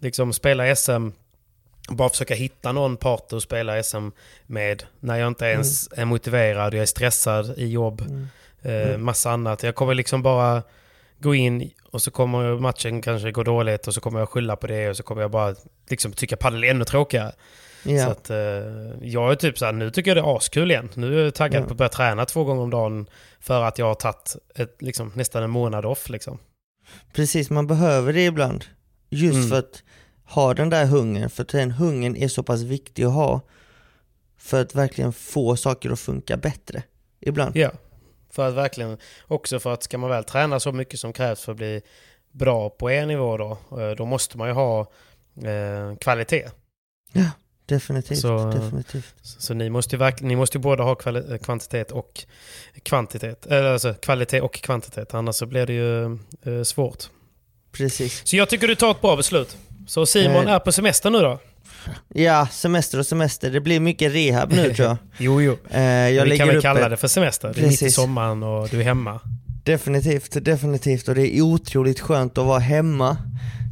liksom 0.00 0.32
spela 0.32 0.76
SM 0.76 1.08
bara 1.88 2.08
försöka 2.08 2.34
hitta 2.34 2.72
någon 2.72 2.96
partner 2.96 3.36
att 3.36 3.42
spela 3.42 3.82
SM 3.82 4.08
med 4.46 4.84
när 5.00 5.16
jag 5.16 5.28
inte 5.28 5.44
ens 5.44 5.88
är 5.92 6.04
motiverad, 6.04 6.74
jag 6.74 6.82
är 6.82 6.86
stressad 6.86 7.58
i 7.58 7.66
jobb, 7.66 8.02
eh, 8.62 8.98
massa 8.98 9.30
annat. 9.30 9.62
Jag 9.62 9.74
kommer 9.74 9.94
liksom 9.94 10.22
bara 10.22 10.62
gå 11.18 11.34
in 11.34 11.70
och 11.90 12.02
så 12.02 12.10
kommer 12.10 12.58
matchen 12.58 13.02
kanske 13.02 13.32
gå 13.32 13.42
dåligt 13.42 13.86
och 13.86 13.94
så 13.94 14.00
kommer 14.00 14.18
jag 14.18 14.28
skylla 14.28 14.56
på 14.56 14.66
det 14.66 14.88
och 14.88 14.96
så 14.96 15.02
kommer 15.02 15.22
jag 15.22 15.30
bara 15.30 15.54
liksom 15.88 16.12
tycka 16.12 16.36
padel 16.36 16.64
är 16.64 16.70
ännu 16.70 16.84
tråkigare. 16.84 17.32
Så 17.82 17.90
Ja. 17.90 18.06
att 18.10 18.30
eh, 18.30 18.36
jag 19.02 19.30
är 19.30 19.34
typ 19.34 19.58
så 19.58 19.64
här, 19.64 19.72
nu 19.72 19.90
tycker 19.90 20.10
jag 20.16 20.24
det 20.24 20.28
är 20.30 20.36
askul 20.36 20.70
igen. 20.70 20.88
Nu 20.94 21.20
är 21.20 21.24
jag 21.24 21.34
taggad 21.34 21.62
Ja. 21.62 21.66
på 21.66 21.72
att 21.72 21.76
börja 21.78 21.88
träna 21.88 22.24
två 22.26 22.44
gånger 22.44 22.62
om 22.62 22.70
dagen 22.70 23.06
för 23.40 23.62
att 23.62 23.78
jag 23.78 23.86
har 23.86 23.94
tagit 23.94 24.36
ett, 24.54 24.82
liksom, 24.82 25.12
nästan 25.14 25.42
en 25.42 25.50
månad 25.50 25.86
off 25.86 26.08
liksom. 26.08 26.38
Precis, 27.12 27.50
man 27.50 27.66
behöver 27.66 28.12
det 28.12 28.24
ibland. 28.26 28.64
Just 29.08 29.36
Mm. 29.36 29.48
för 29.48 29.58
att 29.58 29.82
ha 30.24 30.54
den 30.54 30.70
där 30.70 30.86
hungern, 30.86 31.30
för 31.30 31.42
att 31.42 31.48
den 31.48 31.70
hungern 31.70 32.16
är 32.16 32.28
så 32.28 32.42
pass 32.42 32.60
viktig 32.62 33.04
att 33.04 33.12
ha 33.12 33.40
för 34.38 34.60
att 34.60 34.74
verkligen 34.74 35.12
få 35.12 35.56
saker 35.56 35.90
att 35.90 36.00
funka 36.00 36.36
bättre. 36.36 36.82
Ibland. 37.20 37.56
Ja, 37.56 37.70
för 38.30 38.48
att 38.48 38.54
verkligen, 38.54 38.98
också 39.26 39.60
för 39.60 39.72
att 39.72 39.82
ska 39.82 39.98
man 39.98 40.10
väl 40.10 40.24
träna 40.24 40.60
så 40.60 40.72
mycket 40.72 41.00
som 41.00 41.12
krävs 41.12 41.40
för 41.44 41.52
att 41.52 41.58
bli 41.58 41.82
bra 42.32 42.70
på 42.70 42.90
en 42.90 43.08
nivå 43.08 43.36
då, 43.36 43.58
eh, 43.80 43.90
då 43.90 44.04
måste 44.04 44.38
man 44.38 44.48
ju 44.48 44.54
ha 44.54 44.80
eh, 45.44 45.96
kvalitet. 46.00 46.48
Definitivt, 47.74 48.18
Så- 48.18 48.50
definitivt. 48.50 49.14
Så 49.22 49.54
ni 49.54 49.70
måste 49.70 49.96
ju, 49.96 50.12
ni 50.20 50.36
måste 50.36 50.58
ju 50.58 50.62
både 50.62 50.82
ha 50.82 50.94
kvali- 50.94 51.38
kvantitet 51.38 51.90
och 51.92 52.24
kvantitet. 52.82 53.46
Eller 53.46 53.72
alltså 53.72 53.94
kvalitet 53.94 54.40
och 54.40 54.54
kvantitet, 54.54 55.14
annars 55.14 55.34
så 55.36 55.46
blir 55.46 55.66
det 55.66 55.72
ju 55.72 56.04
eh, 56.58 56.62
svårt. 56.64 57.04
Precis. 57.72 58.22
Så 58.24 58.36
jag 58.36 58.48
tycker 58.48 58.68
du 58.68 58.74
tar 58.74 58.90
ett 58.90 59.00
bra 59.00 59.16
beslut. 59.16 59.56
Så 59.86 60.06
Simon 60.06 60.46
Eh. 60.46 60.52
är 60.54 60.58
på 60.58 60.72
semester 60.72 61.10
nu 61.10 61.18
då? 61.18 61.38
Ja, 62.08 62.46
semester 62.52 62.98
och 62.98 63.06
semester. 63.06 63.50
Det 63.50 63.60
blir 63.60 63.80
mycket 63.80 64.12
rehab 64.12 64.52
nu 64.52 64.74
tror 64.74 64.88
jag. 64.88 64.96
Jo, 65.18 65.40
jo. 65.42 65.56
Eh, 65.70 65.82
jag 65.82 66.24
vi 66.24 66.38
kan 66.38 66.48
väl 66.48 66.62
kalla 66.62 66.80
ett- 66.80 66.90
det 66.90 66.96
för 66.96 67.08
semester. 67.08 67.52
Det 67.54 67.60
är 67.62 67.66
mitt 67.66 67.82
i 67.82 67.90
sommaren 67.90 68.42
och 68.42 68.68
du 68.68 68.80
är 68.80 68.84
hemma. 68.84 69.20
Definitivt, 69.64 70.44
definitivt. 70.44 71.08
Och 71.08 71.14
det 71.14 71.36
är 71.36 71.42
otroligt 71.42 72.00
skönt 72.00 72.38
att 72.38 72.46
vara 72.46 72.58
hemma. 72.58 73.16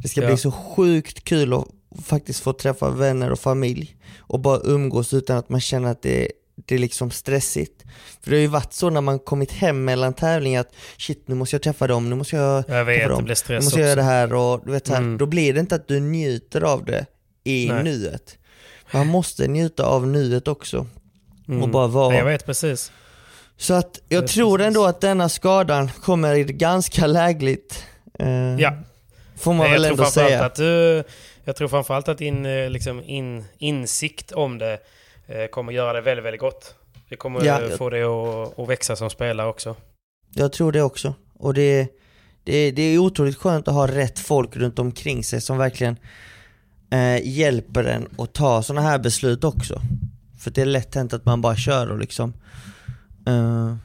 Det 0.02 0.08
ska 0.08 0.20
Ja. 0.20 0.26
bli 0.26 0.36
så 0.36 0.50
sjukt 0.52 1.24
kul 1.24 1.52
att 1.54 1.64
faktiskt 2.04 2.40
få 2.42 2.52
träffa 2.52 2.90
vänner 2.90 3.32
och 3.32 3.40
familj 3.40 3.96
och 4.18 4.40
bara 4.40 4.60
umgås 4.64 5.14
utan 5.14 5.36
att 5.38 5.48
man 5.48 5.60
känner 5.60 5.90
att 5.90 6.02
det, 6.02 6.28
det 6.66 6.74
är 6.74 6.78
liksom 6.78 7.10
stressigt. 7.10 7.84
För 8.22 8.30
det 8.30 8.36
har 8.36 8.40
ju 8.40 8.46
varit 8.46 8.72
så 8.72 8.90
när 8.90 9.00
man 9.00 9.18
kommit 9.18 9.52
hem 9.52 9.84
mellan 9.84 10.14
tävlingar 10.14 10.60
att 10.60 10.72
shit 10.98 11.28
nu 11.28 11.34
måste 11.34 11.54
jag 11.56 11.62
träffa 11.62 11.86
dem, 11.86 12.10
nu 12.10 12.16
måste 12.16 12.36
jag 12.36 12.64
Jag 12.68 12.84
vet, 12.84 12.96
träffa 12.98 13.08
dem, 13.14 13.24
nu 13.48 13.54
måste 13.64 13.80
jag 13.80 13.86
göra 13.88 13.96
det 13.96 14.02
här 14.02 14.34
och 14.34 14.60
du 14.66 14.72
vet 14.72 14.86
så 14.86 14.92
här, 14.92 15.00
Mm. 15.00 15.18
då 15.18 15.26
blir 15.26 15.54
det 15.54 15.60
inte 15.60 15.74
att 15.74 15.88
du 15.88 16.00
njuter 16.00 16.60
av 16.60 16.84
det 16.84 17.06
i 17.44 17.68
Nej. 17.68 17.84
nuet. 17.84 18.38
Man 18.92 19.06
måste 19.06 19.48
njuta 19.48 19.86
av 19.86 20.06
nuet 20.06 20.48
också 20.48 20.86
Mm. 21.48 21.62
och 21.62 21.68
bara 21.68 21.86
vara. 21.86 22.14
Jag 22.16 22.24
vet 22.24 22.46
precis. 22.46 22.92
Så 23.56 23.74
att 23.74 24.00
jag 24.08 24.20
vet 24.22 24.30
tror 24.30 24.58
precis. 24.58 24.66
ändå 24.66 24.84
att 24.86 25.00
denna 25.00 25.28
skadan 25.28 25.90
kommer 26.02 26.34
i 26.34 26.44
ganska 26.44 27.06
lägligt. 27.06 27.84
Eh, 28.18 28.28
Ja. 28.58 28.72
Får 29.36 29.52
man 29.52 29.66
Nej, 29.66 29.72
väl 29.72 29.82
jag, 29.82 29.90
ändå 29.90 30.04
säga. 30.04 30.44
att 30.44 30.54
du, 30.54 31.04
jag 31.48 31.56
tror 31.56 31.68
framförallt 31.68 32.08
att 32.08 32.18
din 32.18 32.46
eh, 32.46 32.70
liksom 32.70 33.02
in, 33.02 33.44
insikt 33.58 34.32
om 34.32 34.58
det 34.58 34.78
eh, 35.26 35.46
kommer 35.46 35.72
göra 35.72 35.92
det 35.92 36.00
väldigt, 36.00 36.24
väldigt 36.24 36.40
gott. 36.40 36.74
Det 37.08 37.16
kommer 37.16 37.44
Ja. 37.44 37.60
få 37.78 37.90
dig 37.90 38.02
att, 38.02 38.58
att 38.58 38.68
växa 38.68 38.96
som 38.96 39.10
spelare 39.10 39.48
också. 39.48 39.76
Jag 40.34 40.52
tror 40.52 40.72
det 40.72 40.82
också. 40.82 41.14
Och 41.38 41.54
det, 41.54 41.88
det, 42.44 42.70
det 42.70 42.82
är 42.82 42.98
otroligt 42.98 43.36
skönt 43.36 43.68
att 43.68 43.74
ha 43.74 43.86
rätt 43.86 44.18
folk 44.18 44.56
runt 44.56 44.78
omkring 44.78 45.24
sig 45.24 45.40
som 45.40 45.58
verkligen 45.58 45.96
eh, 46.90 47.28
hjälper 47.28 47.84
en 47.84 48.08
att 48.18 48.32
ta 48.32 48.62
sådana 48.62 48.88
här 48.88 48.98
beslut 48.98 49.44
också. 49.44 49.80
För 50.40 50.50
det 50.50 50.60
är 50.60 50.66
lätt 50.66 50.94
hänt 50.94 51.12
att 51.12 51.24
man 51.24 51.40
bara 51.40 51.56
kör 51.56 51.90
och 51.90 51.98
liksom 51.98 52.32
eh, 53.26 53.76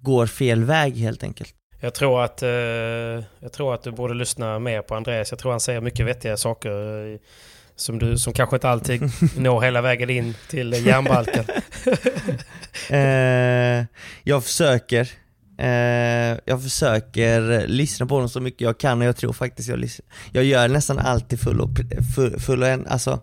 går 0.00 0.26
fel 0.26 0.64
väg 0.64 0.96
helt 0.96 1.22
enkelt. 1.22 1.54
Jag 1.82 1.94
tror, 1.94 2.24
att, 2.24 2.42
eh, 2.42 2.48
jag 3.40 3.52
tror 3.52 3.74
att 3.74 3.82
du 3.82 3.90
borde 3.90 4.14
lyssna 4.14 4.58
mer 4.58 4.82
på 4.82 4.94
Andreas. 4.94 5.30
Jag 5.30 5.38
tror 5.38 5.50
han 5.50 5.60
säger 5.60 5.80
mycket 5.80 6.06
vettiga 6.06 6.36
saker 6.36 6.70
eh, 7.12 7.18
som, 7.76 7.98
du, 7.98 8.18
som 8.18 8.32
kanske 8.32 8.56
inte 8.56 8.68
alltid 8.68 9.02
når 9.36 9.60
hela 9.60 9.80
vägen 9.80 10.10
in 10.10 10.34
till 10.48 10.86
järnbalken. 10.86 11.44
Eh, 12.90 13.84
jag 14.22 14.44
försöker 14.44 15.10
eh, 15.58 16.38
Jag 16.44 16.62
försöker 16.62 17.66
lyssna 17.66 18.06
på 18.06 18.18
dem 18.18 18.28
så 18.28 18.40
mycket 18.40 18.60
jag 18.60 18.78
kan 18.78 19.00
och 19.00 19.06
jag 19.06 19.16
tror 19.16 19.32
faktiskt 19.32 19.68
jag 19.68 19.78
lyssnar 19.78 20.06
Jag 20.32 20.44
gör 20.44 20.68
nästan 20.68 20.98
alltid 20.98 21.40
full 21.40 21.60
och, 21.60 21.70
full, 22.16 22.40
full 22.40 22.62
och 22.62 22.68
en, 22.68 22.86
alltså 22.86 23.20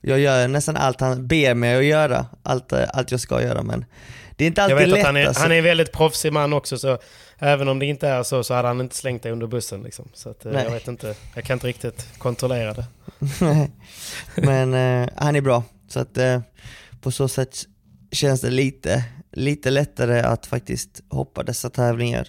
Jag 0.00 0.18
gör 0.18 0.48
nästan 0.48 0.76
allt 0.76 1.00
han 1.00 1.26
ber 1.26 1.54
mig 1.54 1.76
att 1.76 1.84
göra, 1.84 2.26
allt, 2.42 2.72
allt 2.72 3.10
jag 3.10 3.20
ska 3.20 3.42
göra 3.42 3.62
men 3.62 3.84
Det 4.38 4.44
är 4.44 4.46
inte 4.46 4.60
Jag 4.60 4.72
alltid 4.72 4.88
vet 4.88 4.88
lätt 4.88 5.00
att 5.00 5.06
han 5.06 5.16
är, 5.16 5.26
alltså. 5.26 5.42
han 5.42 5.52
är 5.52 5.56
en 5.56 5.64
väldigt 5.64 5.92
proffsig 5.92 6.32
man 6.32 6.52
också 6.52 6.78
så 6.78 6.98
Även 7.38 7.68
om 7.68 7.78
det 7.78 7.86
inte 7.86 8.08
är 8.08 8.22
så 8.22 8.44
så 8.44 8.54
hade 8.54 8.68
han 8.68 8.80
inte 8.80 8.96
slängt 8.96 9.22
dig 9.22 9.32
under 9.32 9.46
bussen 9.46 9.82
liksom. 9.82 10.08
Så 10.14 10.30
att, 10.30 10.46
eh, 10.46 10.52
jag 10.52 10.70
vet 10.70 10.88
inte, 10.88 11.14
jag 11.34 11.44
kan 11.44 11.54
inte 11.54 11.66
riktigt 11.66 12.08
kontrollera 12.18 12.74
det. 12.74 12.86
Men 14.34 14.74
eh, 14.74 15.08
han 15.16 15.36
är 15.36 15.40
bra, 15.40 15.62
så 15.88 16.00
att 16.00 16.18
eh, 16.18 16.40
på 17.00 17.10
så 17.10 17.28
sätt 17.28 17.64
känns 18.12 18.40
det 18.40 18.50
lite, 18.50 19.04
lite 19.32 19.70
lättare 19.70 20.20
att 20.20 20.46
faktiskt 20.46 21.02
hoppa 21.10 21.42
dessa 21.42 21.70
tävlingar. 21.70 22.28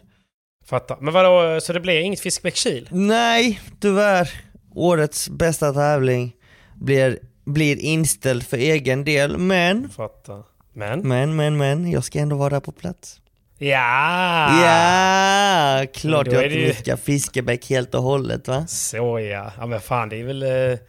Fattar. 0.65 0.97
Men 1.01 1.13
vadå, 1.13 1.61
så 1.61 1.73
det 1.73 1.79
blir 1.79 1.99
inget 1.99 2.19
Fiskebäck-Kil? 2.19 2.87
Nej, 2.91 3.61
tyvärr. 3.79 4.29
Årets 4.75 5.29
bästa 5.29 5.73
tävling 5.73 6.35
blir, 6.75 7.19
blir 7.45 7.77
inställd 7.79 8.43
för 8.43 8.57
egen 8.57 9.03
del, 9.03 9.37
men, 9.37 9.89
Fattar. 9.89 10.43
Men? 10.73 11.07
men, 11.07 11.35
men, 11.35 11.57
men, 11.57 11.91
jag 11.91 12.03
ska 12.03 12.19
ändå 12.19 12.35
vara 12.35 12.49
där 12.49 12.59
på 12.59 12.71
plats. 12.71 13.21
Ja! 13.57 14.63
Ja, 14.65 15.85
klart 15.93 16.27
jag 16.27 16.43
inte 16.45 16.55
ju- 16.59 16.67
nickar 16.67 16.95
Fiskebäck 16.97 17.69
helt 17.69 17.95
och 17.95 18.03
hållet 18.03 18.47
va? 18.47 18.67
Så 18.67 19.19
ja. 19.19 19.51
Ja 19.57 19.65
men 19.65 19.79
fan 19.81 20.09
det 20.09 20.19
är 20.19 20.23
väl... 20.23 20.43
eh, 20.43 20.79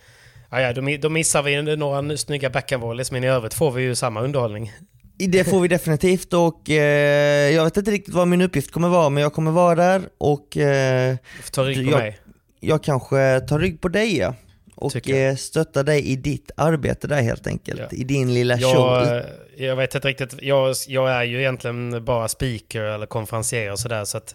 Ja, 0.52 0.60
ja, 0.60 0.72
då, 0.72 0.82
då 1.00 1.08
missar 1.08 1.42
vi 1.42 1.76
några 1.76 2.16
snygga 2.16 2.50
backhandvolleys 2.50 3.12
men 3.12 3.24
i 3.24 3.28
övrigt 3.28 3.54
får 3.54 3.70
vi 3.70 3.82
ju 3.82 3.94
samma 3.94 4.20
underhållning. 4.20 4.72
Det 5.18 5.44
får 5.44 5.60
vi 5.60 5.68
definitivt 5.68 6.32
och 6.32 6.70
eh, 6.70 7.50
jag 7.50 7.64
vet 7.64 7.76
inte 7.76 7.90
riktigt 7.90 8.14
vad 8.14 8.28
min 8.28 8.40
uppgift 8.42 8.70
kommer 8.72 8.88
vara 8.88 9.08
men 9.08 9.22
jag 9.22 9.32
kommer 9.32 9.50
vara 9.50 9.74
där 9.74 10.02
och 10.18 10.56
eh, 10.56 11.16
Du 11.36 11.42
får 11.42 11.50
ta 11.52 11.62
rygg 11.64 11.76
på 11.86 11.92
Jag- 11.92 11.98
mig. 11.98 12.18
jag 12.60 12.82
kanske 12.82 13.40
tar 13.40 13.58
rygg 13.58 13.80
på 13.80 13.88
dig 13.88 14.16
ja. 14.18 14.34
Och 14.74 14.92
jag. 15.08 15.28
eh, 15.28 15.34
stöttar 15.36 15.84
dig 15.84 16.06
i 16.06 16.16
ditt 16.16 16.50
arbete 16.56 17.06
där 17.06 17.22
helt 17.22 17.46
enkelt, 17.46 17.80
Ja. 17.80 17.88
i 17.98 18.04
din 18.04 18.34
lilla 18.34 18.58
show. 18.58 19.22
Jag, 19.64 19.76
vet 19.76 19.94
inte 19.94 20.08
riktigt. 20.08 20.42
Jag, 20.42 20.74
jag 20.88 21.10
är 21.10 21.22
ju 21.22 21.40
egentligen 21.40 22.04
bara 22.04 22.28
speaker 22.28 22.82
eller 22.82 23.06
konferencier 23.06 23.72
och 23.72 23.78
sådär. 23.78 24.04
Så 24.04 24.16
att 24.18 24.34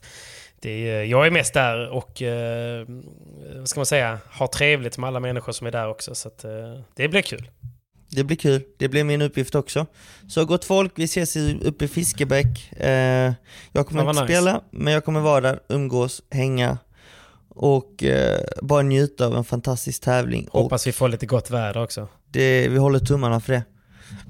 det 0.60 0.90
är, 0.90 1.04
jag 1.04 1.28
är 1.28 1.32
mest 1.32 1.54
där 1.54 1.90
och 1.90 2.22
eh, 2.22 2.86
vad 3.56 3.70
ska 3.70 3.80
man 3.80 3.86
säga, 3.86 4.20
har 4.30 4.48
trevligt 4.48 4.98
med 4.98 5.08
alla 5.08 5.20
människor 5.20 5.52
som 5.52 5.68
är 5.68 5.72
där 5.72 5.90
också. 5.90 6.16
Så 6.16 6.28
att, 6.28 6.44
eh, 6.44 6.52
det 6.96 7.08
blir 7.08 7.22
kul. 7.22 7.50
Det 8.10 8.24
blir 8.24 8.38
kul, 8.38 8.64
det 8.78 8.88
blir 8.88 9.04
min 9.04 9.22
uppgift 9.22 9.56
också. 9.56 9.86
Så 10.30 10.46
gott 10.46 10.66
folk, 10.66 10.92
vi 10.96 11.04
ses 11.04 11.36
uppe 11.62 11.86
i 11.86 11.88
Fiskebäck. 11.88 12.74
Eh, 12.78 13.34
jag 13.72 13.88
kommer 13.88 14.10
inte 14.10 14.22
nice. 14.22 14.34
spela, 14.34 14.62
men 14.72 14.94
jag 14.94 15.06
kommer 15.06 15.20
vara 15.20 15.42
där, 15.42 15.60
umgås, 15.70 16.22
hänga 16.32 16.78
och 17.50 18.04
eh, 18.04 18.40
bara 18.62 18.82
njuta 18.82 19.26
av 19.26 19.36
en 19.36 19.44
fantastisk 19.44 20.04
tävling. 20.04 20.48
Och 20.52 20.62
Hoppas 20.62 20.88
vi 20.88 20.92
får 20.92 21.10
lite 21.10 21.26
gott 21.26 21.52
väder 21.52 21.84
också. 21.84 22.08
det, 22.32 22.68
vi 22.68 22.78
håller 22.78 23.00
tummarna 23.00 23.40
för 23.40 23.54
det. 23.54 23.64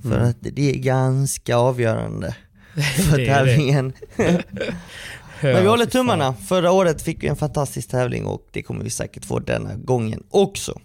För 0.01 0.15
Mm. 0.17 0.29
att 0.29 0.37
det 0.39 0.69
är 0.75 0.77
ganska 0.79 1.55
avgörande 1.57 2.35
för 3.09 3.17
Det 3.17 3.25
tävlingen. 3.25 3.93
Men 5.41 5.61
vi 5.61 5.67
håller 5.67 5.85
tummarna. 5.85 6.33
Förra 6.33 6.71
året 6.71 7.01
fick 7.01 7.23
vi 7.23 7.27
en 7.27 7.35
fantastisk 7.35 7.89
tävling 7.89 8.25
och 8.25 8.47
det 8.51 8.63
kommer 8.63 8.83
vi 8.83 8.89
säkert 8.89 9.25
få 9.25 9.39
denna 9.39 9.75
gången 9.75 10.23
också. 10.29 10.79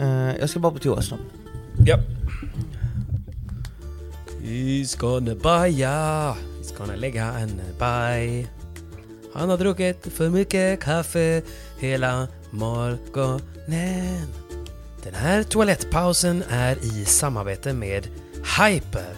Eh, 0.00 0.36
jag 0.40 0.50
ska 0.50 0.60
bara 0.60 0.72
på 0.72 0.78
toa 0.78 1.02
snart. 1.02 1.20
Ja. 1.86 1.98
He's 4.42 4.98
gonna 4.98 5.34
baja. 5.34 6.34
He's 6.60 6.78
gonna 6.78 6.96
lägga 6.96 7.24
en 7.32 7.60
baj. 7.78 8.46
Han 9.34 9.48
har 9.50 9.58
druckit 9.58 10.06
för 10.12 10.28
mycket 10.30 10.80
kaffe 10.80 11.42
hela 11.78 12.28
morgonen. 12.50 13.40
Den 15.02 15.14
här 15.14 15.42
toalettpausen 15.42 16.44
är 16.50 16.76
i 16.76 17.04
samarbete 17.04 17.72
med 17.72 18.08
Hyper. 18.58 19.14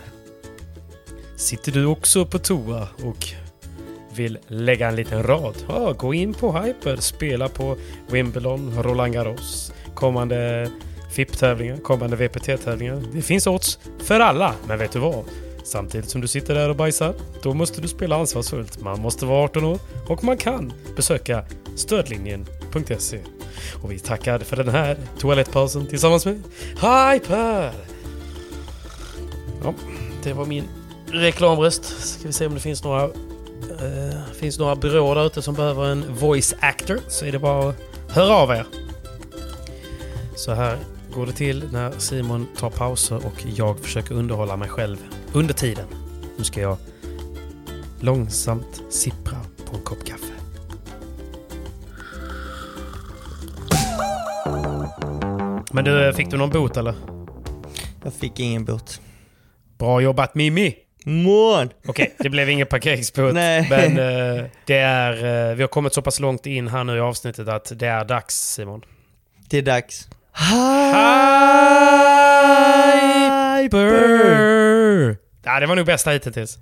Sitter 1.37 1.73
du 1.73 1.87
också 1.87 2.27
på 2.27 2.39
toa 2.39 2.89
och 3.03 3.27
vill 4.15 4.39
lägga 4.47 4.89
en 4.89 4.97
liten 4.97 5.23
rad? 5.23 5.55
Ja, 5.69 5.93
gå 5.93 6.15
in 6.15 6.35
på 6.35 6.59
Hyper, 6.59 6.97
spela 6.97 7.49
på 7.49 7.77
Wimbledon, 8.11 8.83
Roland 8.83 9.13
Garros, 9.13 9.73
kommande 9.95 10.71
FIP-tävlingar, 11.13 11.77
kommande 11.77 12.17
VPT-tävlingar. 12.17 13.03
Det 13.13 13.23
finns 13.23 13.47
odds 13.47 13.79
för 13.99 14.21
alla, 14.21 14.55
men 14.69 14.79
vet 14.79 14.93
du 14.93 14.99
vad? 14.99 15.25
Samtidigt 15.65 16.11
som 16.11 16.21
du 16.21 16.29
sitter 16.29 16.55
där 16.55 16.69
och 16.69 16.77
bajsar, 16.77 17.15
då 17.43 17.55
måste 17.55 17.81
du 17.81 17.89
spela 17.89 18.17
ansvarsfullt. 18.17 18.81
Man 18.81 19.01
måste 19.01 19.27
vara 19.27 19.45
18 19.45 19.65
år 19.65 19.79
och 20.09 20.25
man 20.25 20.37
kan 20.37 20.73
besöka 20.97 21.45
stödlinjen.se. 21.77 23.21
Och 23.83 23.93
vi 23.93 23.99
tackar 23.99 24.39
för 24.39 24.57
den 24.57 24.69
här 24.69 24.97
toalettpausen 25.19 25.87
tillsammans 25.87 26.27
med 26.27 26.43
Hyper! 26.75 27.73
Ja, 29.63 29.75
det 30.23 30.33
var 30.33 30.47
min 30.47 30.65
reklamröst. 31.07 31.85
Ska 31.85 32.27
vi 32.27 32.33
se 32.33 32.47
om 32.47 32.55
det 32.55 32.61
finns 32.61 32.85
några 32.85 33.05
eh, 33.05 34.35
finns 34.35 34.59
några 34.59 34.77
byråer 34.77 35.15
där 35.15 35.27
ute 35.27 35.43
som 35.43 35.55
behöver 35.55 35.85
en 35.85 36.05
voice 36.15 36.55
actor 36.61 37.01
så 37.09 37.25
är 37.25 37.33
det 37.33 37.39
bara 37.39 37.69
att 37.69 37.77
höra 38.09 38.35
av 38.35 38.51
er. 38.51 38.67
Så 40.37 40.53
här 40.53 40.79
går 41.15 41.27
det 41.27 41.33
till 41.33 41.65
när 41.73 41.93
Simon 41.99 42.47
tar 42.57 42.71
pauser 42.71 43.17
och 43.17 43.45
jag 43.57 43.79
försöker 43.79 44.15
underhålla 44.15 44.57
mig 44.57 44.69
själv 44.69 44.97
under 45.33 45.55
tiden. 45.55 45.87
Nu 46.39 46.45
ska 46.45 46.61
jag 46.61 46.77
långsamt 48.01 48.83
sippra 48.91 49.37
på 49.65 49.77
en 49.77 49.83
kopp 49.83 50.05
kaffe. 50.05 50.34
Men 55.75 55.85
du, 55.85 56.13
fick 56.13 56.31
du 56.31 56.37
någon 56.37 56.51
bot 56.51 56.77
eller? 56.77 56.95
Jag 58.05 58.15
fick 58.15 58.41
ingen 58.41 58.65
bot. 58.65 59.01
Bra 59.79 60.01
jobbat 60.01 60.35
Mimmi! 60.35 60.75
Mån! 61.05 61.71
Okej, 61.87 62.15
det 62.19 62.31
blev 62.31 62.51
ingen 62.51 62.67
parkeringsbot. 62.67 63.35
Nej. 63.35 63.67
Men 63.71 63.99
eh, 63.99 64.45
det 64.67 64.79
är, 64.79 65.49
eh, 65.51 65.57
vi 65.57 65.63
har 65.63 65.69
kommit 65.69 65.95
så 65.95 66.03
pass 66.03 66.21
långt 66.21 66.47
in 66.47 66.69
här 66.69 66.85
nu 66.85 66.97
i 66.97 67.01
avsnittet 67.01 67.49
att 67.49 67.73
det 67.79 67.87
är 67.87 68.05
dags 68.05 68.35
Simon. 68.35 68.85
Det 69.49 69.59
är 69.59 69.63
dags. 69.63 70.09
Hyper! 73.63 75.17
Ja, 75.45 75.61
det 75.61 75.67
var 75.67 75.77
nog 75.77 75.87
bästa 75.87 76.11
hittills. 76.11 76.59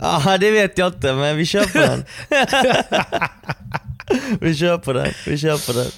Ja, 0.00 0.36
det 0.40 0.50
vet 0.50 0.78
jag 0.78 0.88
inte, 0.88 1.14
men 1.14 1.36
vi 1.36 1.46
kör 1.46 1.64
på 1.64 1.78
den. 1.78 2.04
vi 4.40 4.54
kör 4.54 4.78
på 4.78 4.92
den, 4.92 5.12
vi 5.26 5.38
kör 5.38 5.66
på 5.66 5.72
den. 5.72 5.90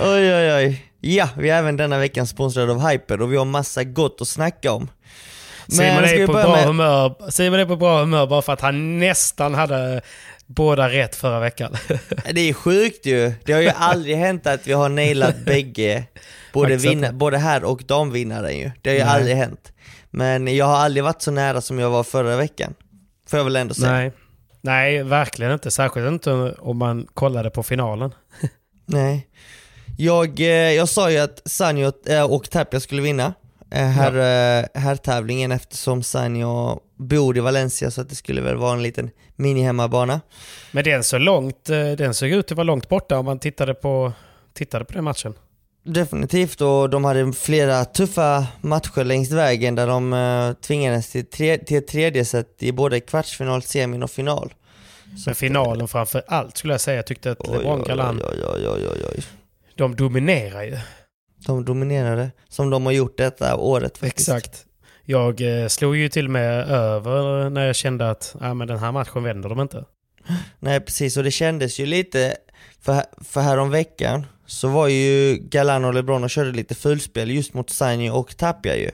Oj, 0.00 0.34
oj, 0.34 0.52
oj. 0.54 0.84
Ja, 1.00 1.28
vi 1.36 1.50
är 1.50 1.58
även 1.58 1.76
denna 1.76 1.98
veckan 1.98 2.26
sponsrade 2.26 2.72
av 2.72 2.88
Hyper 2.88 3.22
och 3.22 3.32
vi 3.32 3.36
har 3.36 3.44
massa 3.44 3.84
gott 3.84 4.18
att 4.20 4.28
snacka 4.28 4.72
om. 4.72 4.88
Simon 5.68 5.96
ska 6.06 6.16
vi 6.16 6.22
är, 6.22 6.26
på 6.26 6.32
bra 6.32 6.52
med- 6.56 6.64
humör. 6.64 7.30
Simon 7.30 7.60
är 7.60 7.66
på 7.66 7.76
bra 7.76 8.00
humör 8.00 8.26
bara 8.26 8.42
för 8.42 8.52
att 8.52 8.60
han 8.60 8.98
nästan 8.98 9.54
hade 9.54 10.00
båda 10.46 10.88
rätt 10.88 11.16
förra 11.16 11.40
veckan. 11.40 11.76
Det 12.32 12.40
är 12.40 12.52
sjukt 12.52 13.06
ju. 13.06 13.32
Det 13.44 13.52
har 13.52 13.60
ju 13.60 13.68
aldrig 13.76 14.16
hänt 14.16 14.46
att 14.46 14.66
vi 14.66 14.72
har 14.72 14.88
nailat 14.88 15.44
bägge, 15.44 16.04
både, 16.52 16.76
vinna, 16.76 17.12
både 17.12 17.38
här 17.38 17.64
och 17.64 17.82
damvinnaren 17.86 18.58
ju. 18.58 18.70
Det 18.82 18.90
har 18.90 18.94
ju 18.96 19.04
Nej. 19.04 19.14
aldrig 19.14 19.36
hänt. 19.36 19.72
Men 20.10 20.56
jag 20.56 20.66
har 20.66 20.76
aldrig 20.76 21.04
varit 21.04 21.22
så 21.22 21.30
nära 21.30 21.60
som 21.60 21.78
jag 21.78 21.90
var 21.90 22.02
förra 22.04 22.36
veckan. 22.36 22.74
Får 23.28 23.38
jag 23.38 23.44
väl 23.44 23.56
ändå 23.56 23.74
säga. 23.74 23.92
Nej. 23.92 24.12
Nej, 24.62 25.02
verkligen 25.02 25.52
inte. 25.52 25.70
Särskilt 25.70 26.08
inte 26.08 26.32
om 26.58 26.78
man 26.78 27.06
kollade 27.14 27.50
på 27.50 27.62
finalen. 27.62 28.14
Nej. 28.86 29.26
Jag, 30.02 30.40
eh, 30.40 30.46
jag 30.46 30.88
sa 30.88 31.10
ju 31.10 31.18
att 31.18 31.42
Sanjo 31.44 31.92
eh, 32.06 32.32
och 32.32 32.50
Tapia 32.50 32.80
skulle 32.80 33.02
vinna 33.02 33.34
eh, 33.70 33.86
här, 33.86 34.12
eh, 34.12 34.80
här 34.80 34.96
tävlingen 34.96 35.52
eftersom 35.52 36.02
Sanjo 36.02 36.80
bor 36.96 37.36
i 37.36 37.40
Valencia 37.40 37.90
så 37.90 38.00
att 38.00 38.08
det 38.08 38.14
skulle 38.14 38.40
väl 38.40 38.56
vara 38.56 38.72
en 38.72 38.82
liten 38.82 39.10
mini-hemmabana. 39.36 40.20
Men 40.72 40.84
den 40.84 41.04
såg 41.04 41.20
långt, 41.20 41.64
den 41.98 42.14
såg 42.14 42.28
ut 42.28 42.50
att 42.50 42.56
vara 42.56 42.64
långt 42.64 42.88
borta 42.88 43.18
om 43.18 43.24
man 43.24 43.38
tittade 43.38 43.74
på, 43.74 44.12
tittade 44.54 44.84
på 44.84 44.92
den 44.92 45.04
matchen. 45.04 45.34
Definitivt 45.84 46.60
och 46.60 46.90
de 46.90 47.04
hade 47.04 47.32
flera 47.32 47.84
tuffa 47.84 48.46
matcher 48.60 49.04
längs 49.04 49.30
vägen 49.30 49.74
där 49.74 49.86
de 49.86 50.54
tvingades 50.66 51.10
till, 51.10 51.26
tre, 51.26 51.58
till 51.58 51.76
ett 51.76 51.88
tredje 51.88 52.24
set 52.24 52.62
i 52.62 52.72
både 52.72 53.00
kvartsfinal, 53.00 53.62
semin 53.62 54.02
och 54.02 54.10
final. 54.10 54.54
Men 55.26 55.34
finalen 55.34 55.88
framför 55.88 56.22
allt 56.26 56.56
skulle 56.56 56.74
jag 56.74 56.80
säga. 56.80 56.96
Jag 56.96 57.06
tyckte 57.06 57.30
att 57.30 57.48
LeBron 57.48 57.82
Galan, 57.82 58.22
de 59.74 59.96
dominerar 59.96 60.62
ju. 60.62 60.78
De 61.46 61.64
dominerade, 61.64 62.30
som 62.48 62.70
de 62.70 62.86
har 62.86 62.92
gjort 62.92 63.18
detta 63.18 63.56
året 63.56 63.98
faktiskt. 63.98 64.28
Exakt. 64.28 64.66
Jag 65.04 65.62
eh, 65.62 65.68
slog 65.68 65.96
ju 65.96 66.08
till 66.08 66.24
och 66.24 66.30
med 66.30 66.68
över 66.68 67.50
när 67.50 67.66
jag 67.66 67.76
kände 67.76 68.10
att 68.10 68.36
ah, 68.40 68.54
men 68.54 68.68
den 68.68 68.78
här 68.78 68.92
matchen 68.92 69.22
vänder 69.22 69.48
de 69.48 69.60
inte. 69.60 69.84
Nej 70.58 70.80
precis, 70.80 71.16
och 71.16 71.24
det 71.24 71.30
kändes 71.30 71.80
ju 71.80 71.86
lite, 71.86 72.36
för, 72.80 73.02
för 73.24 73.40
här 73.40 73.64
veckan 73.64 74.26
så 74.46 74.68
var 74.68 74.88
ju 74.88 75.36
Galan 75.36 75.84
och 75.84 75.94
LeBron 75.94 76.24
och 76.24 76.30
körde 76.30 76.52
lite 76.52 76.74
fullspel 76.74 77.30
just 77.30 77.54
mot 77.54 77.70
Sanjo 77.70 78.14
och 78.14 78.36
Tapia 78.36 78.76
ju. 78.76 78.90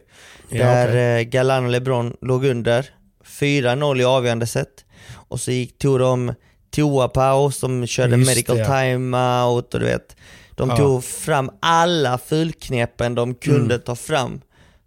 Ja, 0.48 0.64
där 0.64 0.88
okej. 0.88 1.20
eh, 1.20 1.22
Galan 1.22 1.64
och 1.64 1.70
LeBron 1.70 2.16
låg 2.20 2.44
under 2.44 2.90
4-0 3.24 4.00
i 4.00 4.04
avgörande 4.04 4.46
set. 4.46 4.84
Och 5.28 5.40
så 5.40 5.50
gick, 5.50 5.78
tog 5.78 5.98
de 5.98 6.34
toapaus, 6.70 7.60
de 7.60 7.86
körde 7.86 8.16
Just 8.16 8.30
medical 8.30 8.58
ja. 8.58 8.64
timeout 8.64 9.74
och 9.74 9.80
du 9.80 9.86
vet. 9.86 10.16
De 10.56 10.68
Ja. 10.70 10.76
tog 10.76 11.04
fram 11.04 11.50
alla 11.60 12.18
fulknepen 12.18 13.14
de 13.14 13.34
kunde 13.34 13.74
Mm. 13.74 13.84
ta 13.84 13.94
fram 13.96 14.40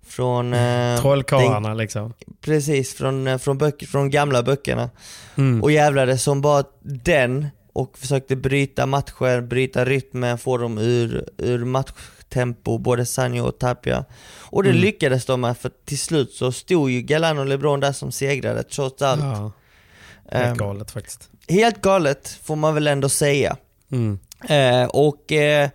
Från... 0.07 0.53
Eh, 0.53 1.01
Trollkarlarna 1.01 1.73
liksom. 1.73 2.13
Precis, 2.41 2.93
från, 2.93 3.27
eh, 3.27 3.37
från, 3.37 3.57
böcker, 3.57 3.87
från 3.87 4.09
gamla 4.09 4.43
böckerna. 4.43 4.89
Mm. 5.35 5.63
Och 5.63 5.71
jävlade 5.71 6.17
som 6.17 6.41
bara 6.41 6.63
den 6.81 7.47
och 7.73 7.97
försökte 7.97 8.35
bryta 8.35 8.85
matcher, 8.85 9.41
bryta 9.41 9.85
rytmen, 9.85 10.37
få 10.37 10.57
dem 10.57 10.77
ur, 10.77 11.29
ur 11.37 11.65
matchtempo, 11.65 12.77
både 12.77 13.05
Sanjo 13.05 13.43
och 13.45 13.59
Tapia. 13.59 14.05
Och 14.39 14.63
det 14.63 14.69
Mm. 14.69 14.81
lyckades 14.81 15.25
de 15.25 15.41
med, 15.41 15.57
för 15.57 15.71
till 15.85 15.99
slut 15.99 16.31
så 16.33 16.51
stod 16.51 16.89
ju 16.91 17.01
Galan 17.01 17.37
och 17.39 17.45
LeBron 17.45 17.79
där 17.79 17.91
som 17.91 18.11
segrare 18.11 18.63
trots 18.63 19.01
allt. 19.01 19.21
Ja, 19.23 19.51
Ehm, 20.31 20.43
helt 20.45 20.59
galet 20.59 20.91
faktiskt. 20.91 21.29
helt 21.47 21.81
galet 21.81 22.39
får 22.43 22.55
man 22.55 22.73
väl 22.73 22.87
ändå 22.87 23.09
säga. 23.09 23.57
Mm. 23.91 24.19
Eh, 24.47 24.85
och 24.85 25.31
eh, 25.31 25.69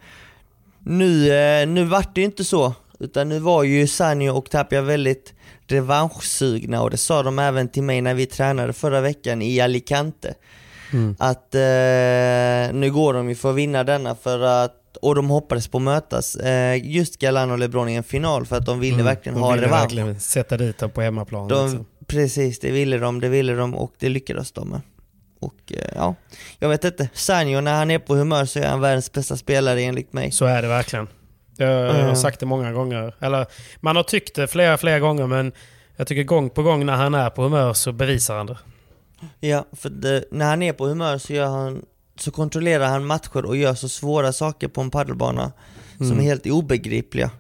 nu, 0.84 1.32
eh, 1.34 1.66
nu 1.66 1.84
vart 1.84 2.14
det 2.14 2.20
ju 2.20 2.24
inte 2.24 2.44
så, 2.44 2.74
utan 2.98 3.28
nu 3.28 3.38
var 3.38 3.62
ju 3.62 3.86
Sanjo 3.86 4.32
och 4.34 4.50
Tapia 4.50 4.82
väldigt 4.82 5.34
revanschsugna 5.66 6.82
och 6.82 6.90
det 6.90 6.96
sa 6.96 7.22
de 7.22 7.38
även 7.38 7.68
till 7.68 7.82
mig 7.82 8.00
när 8.00 8.14
vi 8.14 8.26
tränade 8.26 8.72
förra 8.72 9.00
veckan 9.00 9.42
i 9.42 9.60
Alicante. 9.60 10.34
Mm. 10.92 11.16
Att 11.18 11.54
eh, 11.54 11.60
nu 12.78 12.90
går 12.92 13.14
de 13.14 13.28
ju 13.28 13.34
för 13.34 13.50
att 13.50 13.56
vinna 13.56 13.84
denna 13.84 14.14
för 14.14 14.40
att, 14.40 14.96
och 15.02 15.14
de 15.14 15.30
hoppades 15.30 15.68
på 15.68 15.78
att 15.78 15.82
mötas, 15.84 16.36
eh, 16.36 16.86
just 16.94 17.18
Galan 17.18 17.50
och 17.50 17.58
LeBron 17.58 17.88
i 17.88 17.94
en 17.94 18.02
final 18.02 18.46
för 18.46 18.56
att 18.56 18.66
de 18.66 18.80
ville 18.80 19.02
verkligen 19.02 19.34
Mm. 19.34 19.42
Och 19.42 19.48
ha 19.48 19.54
ville 19.54 19.66
revansch. 19.66 19.82
verkligen 19.82 20.20
sätta 20.20 20.56
dit 20.56 20.78
dem 20.78 20.90
på 20.90 21.00
hemmaplan. 21.00 21.48
De, 21.48 21.64
liksom. 21.66 21.86
Precis, 22.06 22.60
det 22.60 22.70
ville 22.70 22.98
de, 22.98 23.20
det 23.20 23.28
ville 23.28 23.54
de 23.54 23.74
och 23.74 23.92
det 23.98 24.08
lyckades 24.08 24.52
de 24.52 24.68
med. 24.68 24.80
Och 25.45 25.72
eh, 25.72 25.88
ja, 25.95 26.14
jag 26.59 26.68
vet 26.68 26.84
inte. 26.84 27.09
Sanjo 27.12 27.61
när 27.61 27.74
han 27.74 27.90
är 27.90 27.99
på 27.99 28.14
humör 28.14 28.45
så 28.45 28.59
är 28.59 28.66
han 28.66 28.80
världens 28.80 29.12
bästa 29.12 29.36
spelare 29.36 29.82
enligt 29.82 30.12
mig. 30.12 30.30
Så 30.30 30.45
är 30.45 30.62
det 30.62 30.68
verkligen. 30.68 31.09
Jag 31.57 31.92
har 31.92 32.01
Mm. 32.01 32.16
sagt 32.16 32.40
det 32.40 32.47
många 32.47 32.72
gånger. 32.72 33.14
Eller 33.20 33.47
man 33.80 33.97
har 33.97 34.03
tyckt 34.03 34.34
det 34.36 34.47
flera, 34.47 34.78
flera 34.78 34.99
gånger 34.99 35.26
men 35.26 35.53
jag 35.97 36.07
tycker 36.07 36.22
gång 36.24 36.51
på 36.51 36.62
gång 36.62 36.86
när 36.86 36.92
han 36.97 37.14
är 37.14 37.30
på 37.30 37.42
humör 37.42 37.72
så 37.72 37.92
bevisar 37.92 38.36
han 38.36 38.47
det. 38.47 38.59
Ja, 39.40 39.64
för 39.72 39.90
det, 39.90 40.24
när 40.30 40.47
han 40.47 40.62
är 40.62 40.72
på 40.72 40.86
humör 40.86 41.18
så 41.18 41.32
gör 41.32 41.47
han 41.47 41.82
så 42.18 42.30
kontrollerar 42.30 42.86
han 42.86 43.05
matcher 43.07 43.45
och 43.47 43.57
gör 43.57 43.74
så 43.74 43.88
svåra 43.88 44.32
saker 44.32 44.68
på 44.68 44.80
en 44.80 44.90
padelbana 44.90 45.53
som 45.97 46.07
Mm. 46.07 46.18
är 46.20 46.22
helt 46.24 46.47
obegripliga. 46.47 47.30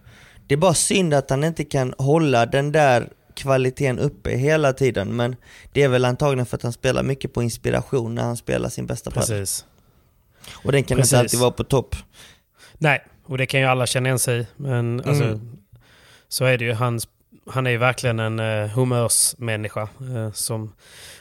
Det 0.46 0.54
är 0.54 0.58
bara 0.58 0.74
synd 0.74 1.14
att 1.14 1.30
han 1.30 1.44
inte 1.44 1.64
kan 1.64 1.94
hålla 1.98 2.46
den 2.46 2.72
där 2.72 3.08
kvaliteten 3.34 3.98
uppe 3.98 4.30
hela 4.30 4.72
tiden 4.72 5.16
men 5.16 5.36
det 5.72 5.82
är 5.82 5.88
väl 5.88 6.04
antagligen 6.04 6.46
för 6.46 6.56
att 6.56 6.62
han 6.62 6.72
spelar 6.72 7.02
mycket 7.02 7.32
på 7.34 7.42
inspiration 7.42 8.14
när 8.14 8.22
han 8.22 8.36
spelar 8.36 8.68
sin 8.68 8.86
bästa. 8.86 9.10
Precis. 9.10 9.64
Och 10.52 10.72
den 10.72 10.84
kan 10.84 10.96
Precis. 10.96 11.12
inte 11.12 11.20
alltid 11.20 11.40
vara 11.40 11.50
på 11.50 11.64
topp. 11.64 11.96
Nej, 12.78 13.04
och 13.26 13.38
det 13.38 13.46
kan 13.46 13.60
ju 13.60 13.66
alla 13.66 13.86
känna 13.86 14.08
igen 14.08 14.18
sig 14.18 14.40
i. 14.40 14.46
Men 14.56 15.00
alltså, 15.04 15.24
Mm. 15.24 15.56
så 16.28 16.44
är 16.44 16.58
det 16.58 16.64
ju. 16.64 16.72
Han, 16.72 17.00
han 17.50 17.66
är 17.66 17.70
ju 17.70 17.76
verkligen 17.76 18.20
en 18.20 18.40
uh, 18.40 18.68
humörsmänniska. 18.68 19.80
eh, 19.82 20.32
som, 20.32 20.72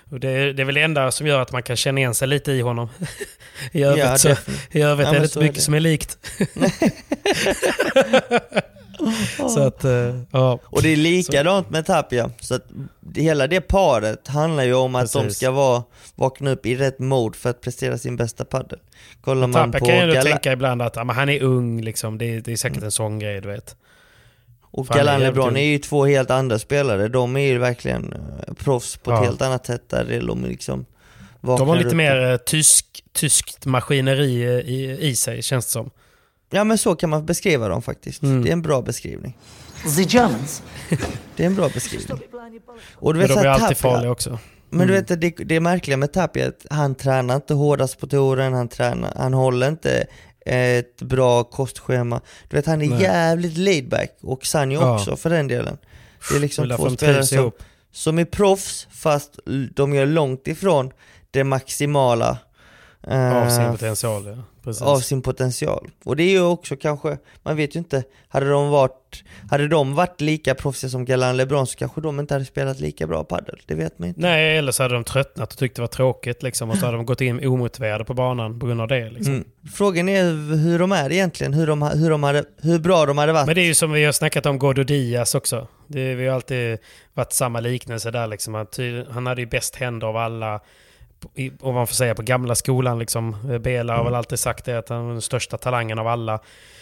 det, 0.05 0.29
är- 0.29 0.53
det 0.53 0.63
är 0.63 0.65
väl 0.65 0.75
det 0.75 0.81
enda 0.81 1.11
som 1.11 1.27
gör 1.27 1.39
att 1.41 1.51
man 1.51 1.63
kan 1.63 1.75
känna 1.75 1.99
igen 1.99 2.15
sig 2.15 2.27
lite 2.27 2.51
i 2.51 2.61
honom. 2.61 2.89
I 3.71 3.83
övrigt, 3.83 4.05
Ja, 4.05 4.17
så, 4.17 4.29
i 4.71 4.81
övrigt 4.81 5.07
Ja, 5.07 5.15
är 5.15 5.19
det 5.19 5.25
inte 5.25 5.39
är 5.39 5.43
mycket 5.43 5.55
det. 5.55 5.61
som 5.61 5.73
är 5.73 5.79
likt. 5.79 6.17
så 9.49 9.59
att, 9.59 9.83
eh, 9.83 10.19
ja. 10.31 10.59
Och 10.65 10.81
det 10.81 10.89
är 10.89 10.95
likadant 10.97 11.69
med 11.69 11.85
Tapia, 11.85 12.31
så 12.39 12.55
att 12.55 12.65
hela 13.15 13.47
det 13.47 13.61
paret 13.61 14.27
handlar 14.27 14.63
ju 14.63 14.73
om 14.73 14.95
att 14.95 15.13
de 15.13 15.23
Precis. 15.23 15.37
ska 15.37 15.51
vara, 15.51 15.83
vakna 16.15 16.51
upp 16.51 16.65
i 16.65 16.75
rätt 16.75 16.99
mode 16.99 17.37
för 17.37 17.49
att 17.49 17.61
prestera 17.61 17.97
sin 17.97 18.15
bästa 18.15 18.45
padel. 18.45 18.79
Kollar 19.21 19.47
man 19.47 19.71
Tapper 19.71 19.79
på 19.79 19.85
kan 19.85 19.95
ju 19.95 20.01
ändå 20.01 20.13
Gala- 20.15 20.29
tänka 20.29 20.51
ibland 20.51 20.81
att 20.81 20.95
ja, 20.95 21.03
men 21.03 21.15
han 21.15 21.29
är 21.29 21.43
ung, 21.43 21.81
liksom. 21.81 22.17
det, 22.17 22.25
är, 22.35 22.41
det 22.41 22.51
är 22.51 22.55
säkert 22.57 22.83
en 22.83 22.91
sån 22.91 23.19
grej, 23.19 23.41
du 23.41 23.47
vet. 23.47 23.75
och 24.61 24.87
fan, 24.87 24.97
Galan 24.97 25.19
LeBron 25.19 25.57
är 25.57 25.65
ju 25.65 25.77
två 25.77 26.05
helt 26.05 26.31
andra 26.31 26.59
spelare, 26.59 27.07
de 27.07 27.35
är 27.37 27.47
ju 27.47 27.57
verkligen 27.57 28.13
eh, 28.13 28.53
proffs 28.53 28.97
på 28.97 29.11
ett 29.11 29.17
Ja. 29.17 29.23
helt 29.23 29.41
annat 29.41 29.65
sätt 29.65 29.89
där 29.89 30.21
de 30.27 30.45
liksom 30.45 30.85
De 31.41 31.67
har 31.67 31.75
lite 31.75 31.87
upp. 31.89 31.95
mer 31.95 32.31
eh, 32.31 32.37
tysk, 32.37 32.85
tyskt 33.13 33.65
maskineri 33.65 34.43
eh, 34.43 34.49
i, 34.73 34.97
i 35.01 35.15
sig, 35.15 35.41
känns 35.41 35.65
det 35.65 35.71
som. 35.71 35.89
Ja 36.53 36.63
men 36.63 36.77
så 36.77 36.95
kan 36.95 37.09
man 37.09 37.25
beskriva 37.25 37.67
dem 37.67 37.81
faktiskt, 37.81 38.23
Mm. 38.23 38.43
det 38.43 38.49
är 38.49 38.53
en 38.53 38.61
bra 38.61 38.81
beskrivning. 38.81 39.37
The 39.95 40.01
Germans. 40.01 40.63
Det 41.35 41.43
är 41.43 41.47
en 41.47 41.55
bra 41.55 41.69
beskrivning. 41.73 42.17
Och 42.95 43.13
du 43.13 43.19
Men 43.19 43.27
vet 43.27 43.37
de 43.37 43.39
är 43.39 43.43
så 43.43 43.49
här, 43.49 43.63
alltid 43.63 43.77
Tapia- 43.77 43.81
farliga 43.81 44.11
också. 44.11 44.39
Men 44.69 44.87
du 44.87 44.93
Mm. 44.93 45.05
vet, 45.05 45.21
det, 45.21 45.45
det 45.45 45.55
är 45.55 45.59
märkliga 45.59 45.97
med 45.97 46.13
Tapia 46.13 46.47
att 46.47 46.65
han 46.69 46.95
tränar 46.95 47.35
inte 47.35 47.53
hårdast 47.53 47.99
på 47.99 48.07
touren, 48.07 48.53
han, 48.53 48.67
tränar, 48.67 49.13
han 49.15 49.33
håller 49.33 49.67
inte 49.67 50.05
ett 50.45 51.01
bra 51.01 51.43
kostschema. 51.43 52.21
Du 52.49 52.55
vet, 52.55 52.65
han 52.65 52.81
är 52.81 52.89
Nej. 52.89 53.01
jävligt 53.01 53.57
laidback 53.57 54.17
och 54.21 54.45
Sanjo 54.45 54.81
Ja. 54.81 54.95
också 54.95 55.15
för 55.15 55.29
den 55.29 55.47
delen. 55.47 55.77
Det 56.29 56.35
är 56.35 56.39
liksom 56.39 56.71
är 56.71 56.77
två 56.77 56.89
spelare 56.89 57.23
som, 57.25 57.37
ihop. 57.37 57.59
som 57.91 58.19
är 58.19 58.25
proffs 58.25 58.87
fast 58.91 59.39
de 59.75 59.93
gör 59.93 60.05
långt 60.05 60.47
ifrån 60.47 60.91
det 61.31 61.43
maximala 61.43 62.37
eh, 63.07 63.35
Av 63.37 63.49
sin 63.49 63.71
potential, 63.71 64.25
ja. 64.37 64.43
Precis. 64.63 64.81
av 64.81 64.99
sin 64.99 65.21
potential. 65.21 65.89
Och 66.05 66.15
det 66.15 66.23
är 66.23 66.29
ju 66.29 66.41
också 66.41 66.75
kanske, 66.75 67.17
man 67.43 67.55
vet 67.55 67.75
ju 67.75 67.79
inte, 67.79 68.03
hade 68.27 68.49
de 68.49 68.69
varit, 68.69 69.23
hade 69.51 69.67
de 69.67 69.95
varit 69.95 70.21
lika 70.21 70.55
proffsiga 70.55 70.89
som 70.89 71.05
Galan 71.05 71.37
LeBron 71.37 71.67
så 71.67 71.77
kanske 71.77 72.01
de 72.01 72.19
inte 72.19 72.33
hade 72.33 72.45
spelat 72.45 72.79
lika 72.79 73.07
bra 73.07 73.23
padel. 73.23 73.61
Det 73.65 73.75
vet 73.75 73.99
man 73.99 74.07
inte. 74.07 74.21
Nej, 74.21 74.57
eller 74.57 74.71
så 74.71 74.83
hade 74.83 74.93
de 74.93 75.03
tröttnat 75.03 75.51
och 75.53 75.57
tyckt 75.57 75.75
det 75.75 75.81
var 75.81 75.87
tråkigt 75.87 76.43
liksom, 76.43 76.69
och 76.69 76.77
så 76.77 76.85
hade 76.85 76.97
de 76.97 77.05
gått 77.05 77.21
in 77.21 77.47
omotiverade 77.47 78.05
på 78.05 78.13
banan 78.13 78.59
på 78.59 78.65
grund 78.65 78.81
av 78.81 78.87
det. 78.87 79.09
Liksom. 79.09 79.33
Mm. 79.33 79.47
Frågan 79.73 80.09
är 80.09 80.23
hur 80.55 80.79
de 80.79 80.91
är 80.91 81.11
egentligen, 81.11 81.53
hur, 81.53 81.67
de, 81.67 81.81
hur, 81.81 82.09
de 82.09 82.23
hade, 82.23 82.43
hur 82.61 82.79
bra 82.79 83.05
de 83.05 83.17
hade 83.17 83.33
varit. 83.33 83.45
Men 83.45 83.55
det 83.55 83.61
är 83.61 83.65
ju 83.65 83.73
som 83.73 83.91
vi 83.91 84.05
har 84.05 84.11
snackat 84.11 84.45
om 84.45 84.59
Gordo 84.59 84.83
Diaz 84.83 85.35
också. 85.35 85.67
Det, 85.87 86.15
vi 86.15 86.27
har 86.27 86.35
alltid 86.35 86.77
varit 87.13 87.33
samma 87.33 87.59
liknelse 87.59 88.11
där 88.11 88.27
liksom. 88.27 88.65
Ty- 88.71 89.03
han 89.09 89.27
hade 89.27 89.41
ju 89.41 89.47
bäst 89.47 89.75
händer 89.75 90.07
av 90.07 90.17
alla, 90.17 90.59
i- 91.35 91.51
om 91.61 91.75
man 91.75 91.87
får 91.87 91.95
säga 91.95 92.15
på 92.15 92.21
gamla 92.21 92.55
skolan 92.55 92.99
liksom. 92.99 93.35
Eh, 93.51 93.57
Bela 93.57 93.97
har 93.97 94.03
väl 94.03 94.15
alltid 94.15 94.39
sagt 94.39 94.65
det, 94.65 94.77
att 94.77 94.89
han 94.89 95.05
var 95.05 95.11
den 95.11 95.21
största 95.21 95.57
talangen 95.57 95.99
av 95.99 96.07
alla. 96.07 96.33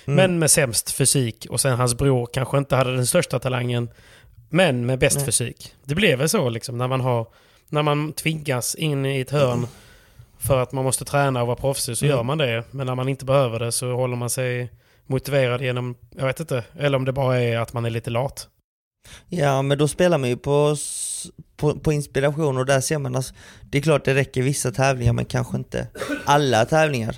Mm. 0.06 0.16
Men 0.16 0.40
med 0.40 0.52
sämst 0.52 0.92
fysik. 0.92 1.48
Och 1.50 1.60
sen 1.62 1.78
hans 1.78 1.96
bror 1.98 2.30
kanske 2.34 2.58
inte 2.58 2.76
hade 2.76 2.96
den 2.96 3.08
största 3.08 3.40
talangen, 3.40 3.90
men 4.50 4.86
med 4.86 5.00
bäst 5.00 5.16
Nej. 5.18 5.26
fysik. 5.26 5.74
Det 5.84 5.96
blev 5.96 6.20
väl 6.20 6.30
så 6.30 6.50
liksom, 6.50 6.78
när 6.78 6.88
man, 6.88 7.02
har, 7.02 7.28
när 7.70 7.82
man 7.84 8.14
tvingas 8.14 8.76
in 8.76 9.06
i 9.06 9.20
ett 9.20 9.32
hörn 9.32 9.68
för 10.40 10.62
att 10.64 10.72
man 10.72 10.84
måste 10.84 11.06
träna 11.06 11.42
och 11.42 11.48
vara 11.48 11.58
proffsig 11.58 11.98
så 11.98 12.06
Mm. 12.06 12.18
gör 12.18 12.24
man 12.24 12.38
det. 12.38 12.64
Men 12.72 12.88
när 12.88 12.96
man 12.96 13.10
inte 13.10 13.26
behöver 13.26 13.60
det 13.60 13.72
så 13.72 13.92
håller 13.96 14.16
man 14.16 14.30
sig 14.30 14.72
motiverad 15.06 15.62
genom, 15.62 15.96
jag 16.18 16.26
vet 16.26 16.40
inte, 16.40 16.64
eller 16.80 16.98
om 16.98 17.06
det 17.06 17.12
bara 17.12 17.40
är 17.40 17.58
att 17.58 17.74
man 17.74 17.86
är 17.86 17.90
lite 17.90 18.10
lat. 18.10 18.48
Ja 19.28 19.62
men 19.62 19.78
då 19.78 19.88
spelar 19.88 20.18
man 20.18 20.30
ju 20.30 20.38
på, 20.38 20.76
på, 21.58 21.80
på 21.80 21.94
inspiration 21.94 22.58
och 22.58 22.66
där 22.66 22.82
ser 22.82 22.98
man 22.98 23.16
alltså, 23.16 23.34
det 23.64 23.78
är 23.78 23.82
klart 23.82 24.06
det 24.06 24.16
räcker 24.16 24.42
vissa 24.42 24.72
tävlingar 24.72 25.14
men 25.14 25.26
kanske 25.26 25.58
inte 25.58 25.88
alla 26.26 26.66
tävlingar. 26.66 27.16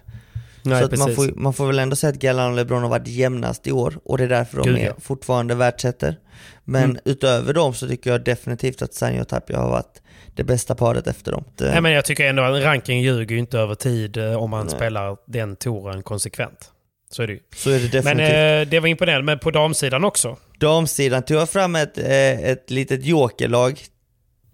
Nej, 0.66 0.90
så 0.90 0.98
man, 0.98 1.16
får, 1.16 1.32
man 1.36 1.54
får 1.54 1.68
väl 1.68 1.80
ändå 1.80 1.96
säga 1.96 2.10
att 2.14 2.20
Galan 2.20 2.50
och 2.52 2.56
LeBron 2.56 2.82
har 2.82 2.90
varit 2.90 3.08
jämnast 3.08 3.68
i 3.68 3.72
år 3.72 4.00
och 4.06 4.18
det 4.18 4.24
är 4.24 4.28
därför 4.28 4.58
de 4.58 4.64
Gud, 4.68 4.78
är 4.78 4.86
ja. 4.86 4.94
fortfarande 5.00 5.56
världsettor. 5.56 6.16
Men 6.64 6.84
Mm. 6.84 6.98
utöver 7.06 7.54
dem 7.54 7.74
så 7.74 7.88
tycker 7.88 8.12
jag 8.12 8.24
definitivt 8.24 8.82
att 8.82 8.94
Sanjo 8.94 9.22
och 9.22 9.28
Tapia 9.28 9.60
har 9.60 9.70
varit 9.70 10.02
det 10.36 10.44
bästa 10.44 10.76
paret 10.76 11.08
efter 11.08 11.32
dem. 11.32 11.44
Nej, 11.60 11.82
men 11.82 11.92
jag 11.92 12.06
tycker 12.06 12.28
ändå 12.30 12.44
att 12.44 12.64
ranking 12.64 13.02
ljuger 13.02 13.36
ju 13.36 13.40
inte 13.40 13.58
över 13.60 13.76
tid 13.76 14.18
eh, 14.18 14.36
om 14.36 14.50
man 14.50 14.66
Nej. 14.66 14.76
spelar 14.76 15.18
den 15.28 15.56
touren 15.56 16.04
konsekvent. 16.04 16.70
Så 17.12 17.24
är 17.24 17.28
det 17.28 17.34
ju. 17.34 17.40
så 17.56 17.70
är 17.70 17.80
det 17.80 17.88
definitivt. 17.88 18.18
Men 18.18 18.62
eh, 18.62 18.68
det 18.68 18.80
var 18.80 18.88
imponerande. 18.88 19.26
Men 19.26 19.40
på 19.40 19.52
damsidan 19.52 20.04
också. 20.04 20.38
Damsidan 20.60 21.24
tog 21.24 21.38
jag 21.38 21.50
fram 21.50 21.76
ett, 21.76 21.98
eh, 21.98 22.44
ett 22.44 22.72
litet 22.72 23.06
jokerlag 23.06 23.80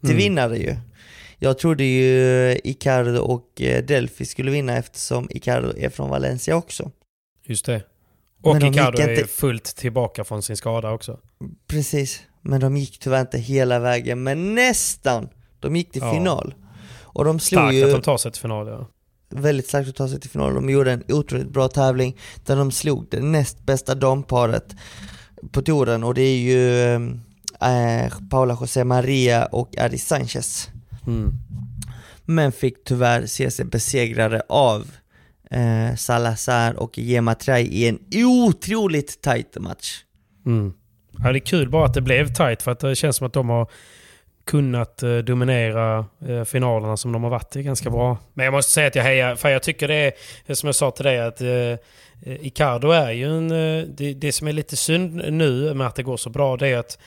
till 0.02 0.10
Mm. 0.10 0.18
vinnare 0.18 0.58
ju. 0.58 0.76
Jag 1.40 1.58
trodde 1.60 1.84
ju 1.84 2.52
Icardo 2.64 3.20
och 3.22 3.62
eh, 3.62 3.84
Delphi 3.84 4.26
skulle 4.26 4.52
vinna 4.52 4.78
eftersom 4.78 5.28
Icardo 5.32 5.74
är 5.78 5.90
från 5.90 6.10
Valencia 6.10 6.56
också. 6.56 6.92
Just 7.46 7.66
det. 7.66 7.84
Och 8.44 8.56
Men 8.56 8.74
Icardo 8.74 8.98
är 8.98 9.10
inte- 9.10 9.22
ju 9.22 9.28
fullt 9.28 9.64
tillbaka 9.76 10.24
från 10.24 10.42
sin 10.44 10.58
skada 10.58 10.92
också. 10.92 11.20
Precis, 11.68 12.22
men 12.42 12.60
de 12.62 12.78
gick 12.78 13.00
tyvärr 13.00 13.22
inte 13.22 13.38
hela 13.40 13.80
vägen, 13.80 14.24
men 14.24 14.56
nästan. 14.56 15.30
De 15.60 15.76
gick 15.76 15.92
till 15.92 16.02
Ja. 16.02 16.14
final. 16.14 16.54
Och 17.02 17.26
de 17.26 17.40
slog 17.40 17.60
Starkt 17.62 17.74
ju 17.76 17.84
att 17.84 17.92
de 17.92 18.02
tar 18.02 18.18
sig 18.18 18.32
till 18.32 18.42
final. 18.42 18.68
Ja. 18.68 18.88
väldigt 19.32 19.68
starkt 19.68 19.90
att 19.90 19.96
ta 19.96 20.08
sig 20.08 20.20
till 20.20 20.30
final. 20.30 20.54
De 20.54 20.70
gjorde 20.70 20.92
en 20.92 21.04
otroligt 21.10 21.50
bra 21.50 21.68
tävling 21.68 22.18
där 22.46 22.56
de 22.56 22.72
slog 22.72 23.08
det 23.12 23.20
näst 23.20 23.64
bästa 23.66 23.96
damparet 23.96 24.76
på 25.52 25.62
touren 25.62 26.04
och 26.04 26.14
det 26.14 26.22
är 26.22 26.38
ju 26.38 26.96
eh, 27.62 28.14
Paula 28.30 28.58
José 28.62 28.84
Maria 28.84 29.46
och 29.46 29.78
Adi 29.78 29.98
Sanchez. 29.98 30.70
Mm. 31.08 31.34
men 32.26 32.52
fick 32.52 32.84
tyvärr 32.84 33.26
se 33.26 33.52
sig 33.52 33.66
besegrade 33.66 34.42
av 34.50 34.92
eh, 35.52 35.96
Salazar 35.96 36.80
och 36.80 36.98
Gemma 36.98 37.36
Trai 37.36 37.64
i 37.64 37.88
en 37.88 38.00
otroligt 38.26 39.22
tight 39.22 39.58
match. 39.60 40.04
Mm. 40.46 40.74
Ja, 41.24 41.32
det 41.32 41.38
är 41.38 41.46
kul 41.46 41.70
bara 41.70 41.86
att 41.86 41.94
det 41.94 42.02
blev 42.02 42.34
tight 42.34 42.62
för 42.62 42.72
att 42.72 42.80
det 42.80 42.96
känns 42.96 43.16
som 43.16 43.28
att 43.28 43.34
de 43.34 43.50
har 43.50 43.68
kunnat 44.46 45.04
eh, 45.04 45.18
dominera 45.18 46.06
eh, 46.28 46.44
finalerna 46.44 46.98
som 46.98 47.12
de 47.12 47.24
har 47.24 47.30
varit 47.30 47.56
i 47.56 47.64
ganska 47.64 47.90
bra. 47.90 48.18
Men 48.34 48.46
jag 48.46 48.52
måste 48.52 48.72
säga 48.72 48.88
att 48.88 48.96
jag 48.96 49.04
hejar, 49.04 49.36
för 49.36 49.50
jag 49.50 49.64
tycker 49.64 49.88
det 49.88 50.14
är, 50.48 50.54
som 50.54 50.68
jag 50.68 50.76
sa 50.76 50.92
till 50.92 51.06
dig, 51.06 51.20
att 51.20 51.42
eh, 51.42 51.76
Icardo 52.42 52.92
är 52.92 53.12
ju 53.12 53.38
en... 53.38 53.50
Det, 53.96 54.14
det 54.14 54.32
som 54.32 54.48
är 54.48 54.54
lite 54.54 54.76
synd 54.76 55.16
nu 55.30 55.74
med 55.74 55.88
att 55.88 55.96
det 55.96 56.04
går 56.04 56.18
så 56.18 56.30
bra, 56.30 56.58
det 56.58 56.68
är 56.68 56.78
att 56.78 56.98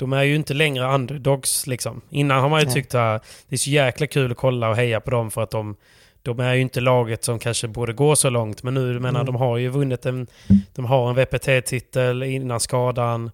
de 0.00 0.12
är 0.12 0.22
ju 0.22 0.36
inte 0.36 0.54
längre 0.54 0.94
underdogs 0.94 1.66
liksom. 1.66 2.00
Innan 2.10 2.40
har 2.40 2.48
man 2.48 2.60
ju 2.60 2.66
tyckt 2.66 2.94
att 2.94 3.24
det 3.48 3.54
är 3.54 3.58
så 3.58 3.70
jäkla 3.70 4.06
kul 4.06 4.30
att 4.30 4.36
kolla 4.36 4.68
och 4.68 4.76
heja 4.76 5.00
på 5.00 5.10
dem 5.10 5.30
för 5.30 5.42
att 5.42 5.50
de, 5.50 5.76
de 6.22 6.40
är 6.40 6.54
ju 6.54 6.60
inte 6.60 6.80
laget 6.80 7.24
som 7.24 7.38
kanske 7.38 7.68
borde 7.68 7.92
gå 7.92 8.16
så 8.16 8.30
långt. 8.30 8.62
Men 8.62 8.74
nu, 8.74 9.00
menar, 9.00 9.20
mm. 9.20 9.26
de 9.26 9.36
har 9.36 9.56
ju 9.56 9.68
vunnit 9.68 10.06
en, 10.06 10.26
de 10.74 10.84
har 10.84 11.10
en 11.10 11.14
VPT-titel 11.16 12.22
innan 12.22 12.60
skadan. 12.60 13.30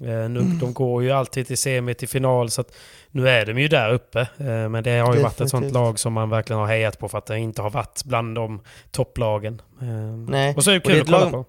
Eh, 0.00 0.06
nu, 0.06 0.40
mm. 0.40 0.58
De 0.58 0.72
går 0.72 1.02
ju 1.02 1.10
alltid 1.10 1.46
till 1.46 1.58
semi, 1.58 1.94
till 1.94 2.08
final, 2.08 2.50
så 2.50 2.60
att 2.60 2.72
nu 3.10 3.28
är 3.28 3.46
de 3.46 3.58
ju 3.58 3.68
där 3.68 3.92
uppe. 3.92 4.20
Eh, 4.20 4.68
men 4.68 4.82
det 4.82 4.90
har 4.90 5.14
ju 5.14 5.22
Definitivt. 5.22 5.22
varit 5.22 5.40
ett 5.40 5.50
sånt 5.50 5.72
lag 5.72 5.98
som 5.98 6.12
man 6.12 6.30
verkligen 6.30 6.60
har 6.60 6.66
hejat 6.66 6.98
på 6.98 7.08
för 7.08 7.18
att 7.18 7.26
det 7.26 7.38
inte 7.38 7.62
har 7.62 7.70
varit 7.70 8.04
bland 8.04 8.34
de 8.34 8.60
topplagen. 8.90 9.62
Eh, 9.80 9.86
Nej. 10.28 10.54
Och 10.56 10.64
så 10.64 10.70
är 10.70 10.74
det 10.74 10.80
kul 10.80 10.94
det 10.94 11.00
att 11.00 11.06
kolla 11.06 11.18
lag, 11.18 11.32
på. 11.32 11.44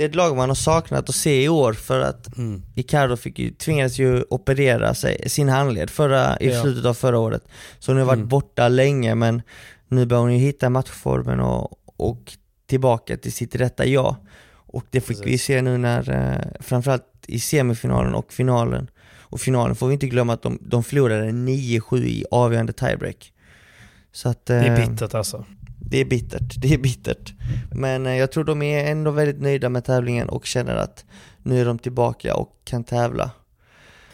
Det 0.00 0.04
är 0.04 0.08
ett 0.08 0.14
lag 0.14 0.36
man 0.36 0.48
har 0.50 0.54
saknat 0.54 1.08
att 1.08 1.14
se 1.14 1.44
i 1.44 1.48
år 1.48 1.72
för 1.72 2.00
att 2.00 2.36
mm. 2.36 2.62
Icardo 2.74 3.16
fick 3.16 3.38
ju, 3.38 3.50
tvingades 3.50 3.98
ju 3.98 4.24
operera 4.30 4.94
sig, 4.94 5.28
sin 5.28 5.48
handled 5.48 5.90
förra, 5.90 6.38
i 6.40 6.50
ja. 6.50 6.62
slutet 6.62 6.84
av 6.84 6.94
förra 6.94 7.18
året. 7.18 7.42
Så 7.78 7.92
hon 7.92 7.98
har 7.98 8.06
varit 8.06 8.16
mm. 8.16 8.28
borta 8.28 8.68
länge 8.68 9.14
men 9.14 9.42
nu 9.88 10.06
börjar 10.06 10.20
hon 10.20 10.32
ju 10.32 10.38
hitta 10.38 10.70
matchformen 10.70 11.40
och, 11.40 11.78
och 11.96 12.32
tillbaka 12.66 13.16
till 13.16 13.32
sitt 13.32 13.56
rätta 13.56 13.86
jag. 13.86 14.16
Och 14.52 14.84
det 14.90 15.00
fick 15.00 15.18
Precis. 15.18 15.32
vi 15.32 15.38
se 15.38 15.62
nu 15.62 15.78
när, 15.78 16.10
eh, 16.10 16.62
framförallt 16.62 17.04
i 17.26 17.40
semifinalen 17.40 18.14
och 18.14 18.32
finalen. 18.32 18.90
Och 19.18 19.40
finalen 19.40 19.76
får 19.76 19.86
vi 19.86 19.92
inte 19.92 20.06
glömma 20.06 20.32
att 20.32 20.42
de, 20.42 20.58
de 20.60 20.84
förlorade 20.84 21.30
9-7 21.30 22.04
i 22.04 22.24
avgörande 22.30 22.72
tiebreak. 22.72 23.32
Så 24.12 24.28
att, 24.28 24.46
det 24.46 24.54
är 24.54 24.80
eh, 24.80 24.88
bittert 24.88 25.14
alltså. 25.14 25.44
Det 25.90 25.98
är 25.98 26.04
bittert, 26.04 26.54
det 26.58 26.74
är 26.74 26.78
bittert. 26.78 27.32
Men 27.72 28.06
eh, 28.06 28.16
jag 28.16 28.32
tror 28.32 28.44
de 28.44 28.62
är 28.62 28.90
ändå 28.90 29.10
väldigt 29.10 29.40
nöjda 29.40 29.68
med 29.68 29.84
tävlingen 29.84 30.28
och 30.28 30.46
känner 30.46 30.76
att 30.76 31.04
nu 31.42 31.60
är 31.60 31.64
de 31.64 31.78
tillbaka 31.78 32.34
och 32.34 32.52
kan 32.64 32.84
tävla. 32.84 33.30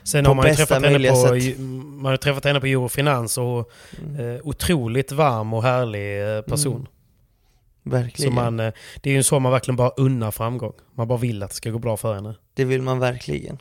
Sen 0.02 0.24
på 0.24 0.30
har 0.30 0.34
man 0.34 0.46
ju 0.46 0.54
träffat 0.54 0.82
henne 0.82 1.08
på, 1.08 1.16
sätt. 1.16 1.58
man 1.58 2.10
har 2.10 2.16
träffat 2.16 2.44
henne 2.44 2.60
på 2.60 2.66
Eurofinans 2.66 3.38
och 3.38 3.70
mm. 4.02 4.36
eh, 4.36 4.40
otroligt 4.44 5.12
varm 5.12 5.54
och 5.54 5.62
härlig 5.62 6.36
eh, 6.36 6.42
person. 6.42 6.76
Mm. 6.76 8.02
Verkligen. 8.02 8.32
Så 8.32 8.34
man, 8.34 8.60
eh, 8.60 8.72
det 9.02 9.10
är 9.10 9.14
ju 9.14 9.22
så 9.22 9.40
man 9.40 9.52
verkligen 9.52 9.76
bara 9.76 9.90
unnar 9.96 10.30
framgång. 10.30 10.72
Man 10.94 11.08
bara 11.08 11.18
vill 11.18 11.42
att 11.42 11.50
det 11.50 11.56
ska 11.56 11.70
gå 11.70 11.78
bra 11.78 11.96
för 11.96 12.14
henne. 12.14 12.34
Det 12.54 12.64
vill 12.64 12.82
man 12.82 12.98
verkligen. 12.98 13.58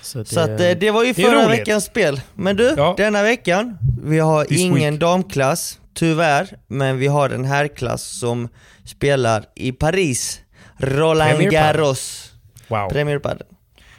Så, 0.00 0.18
det, 0.18 0.24
så 0.24 0.40
att, 0.40 0.58
det 0.58 0.90
var 0.90 1.04
ju 1.04 1.14
förra 1.14 1.48
veckans 1.48 1.84
spel. 1.84 2.20
Men 2.34 2.56
du, 2.56 2.74
ja. 2.76 2.94
denna 2.96 3.22
veckan, 3.22 3.78
vi 4.02 4.18
har 4.18 4.46
ingen 4.50 4.98
damklass, 4.98 5.80
tyvärr. 5.96 6.58
Men 6.66 6.98
vi 6.98 7.06
har 7.06 7.30
en 7.30 7.44
herrklass 7.44 8.18
som 8.20 8.48
spelar 8.84 9.44
i 9.54 9.72
Paris. 9.72 10.40
Roland 10.78 11.30
Premier 11.30 11.50
Garros. 11.50 12.32
Wow. 12.68 12.88
Premier 12.88 13.18
Padel. 13.18 13.46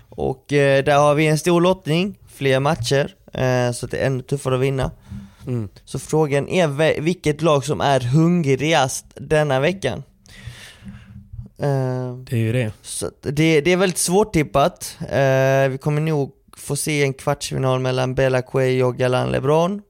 Och 0.10 0.54
eh, 0.54 0.84
där 0.84 0.98
har 0.98 1.16
vi 1.16 1.28
en 1.28 1.38
stor 1.38 1.62
lottning, 1.62 2.18
fler 2.36 2.60
matcher. 2.60 3.16
Eh, 3.34 3.72
så 3.72 3.88
det 3.88 3.98
är 3.98 4.06
ännu 4.06 4.22
tuffare 4.22 4.56
att 4.56 4.62
vinna. 4.62 4.92
Mm. 5.48 5.70
Så 5.86 6.00
frågan 6.00 6.48
är 6.48 7.02
vilket 7.02 7.42
lag 7.42 7.66
som 7.66 7.82
är 7.82 8.00
hungrigast 8.00 9.06
denna 9.16 9.60
veckan. 9.60 10.04
Uh, 11.64 12.18
det 12.18 12.36
är 12.36 12.40
ju 12.40 12.52
det. 12.52 12.72
Det, 13.22 13.62
det 13.62 13.72
är 13.72 13.78
väldigt 13.78 13.98
svårtippat. 13.98 14.98
Uh, 15.02 15.70
vi 15.70 15.78
kommer 15.82 16.02
nog 16.02 16.32
få 16.58 16.76
se 16.76 17.04
en 17.04 17.14
kvartsfinal 17.14 17.80
mellan 17.80 18.16
Bella 18.16 18.42
Cuello 18.42 18.88
och 18.88 18.98
Galan 18.98 19.32
LeBron. 19.32 19.82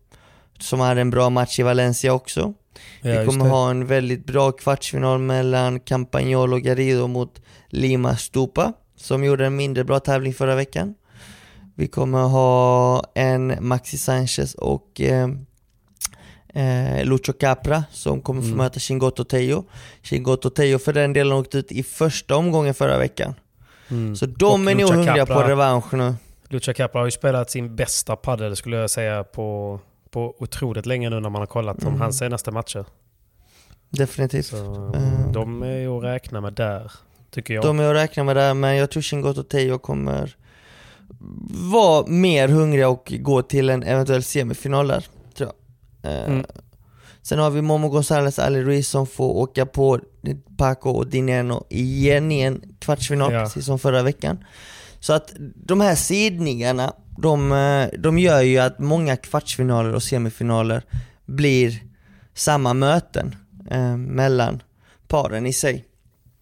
Som 0.59 0.79
hade 0.79 1.01
en 1.01 1.09
bra 1.09 1.29
match 1.29 1.59
i 1.59 1.63
Valencia 1.63 2.13
också. 2.13 2.53
Ja, 3.01 3.19
vi 3.19 3.25
kommer 3.25 3.45
ha 3.45 3.69
en 3.69 3.85
väldigt 3.85 4.25
bra 4.25 4.51
kvartsfinal 4.51 5.19
mellan 5.19 5.79
Campagnolo 5.79 6.55
och 6.55 6.61
Garrido 6.61 7.07
mot 7.07 7.41
Lima 7.69 8.17
Stupa. 8.17 8.73
Som 8.95 9.23
gjorde 9.23 9.45
en 9.45 9.55
mindre 9.55 9.83
bra 9.83 9.99
tävling 9.99 10.33
förra 10.33 10.55
veckan. 10.55 10.95
Vi 11.75 11.87
kommer 11.87 12.19
ha 12.19 13.03
en 13.15 13.67
Maxi 13.67 13.97
Sanchez 13.97 14.55
och 14.55 15.01
eh, 15.01 15.29
eh, 16.53 17.05
Lucho 17.05 17.33
Capra 17.33 17.83
som 17.91 18.21
kommer 18.21 18.41
få 18.41 18.47
mm. 18.47 18.57
möta 18.57 18.79
Chingoto 18.79 19.23
Tejo. 19.23 19.63
Chingoto 20.03 20.49
Tejo 20.49 20.79
för 20.79 20.93
den 20.93 21.13
delen 21.13 21.33
åkte 21.33 21.57
ut 21.57 21.71
i 21.71 21.83
första 21.83 22.35
omgången 22.35 22.73
förra 22.73 22.97
veckan. 22.97 23.33
Mm. 23.89 24.15
Så 24.15 24.25
de 24.25 24.65
och 24.65 24.71
är 24.71 24.75
nog 24.75 24.89
hungriga 24.89 25.25
på 25.25 25.43
revansch 25.43 25.93
nu. 25.93 26.15
Lucha 26.49 26.73
Capra 26.73 26.99
har 26.99 27.05
ju 27.05 27.11
spelat 27.11 27.51
sin 27.51 27.75
bästa 27.75 28.15
padel 28.15 28.55
skulle 28.55 28.77
jag 28.77 28.89
säga 28.89 29.23
på, 29.23 29.79
på 30.11 30.35
otroligt 30.39 30.85
länge 30.85 31.09
nu 31.09 31.19
när 31.19 31.29
man 31.29 31.41
har 31.41 31.47
kollat 31.47 31.81
mm. 31.81 31.93
om 31.93 32.01
hans 32.01 32.17
senaste 32.17 32.51
matcher. 32.51 32.85
Definitivt. 33.89 34.45
Så, 34.45 34.91
uh, 34.95 35.31
de 35.31 35.63
är 35.63 35.97
att 35.97 36.03
räkna 36.03 36.41
med 36.41 36.53
där, 36.53 36.91
tycker 37.31 37.53
jag. 37.53 37.63
De 37.63 37.79
är 37.79 37.89
att 37.89 37.95
räkna 37.95 38.23
med 38.23 38.35
där, 38.35 38.53
men 38.53 38.75
jag 38.75 38.89
tror 38.89 39.03
Chingoto 39.03 39.43
Tejo 39.43 39.77
kommer 39.77 40.35
vara 41.71 42.07
mer 42.07 42.47
hungriga 42.47 42.89
och 42.89 43.13
gå 43.19 43.41
till 43.41 43.69
en 43.69 43.83
eventuell 43.83 44.23
semifinal 44.23 44.87
där. 44.87 45.05
Eh, 46.03 46.25
mm. 46.25 46.45
Sen 47.21 47.39
har 47.39 47.49
vi 47.49 47.61
Momo 47.61 47.89
Gonzales, 47.89 48.39
Ali 48.39 48.63
Ruiz 48.63 48.89
som 48.89 49.07
får 49.07 49.37
åka 49.37 49.65
på 49.65 49.99
Paco 50.57 50.89
och 50.89 51.07
Dineno 51.07 51.65
igen 51.69 52.31
i 52.31 52.41
en 52.41 52.75
kvartsfinal, 52.79 53.33
ja. 53.33 53.39
precis 53.39 53.65
som 53.65 53.79
förra 53.79 54.03
veckan. 54.03 54.45
Så 54.99 55.13
att 55.13 55.33
de 55.55 55.81
här 55.81 55.95
sidningarna, 55.95 56.93
de, 57.17 57.51
eh, 57.51 57.99
de 57.99 58.19
gör 58.19 58.41
ju 58.41 58.57
att 58.57 58.79
många 58.79 59.17
kvartsfinaler 59.17 59.93
och 59.93 60.03
semifinaler 60.03 60.83
blir 61.25 61.83
samma 62.33 62.73
möten 62.73 63.35
eh, 63.71 63.97
mellan 63.97 64.63
paren 65.07 65.45
i 65.45 65.53
sig. 65.53 65.85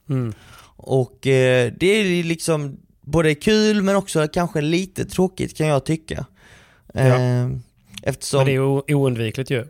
Mm. 0.09 0.34
Och 0.78 1.28
eh, 1.28 1.73
det 1.78 1.88
är 1.88 2.23
liksom 2.23 2.78
både 3.01 3.36
kul 3.36 3.82
men 3.82 3.95
också 3.95 4.28
kanske 4.28 4.61
lite 4.61 5.05
tråkigt 5.05 5.57
kan 5.57 5.67
jag 5.67 5.86
tycka. 5.86 6.26
Ja. 6.93 7.01
Eh, 7.01 7.47
Eftersom... 8.03 8.38
Men 8.38 8.47
det 8.47 8.53
är 8.53 8.95
oundvikligt 8.95 9.49
ju. 9.49 9.65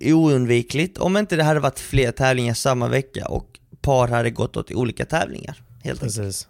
Oundvikligt 0.00 0.98
om 0.98 1.16
inte 1.16 1.36
det 1.36 1.44
hade 1.44 1.60
varit 1.60 1.78
fler 1.78 2.12
tävlingar 2.12 2.54
samma 2.54 2.88
vecka 2.88 3.26
och 3.28 3.46
par 3.80 4.08
hade 4.08 4.30
gått 4.30 4.56
åt 4.56 4.72
olika 4.72 5.04
tävlingar. 5.04 5.62
Helt 5.84 6.00
Precis. 6.00 6.18
Enkelt. 6.18 6.48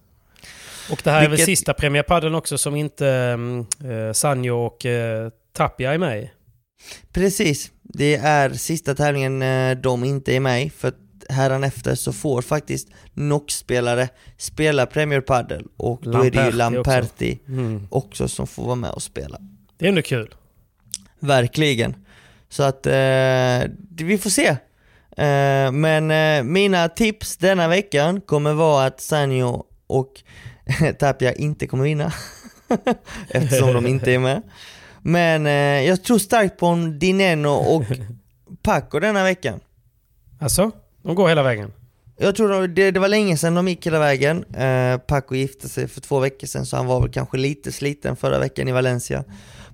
Och 0.93 1.01
det 1.05 1.11
här 1.11 1.21
Vilket... 1.21 1.35
är 1.35 1.37
väl 1.37 1.47
sista 1.47 1.75
premiärpadden 1.75 2.35
också 2.35 2.59
som 2.59 2.77
inte 2.77 3.09
eh, 3.85 4.13
Sanjo 4.13 4.57
och 4.57 4.87
eh, 4.87 5.31
Tapia 5.53 5.95
är 5.95 5.99
med 5.99 6.23
i? 6.23 6.31
Precis. 7.13 7.71
Det 7.83 8.17
är 8.17 8.51
sista 8.51 8.95
tävlingen 8.95 9.43
eh, 9.43 9.77
de 9.77 10.05
inte 10.05 10.37
är 10.37 10.41
med 10.41 10.65
i, 10.65 10.71
för 10.71 10.93
efter 11.65 11.95
så 11.95 12.13
får 12.13 12.43
faktiskt 12.43 12.89
NOX-spelare 13.15 14.09
spela 14.37 14.87
Premier 14.87 15.21
Padel 15.21 15.67
och 15.77 16.01
då 16.03 16.11
Lamperti 16.11 16.39
är 16.39 16.43
det 16.43 16.51
ju 16.51 16.57
Lamperti 16.57 17.39
också. 17.43 17.53
Mm. 17.53 17.89
också 17.91 18.29
som 18.29 18.47
får 18.47 18.65
vara 18.65 18.75
med 18.75 18.91
och 18.91 19.03
spela. 19.03 19.39
Det 19.79 19.85
är 19.85 19.89
ändå 19.89 20.03
kul. 20.03 20.35
Verkligen. 21.21 21.97
Så 22.49 22.63
att 22.63 22.87
eh, 22.87 23.71
vi 23.97 24.19
får 24.19 24.31
se. 24.31 24.47
Eh, 25.17 25.73
men 25.73 26.11
eh, 26.11 26.43
mina 26.43 26.89
tips 26.89 27.37
denna 27.37 27.69
veckan 27.69 28.21
kommer 28.21 28.53
vara 28.53 28.87
att 28.87 29.01
Sanjo 29.01 29.65
och 29.87 30.13
Tapia 30.99 31.33
inte 31.33 31.67
kommer 31.67 31.85
vinna. 31.85 32.13
Eftersom 33.29 33.73
de 33.73 33.87
inte 33.87 34.13
är 34.13 34.19
med. 34.19 34.43
Men 35.03 35.47
eh, 35.47 35.53
jag 35.89 36.05
tror 36.05 36.19
starkt 36.19 36.59
på 36.59 36.67
en 36.67 36.99
Dineno 36.99 37.49
och 37.49 37.85
Paco 38.63 38.99
denna 38.99 39.25
veckan. 39.25 39.61
Alltså? 40.41 40.71
De 41.03 41.15
går 41.15 41.29
hela 41.29 41.43
vägen? 41.43 41.73
Jag 42.17 42.37
tror 42.37 42.69
det, 42.69 42.91
det 42.91 43.01
var 43.01 43.09
länge 43.09 43.37
sedan 43.37 43.55
de 43.55 43.69
gick 43.69 43.87
hela 43.87 43.99
vägen. 43.99 44.45
Eh, 44.55 44.99
Paco 44.99 45.35
gifte 45.35 45.69
sig 45.69 45.89
för 45.89 46.01
två 46.01 46.19
veckor 46.19 46.47
sedan 46.47 46.67
så 46.67 46.77
han 46.77 46.87
var 46.87 47.01
väl 47.01 47.11
kanske 47.11 47.37
lite 47.37 47.73
sliten 47.73 48.17
förra 48.17 48.39
veckan 48.39 48.69
i 48.69 48.73
Valencia. 48.73 49.25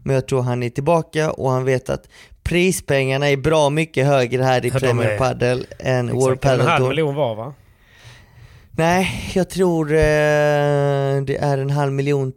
Men 0.02 0.14
jag 0.14 0.28
tror 0.28 0.42
han 0.42 0.62
är 0.62 0.70
tillbaka 0.70 1.30
och 1.30 1.50
han 1.50 1.64
vet 1.64 1.90
att 1.90 2.08
prispengarna 2.42 3.28
är 3.28 3.36
bra 3.36 3.70
mycket 3.70 4.06
högre 4.06 4.42
här 4.42 4.66
i 4.66 4.70
Premier. 4.70 5.18
Padel 5.18 5.66
än 5.78 6.12
World 6.12 6.40
Padel 6.40 6.58
Tour. 6.58 6.68
En 6.68 6.72
halv 6.72 6.88
miljon 6.88 7.14
var 7.14 7.34
va? 7.34 7.54
Nej, 8.78 9.32
jag 9.34 9.50
tror 9.50 9.92
eh, 9.92 9.96
det 11.22 11.36
är 11.40 11.58
en 11.58 11.70
halv 11.70 11.92
miljon 11.92 12.32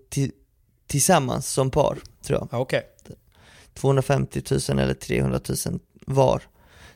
tillsammans 0.88 1.48
som 1.48 1.72
par, 1.72 1.98
tror 2.24 2.48
jag. 2.52 2.62
Okay. 2.62 2.82
250 3.74 4.42
000 4.70 4.80
eller 4.80 4.94
300 4.94 5.40
000 5.66 5.80
var 6.06 6.42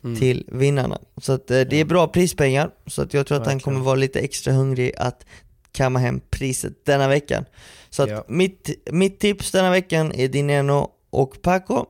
mm. 0.04 0.20
till 0.20 0.46
vinnarna. 0.52 1.00
Så 1.18 1.34
att, 1.34 1.52
eh, 1.52 1.62
det 1.62 1.76
är 1.76 1.86
bra 1.86 2.08
prispengar, 2.08 2.70
så 2.88 3.02
att 3.02 3.14
jag 3.14 3.28
tror 3.28 3.42
att 3.42 3.48
han 3.48 3.60
kommer 3.60 3.80
vara 3.80 3.96
lite 3.96 4.20
extra 4.20 4.54
hungrig 4.54 4.94
att 4.98 5.26
kamma 5.72 6.00
hem 6.00 6.22
priset 6.30 6.86
denna 6.86 7.08
veckan. 7.08 7.46
Så 7.90 8.04
att 8.04 8.10
ja. 8.10 8.26
mitt, 8.28 8.70
mitt 8.92 9.20
tips 9.20 9.52
denna 9.52 9.72
veckan 9.72 10.12
är 10.12 10.28
Dineno 10.28 10.92
och 11.10 11.42
Paco. 11.42 11.86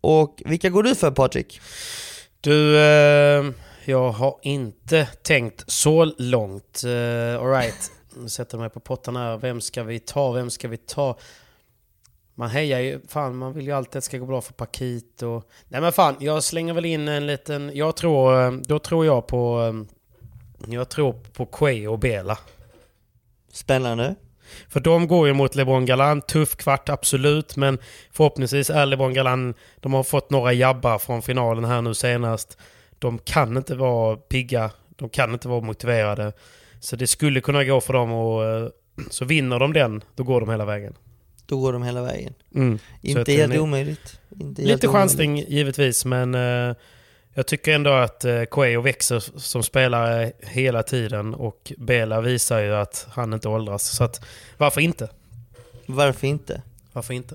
Och 0.00 0.42
vilka 0.44 0.70
går 0.70 0.82
du 0.82 0.94
för 0.94 1.10
Patrik? 1.10 1.60
Du, 2.40 2.78
eh, 2.78 3.44
jag 3.88 4.10
har 4.10 4.38
inte 4.42 5.06
tänkt 5.06 5.64
så 5.66 6.04
långt. 6.04 6.82
Eh, 6.84 7.42
Alright, 7.42 7.90
nu 8.16 8.28
sätter 8.28 8.56
jag 8.56 8.60
mig 8.60 8.70
på 8.70 8.80
pottarna 8.80 9.20
här. 9.20 9.36
Vem 9.36 9.60
ska 9.60 9.82
vi 9.82 9.98
ta? 9.98 10.32
Vem 10.32 10.50
ska 10.50 10.68
vi 10.68 10.76
ta? 10.76 11.16
man 12.38 12.50
hejar 12.50 12.80
ju, 12.80 13.00
fan 13.08 13.36
man 13.36 13.52
vill 13.52 13.66
ju 13.66 13.72
alltid 13.72 13.88
att 13.88 13.92
det 13.92 14.00
ska 14.00 14.18
gå 14.18 14.26
bra 14.26 14.40
för 14.40 14.52
Pakit 14.52 15.22
och... 15.22 15.50
Nej 15.68 15.80
men 15.80 15.92
fan, 15.92 16.16
jag 16.20 16.42
slänger 16.42 16.74
väl 16.74 16.84
in 16.84 17.08
en 17.08 17.26
liten, 17.26 17.70
jag 17.74 17.96
tror, 17.96 18.44
eh, 18.44 18.52
då 18.52 18.78
tror 18.78 19.06
jag 19.06 19.26
på, 19.26 19.72
eh, 20.68 20.74
jag 20.74 20.88
tror 20.88 21.12
på 21.12 21.46
Quay 21.46 21.88
och 21.88 21.98
Bela. 21.98 22.38
Spännande. 23.52 24.14
För 24.68 24.80
de 24.80 25.08
går 25.08 25.26
ju 25.26 25.32
mot 25.32 25.54
LeBron 25.54 25.86
Galan, 25.86 26.22
tuff 26.22 26.56
kvart 26.56 26.88
absolut, 26.88 27.56
men 27.56 27.78
förhoppningsvis 28.12 28.70
är 28.70 28.86
LeBron 28.86 29.14
Galan, 29.14 29.54
de 29.76 29.94
har 29.94 30.02
fått 30.02 30.30
några 30.30 30.52
jabbar 30.52 30.98
från 30.98 31.22
finalen 31.22 31.64
här 31.64 31.82
nu 31.82 31.94
senast. 31.94 32.58
De 32.98 33.18
kan 33.18 33.56
inte 33.56 33.74
vara 33.74 34.16
pigga, 34.16 34.70
de 34.96 35.08
kan 35.08 35.32
inte 35.32 35.48
vara 35.48 35.60
motiverade. 35.60 36.32
Så 36.80 36.96
det 36.96 37.06
skulle 37.06 37.40
kunna 37.40 37.64
gå 37.64 37.80
för 37.80 37.92
dem 37.92 38.12
och 38.12 38.44
eh, 38.44 38.68
så 39.10 39.24
vinner 39.24 39.58
de 39.58 39.72
den, 39.72 40.04
då 40.14 40.22
går 40.24 40.40
de 40.40 40.50
hela 40.50 40.64
vägen. 40.64 40.94
Då 41.46 41.60
går 41.60 41.72
de 41.72 41.82
hela 41.82 42.02
vägen. 42.02 42.34
Mm. 42.54 42.78
Inte 43.02 43.32
jag 43.32 43.38
helt 43.38 43.52
tror- 43.52 43.62
omöjligt. 43.62 44.20
Inte 44.30 44.44
helt 44.44 44.58
Lite 44.58 44.88
omöjligt. 44.88 44.90
chansning 44.90 45.38
givetvis, 45.48 46.04
men 46.04 46.34
eh, 46.34 46.76
jag 47.34 47.46
tycker 47.46 47.72
ändå 47.74 47.90
att 47.90 48.24
uh, 48.24 48.44
Coelho 48.44 48.80
växer 48.80 49.38
som 49.38 49.62
spelare 49.62 50.32
hela 50.40 50.82
tiden 50.82 51.34
och 51.34 51.72
Bela 51.78 52.20
visar 52.20 52.60
ju 52.60 52.74
att 52.74 53.06
han 53.10 53.32
inte 53.32 53.48
åldras. 53.48 53.82
Så 53.96 54.04
att, 54.04 54.24
varför 54.56 54.80
inte? 54.80 55.08
Varför 55.86 56.26
inte? 56.26 56.62
Varför 56.92 57.14
inte? 57.14 57.34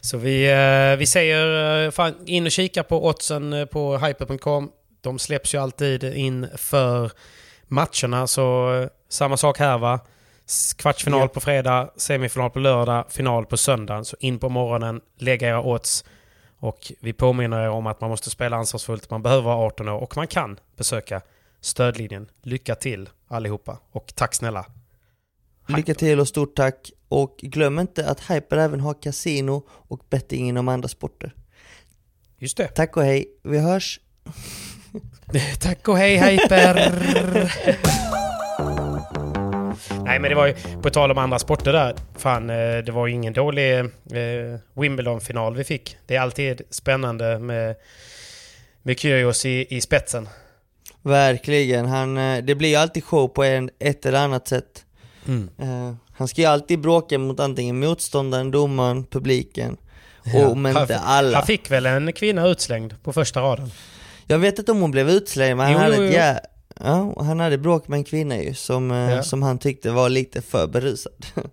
Så 0.00 0.16
vi, 0.18 0.50
eh, 0.50 0.98
vi 0.98 1.06
säger, 1.06 1.84
eh, 1.84 1.90
fan, 1.90 2.14
in 2.26 2.46
och 2.46 2.52
kika 2.52 2.82
på 2.82 3.06
oddsen 3.06 3.52
eh, 3.52 3.64
på 3.64 3.98
hyper.com. 3.98 4.70
De 5.08 5.18
släpps 5.18 5.54
ju 5.54 5.58
alltid 5.58 6.04
in 6.04 6.48
för 6.56 7.12
matcherna, 7.64 8.26
så 8.26 8.74
eh, 8.74 8.88
samma 9.08 9.36
sak 9.36 9.58
här 9.58 9.78
va. 9.78 10.00
Kvartsfinal 10.76 11.28
på 11.28 11.40
fredag, 11.40 11.90
semifinal 11.96 12.50
på 12.50 12.58
lördag, 12.58 13.04
final 13.08 13.46
på 13.46 13.56
söndagen. 13.56 14.04
Så 14.04 14.16
in 14.20 14.38
på 14.38 14.48
morgonen, 14.48 15.00
lägga 15.18 15.48
era 15.48 15.62
odds. 15.62 16.04
Och 16.58 16.92
vi 17.00 17.12
påminner 17.12 17.64
er 17.64 17.68
om 17.68 17.86
att 17.86 18.00
man 18.00 18.10
måste 18.10 18.30
spela 18.30 18.56
ansvarsfullt, 18.56 19.10
man 19.10 19.22
behöver 19.22 19.42
vara 19.42 19.66
18 19.66 19.88
år 19.88 19.98
och 19.98 20.16
man 20.16 20.26
kan 20.26 20.58
besöka 20.76 21.20
stödlinjen. 21.60 22.30
Lycka 22.42 22.74
till 22.74 23.08
allihopa 23.28 23.78
och 23.90 24.12
tack 24.14 24.34
snälla. 24.34 24.66
Lycka 25.68 25.94
till 25.94 26.20
och 26.20 26.28
stort 26.28 26.56
tack. 26.56 26.90
Och 27.08 27.36
glöm 27.42 27.78
inte 27.78 28.08
att 28.08 28.30
Hyper 28.30 28.56
även 28.56 28.80
har 28.80 28.94
kasino 29.02 29.66
och 29.70 30.00
betting 30.10 30.48
inom 30.48 30.68
andra 30.68 30.88
sporter. 30.88 31.34
Just 32.38 32.56
det. 32.56 32.68
Tack 32.68 32.96
och 32.96 33.02
hej, 33.04 33.28
vi 33.42 33.58
hörs. 33.58 34.00
Tack 35.60 35.88
och 35.88 35.98
hej 35.98 36.16
Hyper! 36.16 36.74
Nej 40.04 40.18
men 40.18 40.30
det 40.30 40.34
var 40.34 40.46
ju, 40.46 40.54
på 40.82 40.90
tal 40.90 41.10
om 41.10 41.18
andra 41.18 41.38
sporter 41.38 41.72
där, 41.72 41.94
fan 42.16 42.50
eh, 42.50 42.78
det 42.78 42.92
var 42.92 43.06
ju 43.06 43.14
ingen 43.14 43.32
dålig 43.32 43.78
eh, 43.78 43.86
Wimbledon-final 44.74 45.56
vi 45.56 45.64
fick. 45.64 45.96
Det 46.06 46.16
är 46.16 46.20
alltid 46.20 46.62
spännande 46.70 47.38
med, 47.38 47.74
med 48.82 48.98
Kyrgios 48.98 49.46
i, 49.46 49.76
i 49.76 49.80
spetsen. 49.80 50.28
Verkligen, 51.02 51.86
han, 51.86 52.18
eh, 52.18 52.44
det 52.44 52.54
blir 52.54 52.68
ju 52.68 52.76
alltid 52.76 53.04
show 53.04 53.28
på 53.28 53.44
en, 53.44 53.70
ett 53.78 54.06
eller 54.06 54.18
annat 54.18 54.48
sätt. 54.48 54.84
Eh, 55.58 55.94
han 56.12 56.28
ska 56.28 56.40
ju 56.40 56.46
alltid 56.46 56.80
bråka 56.80 57.18
mot 57.18 57.40
antingen 57.40 57.80
motståndaren, 57.80 58.50
domaren, 58.50 59.04
publiken. 59.04 59.76
Och 60.34 60.52
om 60.52 60.64
han, 60.64 60.82
inte 60.82 60.98
alla. 60.98 61.38
han 61.38 61.46
fick 61.46 61.70
väl 61.70 61.86
en 61.86 62.12
kvinna 62.12 62.46
utslängd 62.46 63.02
på 63.02 63.12
första 63.12 63.40
raden? 63.40 63.70
Jag 64.28 64.38
vet 64.38 64.58
inte 64.58 64.72
om 64.72 64.80
hon 64.80 64.90
blev 64.90 65.10
utslängd 65.10 65.56
men 65.56 65.66
han 65.66 65.72
Jo, 65.74 65.78
hade 65.78 65.96
jo, 65.96 66.02
ett 66.02 66.36
jo. 66.80 66.84
Ja, 66.84 67.22
han 67.24 67.40
hade 67.40 67.58
bråk 67.58 67.88
med 67.88 67.96
en 67.96 68.04
kvinna 68.04 68.36
ju 68.42 68.54
som, 68.54 68.90
eh, 68.90 68.96
Ja. 69.14 69.22
som 69.22 69.42
han 69.42 69.58
tyckte 69.58 69.90
var 69.90 70.08
lite 70.08 70.42
för 70.42 70.66
berusad. 70.66 71.12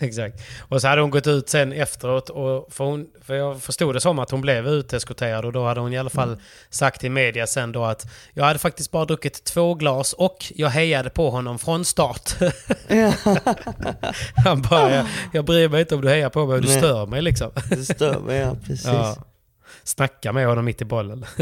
Exakt. 0.00 0.40
Och 0.68 0.80
så 0.80 0.88
hade 0.88 1.00
hon 1.00 1.10
gått 1.10 1.26
ut 1.26 1.48
sen 1.48 1.72
efteråt 1.72 2.30
och 2.30 2.72
för, 2.72 2.84
hon, 2.84 3.06
för 3.22 3.34
jag 3.34 3.62
förstod 3.62 3.94
det 3.94 4.00
som 4.00 4.18
att 4.18 4.30
hon 4.30 4.40
blev 4.40 4.66
uteskorterad 4.68 5.44
och 5.44 5.52
då 5.52 5.64
hade 5.66 5.80
hon 5.80 5.92
i 5.92 5.98
alla 5.98 6.10
fall 6.10 6.40
sagt 6.70 7.00
till 7.00 7.10
media 7.10 7.46
sen 7.46 7.72
då 7.72 7.84
att 7.84 8.06
jag 8.34 8.44
hade 8.44 8.58
faktiskt 8.58 8.90
bara 8.90 9.04
druckit 9.04 9.44
två 9.44 9.74
glas 9.74 10.12
och 10.12 10.52
jag 10.54 10.68
hejade 10.68 11.10
på 11.10 11.30
honom 11.30 11.58
från 11.58 11.84
start. 11.84 12.30
Han 14.44 14.62
bara, 14.62 14.94
jag, 14.94 15.06
jag 15.32 15.44
bryr 15.44 15.68
mig 15.68 15.80
inte 15.80 15.94
om 15.94 16.00
du 16.00 16.08
hejar 16.08 16.30
på 16.30 16.46
mig, 16.46 16.60
du 16.60 16.68
Nej. 16.68 16.78
stör 16.78 17.06
mig 17.06 17.22
liksom. 17.22 17.50
Det 17.70 17.84
stör 17.84 18.20
mig, 18.20 18.38
ja 18.38 18.56
precis. 18.66 18.86
Ja. 18.86 19.16
Ja. 19.88 20.06
Snacka 20.06 20.32
med 20.32 20.46
honom 20.46 20.64
mitt 20.64 20.82
i 20.82 20.84
bollen. 20.84 21.24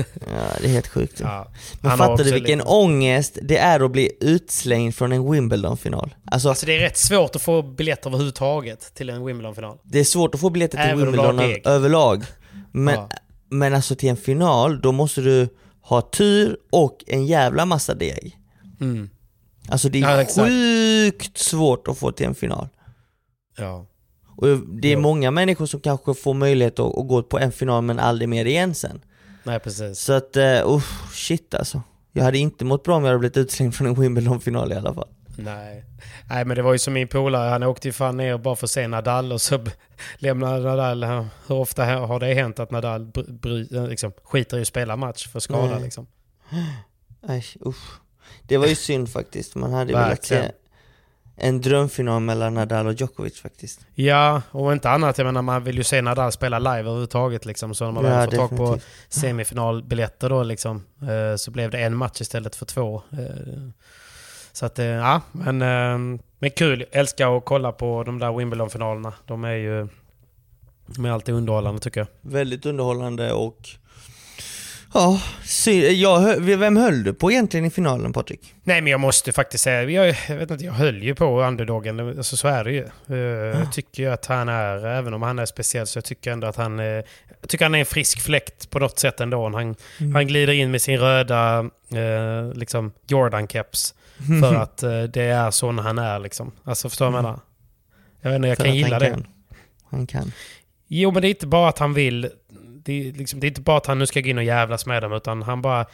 det 0.60 0.64
är 0.64 0.68
helt 0.68 0.86
sjukt. 0.88 1.20
Ja. 1.20 1.52
Men 1.80 1.98
fattar 1.98 2.24
du 2.24 2.32
vilken 2.32 2.58
lite- 2.58 2.70
ångest 2.70 3.38
det 3.42 3.58
är 3.58 3.80
att 3.84 3.90
bli 3.90 4.10
utslängd 4.20 4.94
från 4.94 5.12
en 5.12 5.30
Wimbledon-final? 5.32 6.14
Alltså, 6.30 6.48
Alltså 6.48 6.66
det 6.66 6.76
är 6.76 6.80
rätt 6.80 6.96
svårt 6.96 7.36
att 7.36 7.42
få 7.42 7.62
biljetter 7.62 8.10
överhuvudtaget 8.10 8.94
till 8.94 9.10
en 9.10 9.24
Wimbledon-final. 9.24 9.78
det 9.84 9.98
är 9.98 10.04
svårt 10.04 10.34
att 10.34 10.40
få 10.40 10.50
biljetter 10.50 10.78
till 10.78 10.90
Även 10.90 10.98
Wimbledon 11.12 11.40
överlag. 11.64 12.24
Men, 12.72 12.94
Ja. 12.94 13.08
men 13.50 13.74
alltså 13.74 13.94
till 13.94 14.08
en 14.08 14.16
final, 14.16 14.80
då 14.80 14.92
måste 14.92 15.20
du 15.20 15.48
ha 15.82 16.00
tur 16.02 16.56
och 16.72 17.04
en 17.06 17.26
jävla 17.26 17.66
massa 17.66 17.94
deg. 17.94 18.36
Mm. 18.80 19.10
Alltså 19.68 19.88
det 19.88 19.98
Ja, 19.98 20.08
är 20.08 20.18
exakt. 20.18 20.48
sjukt 20.48 21.38
svårt 21.38 21.88
att 21.88 21.98
få 21.98 22.12
till 22.12 22.26
en 22.26 22.34
final. 22.34 22.68
Ja. 23.58 23.86
Och 24.36 24.46
det 24.58 24.88
är 24.88 24.92
Jo. 24.92 25.00
många 25.00 25.30
människor 25.30 25.66
som 25.66 25.80
kanske 25.80 26.14
får 26.14 26.34
möjlighet 26.34 26.78
att, 26.78 26.98
att 26.98 27.08
gå 27.08 27.22
på 27.22 27.38
en 27.38 27.52
final 27.52 27.82
men 27.82 27.98
aldrig 27.98 28.28
mer 28.28 28.44
igen 28.44 28.74
sen. 28.74 29.00
Nej 29.44 29.60
precis. 29.60 29.98
Så 29.98 30.12
att, 30.12 30.36
uh, 30.36 30.80
shit 31.12 31.54
alltså. 31.54 31.82
Jag 32.12 32.24
hade 32.24 32.38
inte 32.38 32.64
mått 32.64 32.82
bra 32.82 32.96
om 32.96 33.02
jag 33.02 33.08
hade 33.08 33.18
blivit 33.18 33.36
utslängd 33.36 33.74
från 33.74 33.86
en 33.86 33.94
Wimbledon-final 34.00 34.72
i 34.72 34.74
alla 34.74 34.94
fall. 34.94 35.08
Nej. 35.38 35.84
Nej 36.28 36.44
men 36.44 36.56
det 36.56 36.62
var 36.62 36.72
ju 36.72 36.78
som 36.78 36.94
min 36.94 37.08
polare, 37.08 37.48
han 37.50 37.62
åkte 37.62 37.88
ju 37.88 37.92
fan 37.92 38.16
ner 38.16 38.38
bara 38.38 38.56
för 38.56 38.66
att 38.66 38.70
se 38.70 38.88
Nadal 38.88 39.32
och 39.32 39.40
så 39.40 39.64
lämnade 40.18 40.60
Nadal, 40.64 41.04
hur 41.46 41.56
ofta 41.56 41.84
har 41.84 42.20
det 42.20 42.34
hänt 42.34 42.58
att 42.58 42.70
Nadal 42.70 43.04
bry, 43.06 43.24
bry, 43.28 43.66
liksom, 43.88 44.12
skiter 44.24 44.58
i 44.58 44.60
att 44.60 44.66
spela 44.66 44.96
match 44.96 45.28
för 45.28 45.40
skada 45.40 45.74
Nej. 45.74 45.82
liksom? 45.82 46.06
Nej, 47.20 47.44
usch. 47.66 48.00
Det 48.42 48.56
var 48.56 48.66
ju 48.66 48.74
synd 48.74 49.08
faktiskt, 49.08 49.54
man 49.54 49.72
hade 49.72 49.92
velat 49.92 50.10
Verkligen. 50.10 50.42
se 50.44 50.52
en 51.36 51.60
drömfinal 51.60 52.20
mellan 52.20 52.54
Nadal 52.54 52.86
och 52.86 52.92
Djokovic 52.92 53.40
faktiskt. 53.40 53.86
Ja, 53.94 54.42
och 54.50 54.72
inte 54.72 54.90
annat. 54.90 55.18
Jag 55.18 55.24
menar 55.24 55.42
man 55.42 55.64
vill 55.64 55.76
ju 55.76 55.84
se 55.84 56.02
Nadal 56.02 56.32
spela 56.32 56.58
live 56.58 56.78
överhuvudtaget 56.78 57.44
liksom. 57.44 57.74
Så 57.74 57.84
när 57.84 57.92
man 57.92 58.04
Ja, 58.04 58.10
väl 58.10 58.30
får 58.30 58.36
tag 58.36 58.56
på 58.56 58.78
semifinalbiljetter 59.08 60.28
då 60.28 60.42
liksom, 60.42 60.84
eh, 61.02 61.36
så 61.36 61.50
blev 61.50 61.70
det 61.70 61.78
en 61.78 61.96
match 61.96 62.20
istället 62.20 62.56
för 62.56 62.66
två. 62.66 63.02
Eh, 63.12 63.68
så 64.52 64.66
att, 64.66 64.78
eh, 64.78 64.86
ja, 64.86 65.20
men, 65.32 65.62
eh, 65.62 66.18
men 66.38 66.50
kul. 66.50 66.84
Älskar 66.90 67.36
att 67.36 67.44
kolla 67.44 67.72
på 67.72 68.02
de 68.02 68.18
där 68.18 68.32
Wimbledon-finalerna. 68.32 69.12
De 69.26 69.44
är 69.44 69.54
ju 69.54 69.88
de 70.86 71.04
är 71.04 71.10
alltid 71.10 71.34
underhållande 71.34 71.80
tycker 71.80 72.00
jag. 72.00 72.08
Väldigt 72.20 72.66
underhållande 72.66 73.32
och... 73.32 73.68
Ja, 74.96 75.20
jag, 75.92 76.40
vem 76.40 76.76
höll 76.76 77.04
du 77.04 77.14
på 77.14 77.32
egentligen 77.32 77.66
i 77.66 77.70
finalen 77.70 78.12
Patrik? 78.12 78.54
Nej 78.64 78.80
men 78.80 78.90
jag 78.90 79.00
måste 79.00 79.32
faktiskt 79.32 79.64
säga, 79.64 79.82
jag, 79.82 80.16
jag 80.28 80.36
vet 80.36 80.50
inte, 80.50 80.64
jag 80.64 80.72
höll 80.72 81.02
ju 81.02 81.14
på 81.14 81.42
underdogen, 81.42 82.00
alltså, 82.00 82.36
så 82.36 82.48
är 82.48 82.64
det 82.64 82.72
ju. 82.72 82.84
Eh, 83.08 83.60
Jag 83.60 83.72
tycker 83.72 84.02
ju 84.02 84.08
att 84.12 84.26
han 84.26 84.48
är, 84.48 84.86
även 84.86 85.14
om 85.14 85.22
han 85.22 85.38
är 85.38 85.46
speciell, 85.46 85.86
så 85.86 85.96
jag 85.96 86.04
tycker 86.04 86.30
ändå 86.32 86.46
att 86.46 86.56
han, 86.56 86.78
eh, 86.80 86.84
jag 87.40 87.48
tycker 87.48 87.64
han 87.64 87.74
är 87.74 87.78
en 87.78 87.86
frisk 87.86 88.20
fläkt 88.20 88.70
på 88.70 88.78
något 88.78 88.98
sätt 88.98 89.20
ändå. 89.20 89.48
Han, 89.48 89.74
han 90.14 90.26
glider 90.26 90.52
in 90.52 90.70
med 90.70 90.82
sin 90.82 90.98
röda 90.98 91.58
eh, 91.92 92.54
liksom 92.54 92.92
Jordan-keps 93.08 93.94
för 94.40 94.54
att 94.54 94.82
eh, 94.82 95.02
det 95.02 95.22
är 95.22 95.50
sån 95.50 95.78
han 95.78 95.98
är 95.98 96.18
liksom. 96.18 96.52
Alltså 96.64 96.88
förstår 96.88 97.06
du 97.06 97.12
vad 97.12 97.18
jag 97.18 97.24
menar? 97.24 97.40
Jag 98.20 98.30
vet 98.30 98.36
inte, 98.36 98.48
jag 98.48 98.56
För 98.56 98.64
kan 98.64 98.74
gilla 98.74 98.90
han 98.90 99.00
det. 99.00 99.10
Kan. 99.10 99.26
Han 99.90 100.06
kan. 100.06 100.32
Jo 100.88 101.10
men 101.10 101.22
det 101.22 101.28
är 101.28 101.30
inte 101.30 101.46
bara 101.46 101.68
att 101.68 101.78
han 101.78 101.94
vill, 101.94 102.30
det 102.86 103.08
är, 103.08 103.12
liksom, 103.12 103.40
det 103.40 103.46
är 103.46 103.48
inte 103.48 103.60
bara 103.60 103.76
att 103.76 103.86
han 103.86 103.98
nu 103.98 104.06
ska 104.06 104.20
gå 104.20 104.28
in 104.28 104.38
och 104.38 104.44
jävlas 104.44 104.86
med 104.86 105.02
dem, 105.02 105.12
utan 105.12 105.42
han 105.42 105.62
bara 105.62 105.86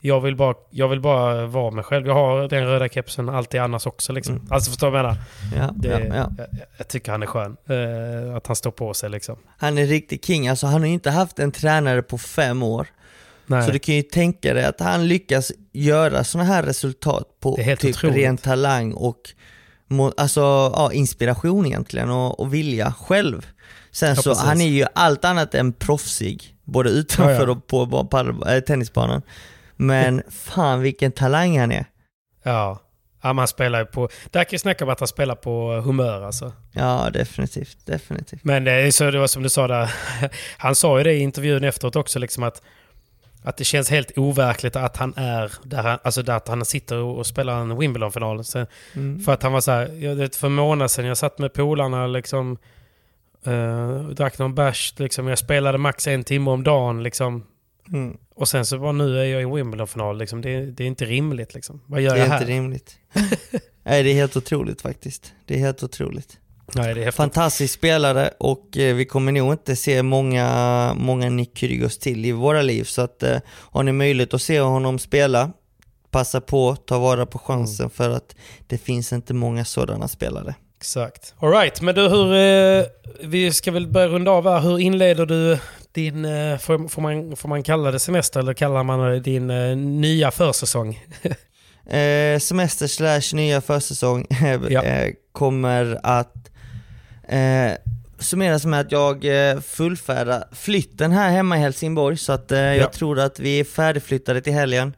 jag 0.00 0.20
vill, 0.20 0.36
bara, 0.36 0.54
jag 0.70 0.88
vill 0.88 1.00
bara 1.00 1.46
vara 1.46 1.70
mig 1.70 1.84
själv. 1.84 2.06
Jag 2.06 2.14
har 2.14 2.48
den 2.48 2.66
röda 2.66 2.88
kepsen 2.88 3.28
alltid 3.28 3.60
annars 3.60 3.86
också. 3.86 4.12
Liksom. 4.12 4.34
Mm. 4.34 4.46
Alltså 4.50 4.70
förstår 4.70 4.86
du 4.86 4.90
vad 4.90 5.00
jag 5.00 5.16
menar? 5.50 5.66
Ja, 5.66 5.72
Det, 5.76 5.88
ja, 5.88 6.16
ja. 6.16 6.32
Jag, 6.38 6.46
jag 6.76 6.88
tycker 6.88 7.12
han 7.12 7.22
är 7.22 7.26
skön. 7.26 7.56
Eh, 7.68 8.36
att 8.36 8.46
han 8.46 8.56
står 8.56 8.70
på 8.70 8.94
sig 8.94 9.10
liksom. 9.10 9.36
Han 9.58 9.78
är 9.78 9.86
riktig 9.86 10.24
king, 10.24 10.48
alltså 10.48 10.66
han 10.66 10.80
har 10.80 10.88
inte 10.88 11.10
haft 11.10 11.38
en 11.38 11.52
tränare 11.52 12.02
på 12.02 12.18
fem 12.18 12.62
år. 12.62 12.86
Nej. 13.46 13.62
Så 13.62 13.70
du 13.70 13.78
kan 13.78 13.94
ju 13.94 14.02
tänka 14.02 14.54
dig 14.54 14.64
att 14.64 14.80
han 14.80 15.08
lyckas 15.08 15.52
göra 15.72 16.24
sådana 16.24 16.48
här 16.48 16.62
resultat 16.62 17.28
på 17.40 17.56
typ 17.56 17.84
otroligt. 17.84 18.16
ren 18.16 18.36
talang 18.36 18.92
och 18.92 19.20
alltså, 20.16 20.40
ja, 20.74 20.92
inspiration 20.92 21.66
egentligen 21.66 22.10
och, 22.10 22.40
och 22.40 22.54
vilja 22.54 22.92
själv. 22.92 23.46
Sen 23.96 24.08
Ja, 24.08 24.14
så, 24.14 24.30
precis. 24.30 24.44
han 24.44 24.60
är 24.60 24.68
ju 24.68 24.86
allt 24.94 25.24
annat 25.24 25.54
än 25.54 25.72
proffsig, 25.72 26.54
både 26.64 26.90
utanför 26.90 27.32
Ja, 27.34 27.42
ja. 27.42 27.50
och 27.50 27.66
på 27.66 27.86
paddel- 27.86 28.54
äh, 28.56 28.60
tennisbanan. 28.60 29.22
Men 29.76 30.22
fan 30.30 30.80
vilken 30.80 31.12
talang 31.12 31.58
han 31.58 31.72
är. 31.72 31.84
Ja. 32.42 32.80
ja, 33.22 33.32
man 33.32 33.48
spelar 33.48 33.78
ju 33.78 33.84
på... 33.86 34.08
Där 34.30 34.44
kan 34.44 34.48
jag 34.50 34.60
snacka 34.60 34.84
om 34.84 34.90
att 34.90 35.00
han 35.00 35.08
spelar 35.08 35.34
på 35.34 35.72
humör 35.84 36.22
alltså. 36.22 36.52
Ja, 36.72 37.10
definitivt, 37.12 37.86
definitivt. 37.86 38.44
Men 38.44 38.64
det, 38.64 38.72
är 38.72 38.90
så, 38.90 39.10
det 39.10 39.18
var 39.18 39.26
som 39.26 39.42
du 39.42 39.48
sa 39.48 39.66
där. 39.68 39.92
Han 40.58 40.74
sa 40.74 40.98
ju 40.98 41.04
det 41.04 41.12
i 41.12 41.18
intervjun 41.18 41.64
efteråt 41.64 41.96
också 41.96 42.18
liksom 42.18 42.42
att 42.42 42.62
att 43.42 43.56
det 43.56 43.64
känns 43.64 43.90
helt 43.90 44.18
overkligt 44.18 44.76
att 44.76 44.96
han 44.96 45.14
är 45.16 45.52
där 45.62 45.82
han, 45.82 45.98
alltså 46.04 46.22
där 46.22 46.36
att 46.36 46.48
han 46.48 46.64
sitter 46.64 46.96
och 46.96 47.26
spelar 47.26 47.60
en 47.60 47.78
Wimbledon-final. 47.78 48.42
Mm. 48.94 49.20
För 49.20 49.32
att 49.32 49.42
han 49.42 49.52
var 49.52 49.60
så 49.60 49.70
här, 49.70 49.88
jag 50.04 50.14
vet, 50.14 50.36
för 50.36 50.46
en 50.46 50.52
månad 50.54 50.90
sedan 50.90 51.04
jag 51.06 51.16
satt 51.16 51.38
med 51.38 51.52
polarna 51.52 52.06
liksom 52.06 52.58
Uh, 53.46 54.08
drack 54.08 54.38
någon 54.38 54.54
bärs, 54.54 54.94
liksom. 54.96 55.26
jag 55.28 55.38
spelade 55.38 55.78
max 55.78 56.06
en 56.06 56.24
timme 56.24 56.50
om 56.50 56.64
dagen. 56.64 57.02
Liksom. 57.02 57.44
Mm. 57.92 58.16
Och 58.34 58.48
sen 58.48 58.66
så 58.66 58.78
bara 58.78 58.92
nu 58.92 59.18
är 59.20 59.24
jag 59.24 59.42
i 59.42 59.44
Wimbledon-final. 59.44 60.18
Liksom. 60.18 60.40
Det, 60.40 60.66
det, 60.66 60.82
är 60.84 60.88
inte 60.88 61.04
rimligt. 61.04 61.54
Liksom. 61.54 61.80
Vad 61.86 62.00
gör 62.00 62.12
Det 62.12 62.18
jag 62.18 62.26
är 62.26 62.30
här? 62.30 62.40
inte 62.40 62.52
rimligt. 62.52 62.96
Nej, 63.84 64.02
det 64.02 64.10
är 64.10 64.14
helt 64.14 64.36
otroligt 64.36 64.82
faktiskt. 64.82 65.32
Det 65.44 65.54
är 65.54 65.58
helt 65.58 65.82
otroligt. 65.82 66.38
Nej, 66.74 66.94
det 66.94 67.00
är 67.00 67.04
häftigt. 67.04 67.16
Fantastisk 67.16 67.74
spelare 67.74 68.30
och 68.38 68.76
eh, 68.76 68.94
vi 68.94 69.04
kommer 69.04 69.32
nog 69.32 69.52
inte 69.52 69.76
se 69.76 70.02
många, 70.02 70.94
många 70.96 71.30
Nick 71.30 71.58
Kyrgios 71.58 71.98
till 71.98 72.24
i 72.24 72.32
våra 72.32 72.62
liv. 72.62 72.84
Så 72.84 73.02
att 73.02 73.22
eh, 73.22 73.38
har 73.48 73.82
ni 73.82 73.92
möjlighet 73.92 74.34
att 74.34 74.42
se 74.42 74.60
honom 74.60 74.98
spela, 74.98 75.52
passa 76.10 76.40
på, 76.40 76.76
ta 76.76 76.98
vara 76.98 77.26
på 77.26 77.38
chansen 77.38 77.84
Mm. 77.84 77.90
för 77.90 78.10
att 78.10 78.36
det 78.66 78.78
finns 78.78 79.12
inte 79.12 79.34
många 79.34 79.64
sådana 79.64 80.08
spelare. 80.08 80.54
Exakt. 80.80 81.34
Alright, 81.38 81.80
men 81.80 81.94
du 81.94 82.08
hur... 82.08 82.34
Eh, 82.34 82.84
vi 83.20 83.52
ska 83.52 83.70
väl 83.72 83.86
börja 83.88 84.08
runda 84.08 84.30
av 84.30 84.44
här. 84.48 84.60
Hur 84.60 84.78
inleder 84.78 85.26
du 85.26 85.58
din... 85.92 86.24
Eh, 86.24 86.58
får, 86.58 86.88
får, 86.88 87.02
man, 87.02 87.36
får 87.36 87.48
man 87.48 87.62
kalla 87.62 87.90
det 87.90 87.98
semester 87.98 88.40
eller 88.40 88.54
kallar 88.54 88.82
man 88.84 88.98
det 89.00 89.20
din 89.20 89.50
eh, 89.50 89.76
nya 89.76 90.30
försäsong? 90.30 91.04
Eh, 91.90 92.38
semester 92.38 92.86
slash 92.86 93.36
nya 93.36 93.60
försäsong 93.60 94.26
Ja. 94.70 94.82
eh, 94.82 95.12
kommer 95.32 96.00
att 96.02 96.50
eh, 97.28 97.72
summeras 98.18 98.64
med 98.64 98.80
att 98.80 98.92
jag 98.92 99.24
eh, 99.50 99.60
fullfärdar 99.60 100.44
flytten 100.52 101.12
här 101.12 101.30
hemma 101.30 101.56
i 101.56 101.60
Helsingborg 101.60 102.16
så 102.16 102.32
att 102.32 102.52
eh, 102.52 102.58
Ja. 102.58 102.74
jag 102.74 102.92
tror 102.92 103.18
att 103.20 103.38
vi 103.40 103.60
är 103.60 103.64
färdigflyttade 103.64 104.40
till 104.40 104.52
helgen. 104.52 104.94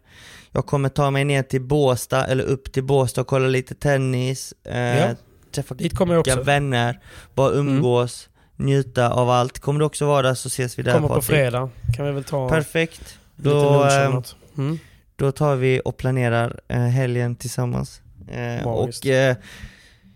Jag 0.52 0.66
kommer 0.66 0.88
ta 0.88 1.10
mig 1.10 1.24
ner 1.24 1.42
till 1.42 1.60
Båstad 1.62 2.26
eller 2.26 2.44
upp 2.44 2.72
till 2.72 2.84
Båstad 2.84 3.20
och 3.20 3.26
kolla 3.26 3.48
lite 3.48 3.74
tennis, 3.74 4.54
eh, 4.64 4.78
Ja. 4.98 5.08
Träffa 5.52 5.74
Dit 5.74 5.96
kommer 5.96 6.14
jag 6.14 6.20
också. 6.20 6.32
Mm. 6.32 6.44
vänner, 6.44 7.00
bara 7.34 7.50
umgås, 7.52 8.28
njuta 8.56 9.10
av 9.10 9.30
allt. 9.30 9.58
Kommer 9.58 9.80
du 9.80 9.86
också 9.86 10.06
vara 10.06 10.22
där 10.22 10.34
så 10.34 10.46
ses 10.46 10.78
vi 10.78 10.82
där 10.82 10.92
Kommer 10.94 11.08
på 11.08 11.22
fredag. 11.22 11.70
Kan 11.96 12.06
vi 12.06 12.12
väl 12.12 12.24
ta 12.24 12.48
Perfekt. 12.48 13.18
lite 13.36 13.48
Då, 13.50 13.72
lunch 13.72 13.92
eller 13.92 14.04
eh, 14.04 14.10
något. 14.14 14.36
Mm. 14.58 14.78
då 15.16 15.32
tar 15.32 15.56
vi 15.56 15.80
och 15.84 15.96
planerar 15.96 16.60
eh, 16.68 16.78
helgen 16.80 17.36
tillsammans. 17.36 18.00
Eh, 18.30 18.66
och 18.68 19.06
eh, 19.06 19.36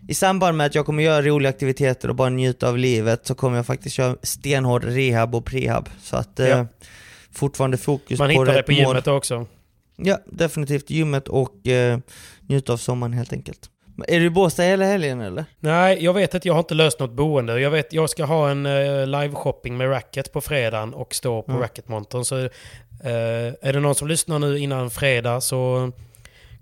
i 0.07 0.13
samband 0.13 0.57
med 0.57 0.65
att 0.67 0.75
jag 0.75 0.85
kommer 0.85 1.03
göra 1.03 1.21
roliga 1.21 1.49
aktiviteter 1.49 2.09
och 2.09 2.15
bara 2.15 2.29
njuta 2.29 2.69
av 2.69 2.77
livet 2.77 3.27
så 3.27 3.35
kommer 3.35 3.55
jag 3.57 3.65
faktiskt 3.65 3.95
köra 3.95 4.15
stenhård 4.23 4.83
rehab 4.83 5.35
och 5.35 5.45
prehab. 5.45 5.89
Så 6.01 6.15
att 6.17 6.39
eh, 6.39 6.47
Ja. 6.47 6.67
fortfarande 7.31 7.77
fokus 7.77 8.19
Man 8.19 8.27
på 8.27 8.31
hittar 8.41 8.53
det 8.53 8.63
på 8.63 8.71
mål. 8.71 8.79
gymmet 8.81 9.07
också. 9.07 9.45
Ja, 9.95 10.19
definitivt 10.25 10.89
gymmet 10.89 11.27
och 11.27 11.67
eh, 11.67 11.99
njuta 12.47 12.73
av 12.73 12.77
sommaren 12.77 13.13
helt 13.13 13.33
enkelt. 13.33 13.69
Är 14.07 14.19
du 14.19 14.25
i 14.25 14.29
Båstad 14.29 14.63
hela 14.63 14.85
helgen 14.85 15.21
eller? 15.21 15.45
Nej, 15.59 16.03
jag 16.03 16.13
vet 16.13 16.35
att 16.35 16.45
jag 16.45 16.53
har 16.53 16.59
inte 16.59 16.73
löst 16.73 16.99
något 16.99 17.11
boende. 17.11 17.59
Jag 17.59 17.71
vet 17.71 17.93
jag 17.93 18.09
ska 18.09 18.25
ha 18.25 18.49
en 18.49 18.65
uh, 18.65 19.07
live-shopping 19.07 19.77
med 19.77 19.89
racket 19.89 20.31
på 20.33 20.41
fredagen 20.41 20.93
och 20.93 21.15
stå 21.15 21.41
på 21.41 21.51
Mm. 21.51 21.61
racketmontern. 21.61 22.25
Så 22.25 22.37
eh, 22.37 22.49
är 23.61 23.73
det 23.73 23.79
någon 23.79 23.95
som 23.95 24.07
lyssnar 24.07 24.39
nu 24.39 24.57
innan 24.59 24.89
fredag 24.89 25.41
så 25.41 25.91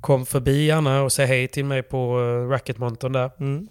kom 0.02 0.26
förbi 0.26 0.66
gärna 0.66 1.02
och 1.02 1.12
säg 1.12 1.26
hej 1.26 1.48
till 1.48 1.66
mig 1.66 1.84
på 1.84 2.20
uh, 2.20 2.50
racketmontern 2.50 3.12
där. 3.14 3.32
Mm. 3.40 3.68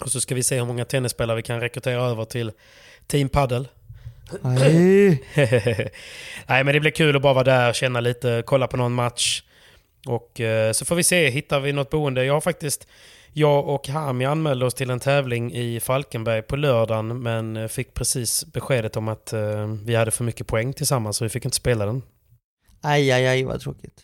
Och 0.00 0.10
så 0.10 0.20
ska 0.20 0.34
vi 0.34 0.42
se 0.42 0.58
hur 0.58 0.66
många 0.66 0.84
tennisspelare 0.84 1.36
vi 1.36 1.42
kan 1.42 1.60
rekrytera 1.60 2.02
över 2.02 2.24
till 2.24 2.52
Team 3.06 3.28
Paddle. 3.28 3.64
Aj. 4.42 5.22
Nej 6.46 6.64
men 6.64 6.66
det 6.66 6.80
blir 6.80 6.90
kul 6.90 7.16
att 7.16 7.22
bara 7.22 7.34
vara 7.34 7.44
där, 7.44 7.72
känna 7.72 8.00
lite, 8.00 8.42
kolla 8.46 8.66
på 8.66 8.76
någon 8.76 8.92
match. 8.92 9.42
Och 10.06 10.40
eh, 10.40 10.72
så 10.72 10.84
får 10.84 10.96
vi 10.96 11.02
se, 11.02 11.30
hittar 11.30 11.60
vi 11.60 11.72
något 11.72 11.90
boende. 11.90 12.24
Jag 12.24 12.34
har 12.34 12.40
faktiskt, 12.40 12.86
jag 13.32 13.68
och 13.68 13.88
Hami 13.88 14.24
anmälde 14.24 14.66
oss 14.66 14.74
till 14.74 14.90
en 14.90 15.00
tävling 15.00 15.52
i 15.54 15.80
Falkenberg 15.80 16.42
på 16.42 16.56
lördagen 16.56 17.22
men 17.22 17.56
eh, 17.56 17.68
fick 17.68 17.94
precis 17.94 18.44
beskedet 18.52 18.96
om 18.96 19.08
att 19.08 19.32
eh, 19.32 19.66
vi 19.84 19.94
hade 19.94 20.10
för 20.10 20.24
mycket 20.24 20.46
poäng 20.46 20.72
tillsammans 20.72 21.16
så 21.16 21.24
vi 21.24 21.28
fick 21.28 21.44
inte 21.44 21.56
spela 21.56 21.86
den. 21.86 22.02
aj, 22.80 23.10
aj, 23.12 23.26
aj 23.26 23.44
vad 23.44 23.60
tråkigt. 23.60 23.94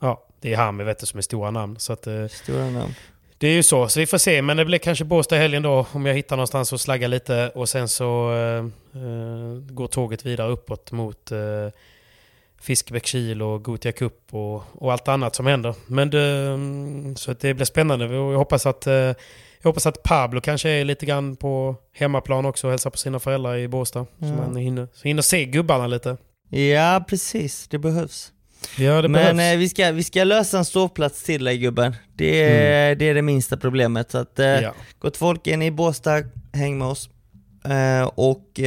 Ja, 0.00 0.26
det 0.40 0.52
är 0.52 0.56
Hami 0.56 0.84
vet 0.84 0.98
du 0.98 1.06
som 1.06 1.18
är 1.18 1.22
stora 1.22 1.50
namn. 1.50 1.78
Så 1.78 1.92
att, 1.92 2.06
eh, 2.06 2.26
Stora 2.26 2.70
namn. 2.70 2.94
det 3.38 3.46
är 3.48 3.52
ju 3.52 3.62
så, 3.62 3.88
så 3.88 4.00
vi 4.00 4.06
får 4.06 4.18
se. 4.18 4.42
Men 4.42 4.56
det 4.56 4.64
blir 4.64 4.78
kanske 4.78 5.04
Båstad 5.04 5.36
helgen 5.36 5.62
då 5.62 5.86
om 5.92 6.06
jag 6.06 6.14
hittar 6.14 6.36
någonstans 6.36 6.72
att 6.72 6.80
slagga 6.80 7.08
lite 7.08 7.50
och 7.54 7.68
sen 7.68 7.88
så 7.88 8.32
eh, 8.32 8.64
eh, 9.02 9.54
går 9.70 9.86
tåget 9.86 10.26
vidare 10.26 10.52
uppåt 10.52 10.92
mot 10.92 11.32
Fiskebäckskil 12.64 13.42
och 13.42 13.64
Gothia 13.64 13.92
Cup 13.92 14.14
och, 14.30 14.62
och 14.72 14.92
allt 14.92 15.08
annat 15.08 15.34
som 15.34 15.46
händer. 15.46 15.74
Men 15.86 16.10
det, 16.10 16.22
mm, 16.22 17.16
så 17.16 17.32
det 17.40 17.54
blir 17.54 17.66
spännande 17.66 18.04
jag 18.14 18.38
hoppas 18.38 18.66
att 18.66 18.86
eh, 18.86 18.94
jag 18.94 19.14
hoppas 19.70 19.86
att 19.86 20.02
Pablo 20.02 20.40
kanske 20.40 20.68
är 20.70 20.84
lite 20.84 21.06
grann 21.06 21.36
på 21.36 21.76
hemmaplan 21.92 22.46
också 22.46 22.66
och 22.66 22.70
hälsar 22.70 22.90
på 22.90 22.96
sina 22.96 23.18
föräldrar 23.20 23.56
i 23.56 23.68
Båstad. 23.68 24.04
Så 24.18 24.26
Ja. 24.26 24.32
man 24.34 24.56
hinner, 24.56 24.88
så 24.94 25.08
hinner 25.08 25.22
se 25.22 25.44
gubbarna 25.44 25.86
lite. 25.86 26.16
Ja, 26.50 27.04
precis. 27.08 27.68
Det 27.68 27.78
behövs. 27.78 28.32
Ja, 28.78 29.02
det 29.02 29.08
Men 29.08 29.36
behövs. 29.36 29.52
eh, 29.54 29.58
vi, 29.58 29.68
ska, 29.68 29.92
vi 29.92 30.02
ska 30.04 30.24
lösa 30.24 30.58
en 30.58 30.64
sovplats 30.64 31.22
till 31.22 31.44
dig 31.44 31.58
gubben. 31.58 31.96
Det 32.14 32.42
är, 32.42 32.94
det 32.94 33.08
är 33.08 33.14
det 33.14 33.22
minsta 33.22 33.56
problemet. 33.56 34.10
Så 34.10 34.18
att, 34.18 34.38
eh, 34.38 34.46
ja. 34.46 34.74
Gott 34.98 35.16
folk, 35.16 35.46
är 35.46 35.56
ni 35.56 35.66
i 35.66 35.70
Båstad, 35.70 36.22
häng 36.52 36.78
med 36.78 36.88
oss. 36.88 37.10
Och 38.14 38.60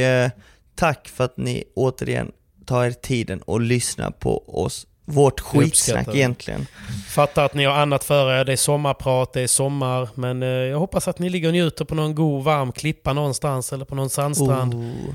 tack 0.74 1.08
för 1.08 1.24
att 1.24 1.36
ni 1.36 1.64
återigen 1.74 2.32
tar 2.68 2.84
er 2.84 2.90
tiden 2.90 3.42
och 3.42 3.60
lyssnar 3.60 4.10
på 4.10 4.62
oss. 4.64 4.86
Vårt 5.04 5.40
skitsnack 5.40 6.08
egentligen. 6.14 6.66
Fattar 7.08 7.44
att 7.44 7.54
ni 7.54 7.64
har 7.64 7.74
annat 7.74 8.04
för 8.04 8.32
er. 8.40 8.44
Det 8.44 8.52
är 8.52 8.56
sommarprat, 8.56 9.32
det 9.32 9.40
är 9.40 9.46
sommar. 9.46 10.08
Men 10.14 10.42
eh, 10.42 10.48
jag 10.48 10.78
hoppas 10.78 11.08
att 11.08 11.18
ni 11.18 11.30
ligger 11.30 11.48
och 11.48 11.52
njuter 11.54 11.84
på 11.84 11.94
någon 11.94 12.14
god 12.14 12.44
varm 12.44 12.72
klippa 12.72 13.12
någonstans 13.12 13.72
eller 13.72 13.84
på 13.84 13.94
någon 13.94 14.10
sandstrand. 14.10 14.74
Oh, 14.74 15.14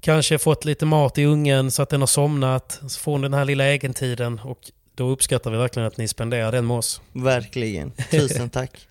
Kanske 0.00 0.38
fått 0.38 0.64
lite 0.64 0.86
mat 0.86 1.18
i 1.18 1.24
ungen 1.24 1.70
så 1.70 1.82
att 1.82 1.88
den 1.88 2.00
har 2.00 2.06
somnat. 2.06 2.80
Så 2.88 3.00
får 3.00 3.18
ni 3.18 3.22
den 3.22 3.34
här 3.34 3.44
lilla 3.44 3.68
egentiden. 3.74 4.40
Och 4.44 4.58
då 4.94 5.08
uppskattar 5.08 5.50
vi 5.50 5.56
verkligen 5.56 5.86
att 5.86 5.96
ni 5.96 6.08
spenderar 6.08 6.52
den 6.52 6.66
med 6.66 6.76
oss. 6.76 7.00
verkligen. 7.12 7.92
Tusen 8.10 8.50
tack. 8.50 8.88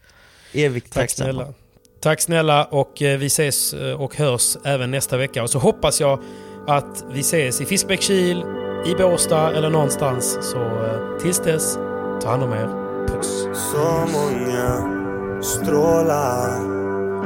Evigt 0.53 0.93
Tack 0.93 1.01
tacksamma. 1.01 1.31
snälla. 1.33 1.53
Tack 2.01 2.21
snälla 2.21 2.65
och 2.65 3.01
eh, 3.01 3.17
vi 3.19 3.25
ses 3.25 3.73
eh, 3.73 4.01
och 4.01 4.15
hörs 4.15 4.57
även 4.65 4.91
nästa 4.91 5.17
vecka. 5.17 5.43
Och 5.43 5.49
så 5.49 5.59
hoppas 5.59 5.99
jag 6.01 6.19
att 6.67 7.05
vi 7.09 7.19
ses 7.19 7.61
i 7.61 7.65
Fiskbäckskil, 7.65 8.43
i 8.85 8.95
Båstad 8.95 9.51
eller 9.51 9.69
någonstans. 9.69 10.37
Så 10.41 10.57
eh, 10.57 11.17
tills 11.21 11.39
dess, 11.39 11.77
ta 12.21 12.29
hand 12.29 12.43
om 12.43 12.53
er. 12.53 12.69
Puss. 13.07 13.47
Så 13.53 14.05
många 14.13 14.99
strålar 15.41 16.79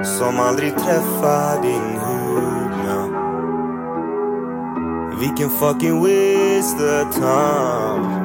som 0.04 0.40
aldrig 0.40 0.78
träffar 0.78 1.62
din 1.62 2.00
hudna 2.00 3.20
Vilken 5.20 5.50
fucking 5.50 6.00
waste 6.00 7.02
of 7.02 7.16
time 7.16 8.24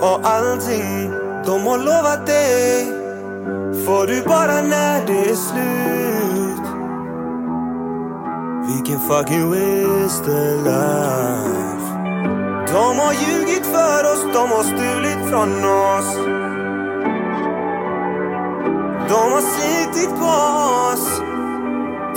Och 0.00 0.20
allting 0.22 1.10
de 1.46 1.66
har 1.66 1.78
lovat 1.78 2.26
dig 2.26 2.86
får 3.86 4.06
du 4.06 4.22
bara 4.22 4.62
när 4.62 5.06
det 5.06 5.30
är 5.30 5.34
slut 5.34 6.21
vilken 8.66 9.00
fucking 9.00 9.50
waste 9.50 10.56
life. 10.68 11.88
De 12.72 12.98
har 12.98 13.12
ljugit 13.12 13.66
för 13.66 14.12
oss, 14.12 14.22
de 14.32 14.50
har 14.50 14.62
stulit 14.62 15.30
från 15.30 15.64
oss. 15.64 16.16
De 19.08 19.32
har 19.32 19.40
slitit 19.40 20.10
på 20.18 20.26
oss 20.92 21.22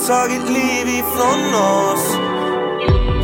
Tagit 0.08 0.50
liv 0.50 0.88
ifrån 0.88 1.56
oss. 1.56 2.18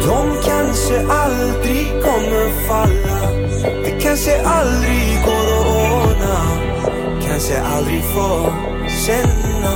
De 0.06 0.42
kanske 0.46 1.12
aldrig 1.12 2.04
kommer 2.04 2.68
falla. 2.68 3.32
Det 3.84 4.02
kanske 4.02 4.42
aldrig 4.46 5.24
går 5.26 5.60
att 5.60 5.68
ordna. 5.68 6.38
Kanske 7.28 7.62
aldrig 7.62 8.04
får 8.04 8.54
känna. 9.06 9.76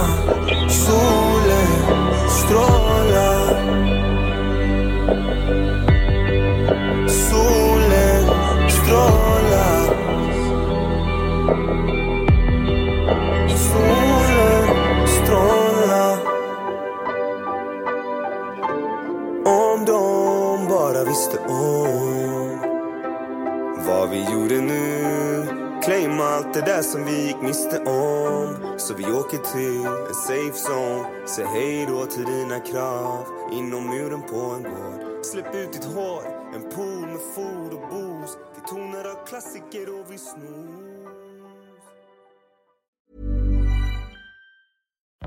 Solen 0.69 2.05
stråla 2.29 3.34
bara 20.95 21.03
visste 21.03 21.37
om 21.39 22.59
vad 23.87 24.09
vi 24.09 24.23
gjorde 24.33 24.61
nu. 24.61 25.47
Claima 25.83 26.23
allt 26.23 26.53
det 26.53 26.61
där 26.61 26.81
som 26.81 27.05
vi 27.05 27.27
gick 27.27 27.41
miste 27.41 27.79
om. 27.79 28.77
Så 28.77 28.93
vi 28.93 29.05
åker 29.05 29.37
till 29.37 29.85
en 29.85 30.13
safe 30.13 30.71
zone. 30.71 31.27
Säg 31.27 31.45
hej 31.45 31.85
då 31.85 32.05
till 32.05 32.23
dina 32.23 32.59
krav. 32.59 33.25
Inom 33.51 33.87
muren 33.87 34.21
på 34.21 34.35
en 34.37 34.63
gård. 34.63 35.25
Släpp 35.25 35.55
ut 35.55 35.73
ditt 35.73 35.85
hår. 35.85 36.23
En 36.55 36.61
pool 36.61 37.07
med 37.07 37.21
food 37.35 37.73
och 37.73 37.89
booze 37.89 38.37
Vi 38.55 38.61
tonar 38.69 39.05
av 39.11 39.25
klassiker 39.27 39.99
och 39.99 40.11
vi 40.11 40.17
snor. 40.17 40.84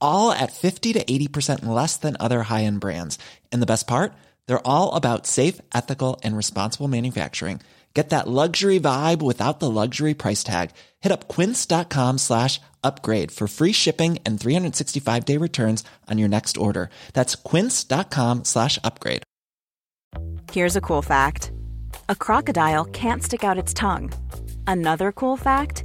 all 0.00 0.32
at 0.32 0.52
50 0.52 0.94
to 0.94 1.04
80% 1.04 1.66
less 1.66 1.96
than 1.96 2.16
other 2.18 2.42
high 2.44 2.64
end 2.64 2.80
brands. 2.80 3.18
And 3.52 3.60
the 3.62 3.72
best 3.72 3.86
part? 3.86 4.12
They're 4.46 4.66
all 4.66 4.94
about 4.94 5.26
safe, 5.26 5.60
ethical, 5.74 6.20
and 6.24 6.36
responsible 6.36 6.88
manufacturing. 6.88 7.60
Get 7.96 8.10
that 8.10 8.28
luxury 8.28 8.78
vibe 8.78 9.22
without 9.22 9.58
the 9.58 9.70
luxury 9.70 10.12
price 10.12 10.44
tag. 10.44 10.72
Hit 11.00 11.12
up 11.12 11.28
quince.com 11.28 12.18
slash 12.18 12.60
upgrade 12.84 13.32
for 13.32 13.48
free 13.48 13.72
shipping 13.72 14.18
and 14.26 14.38
365 14.38 15.24
day 15.24 15.38
returns 15.38 15.82
on 16.06 16.18
your 16.18 16.28
next 16.28 16.58
order. 16.58 16.90
That's 17.14 17.34
quince.com 17.34 18.44
slash 18.44 18.78
upgrade. 18.84 19.22
Here's 20.52 20.76
a 20.76 20.80
cool 20.82 21.02
fact 21.02 21.52
a 22.10 22.14
crocodile 22.14 22.84
can't 22.84 23.22
stick 23.22 23.42
out 23.44 23.58
its 23.58 23.72
tongue. 23.72 24.12
Another 24.66 25.10
cool 25.10 25.38
fact 25.38 25.84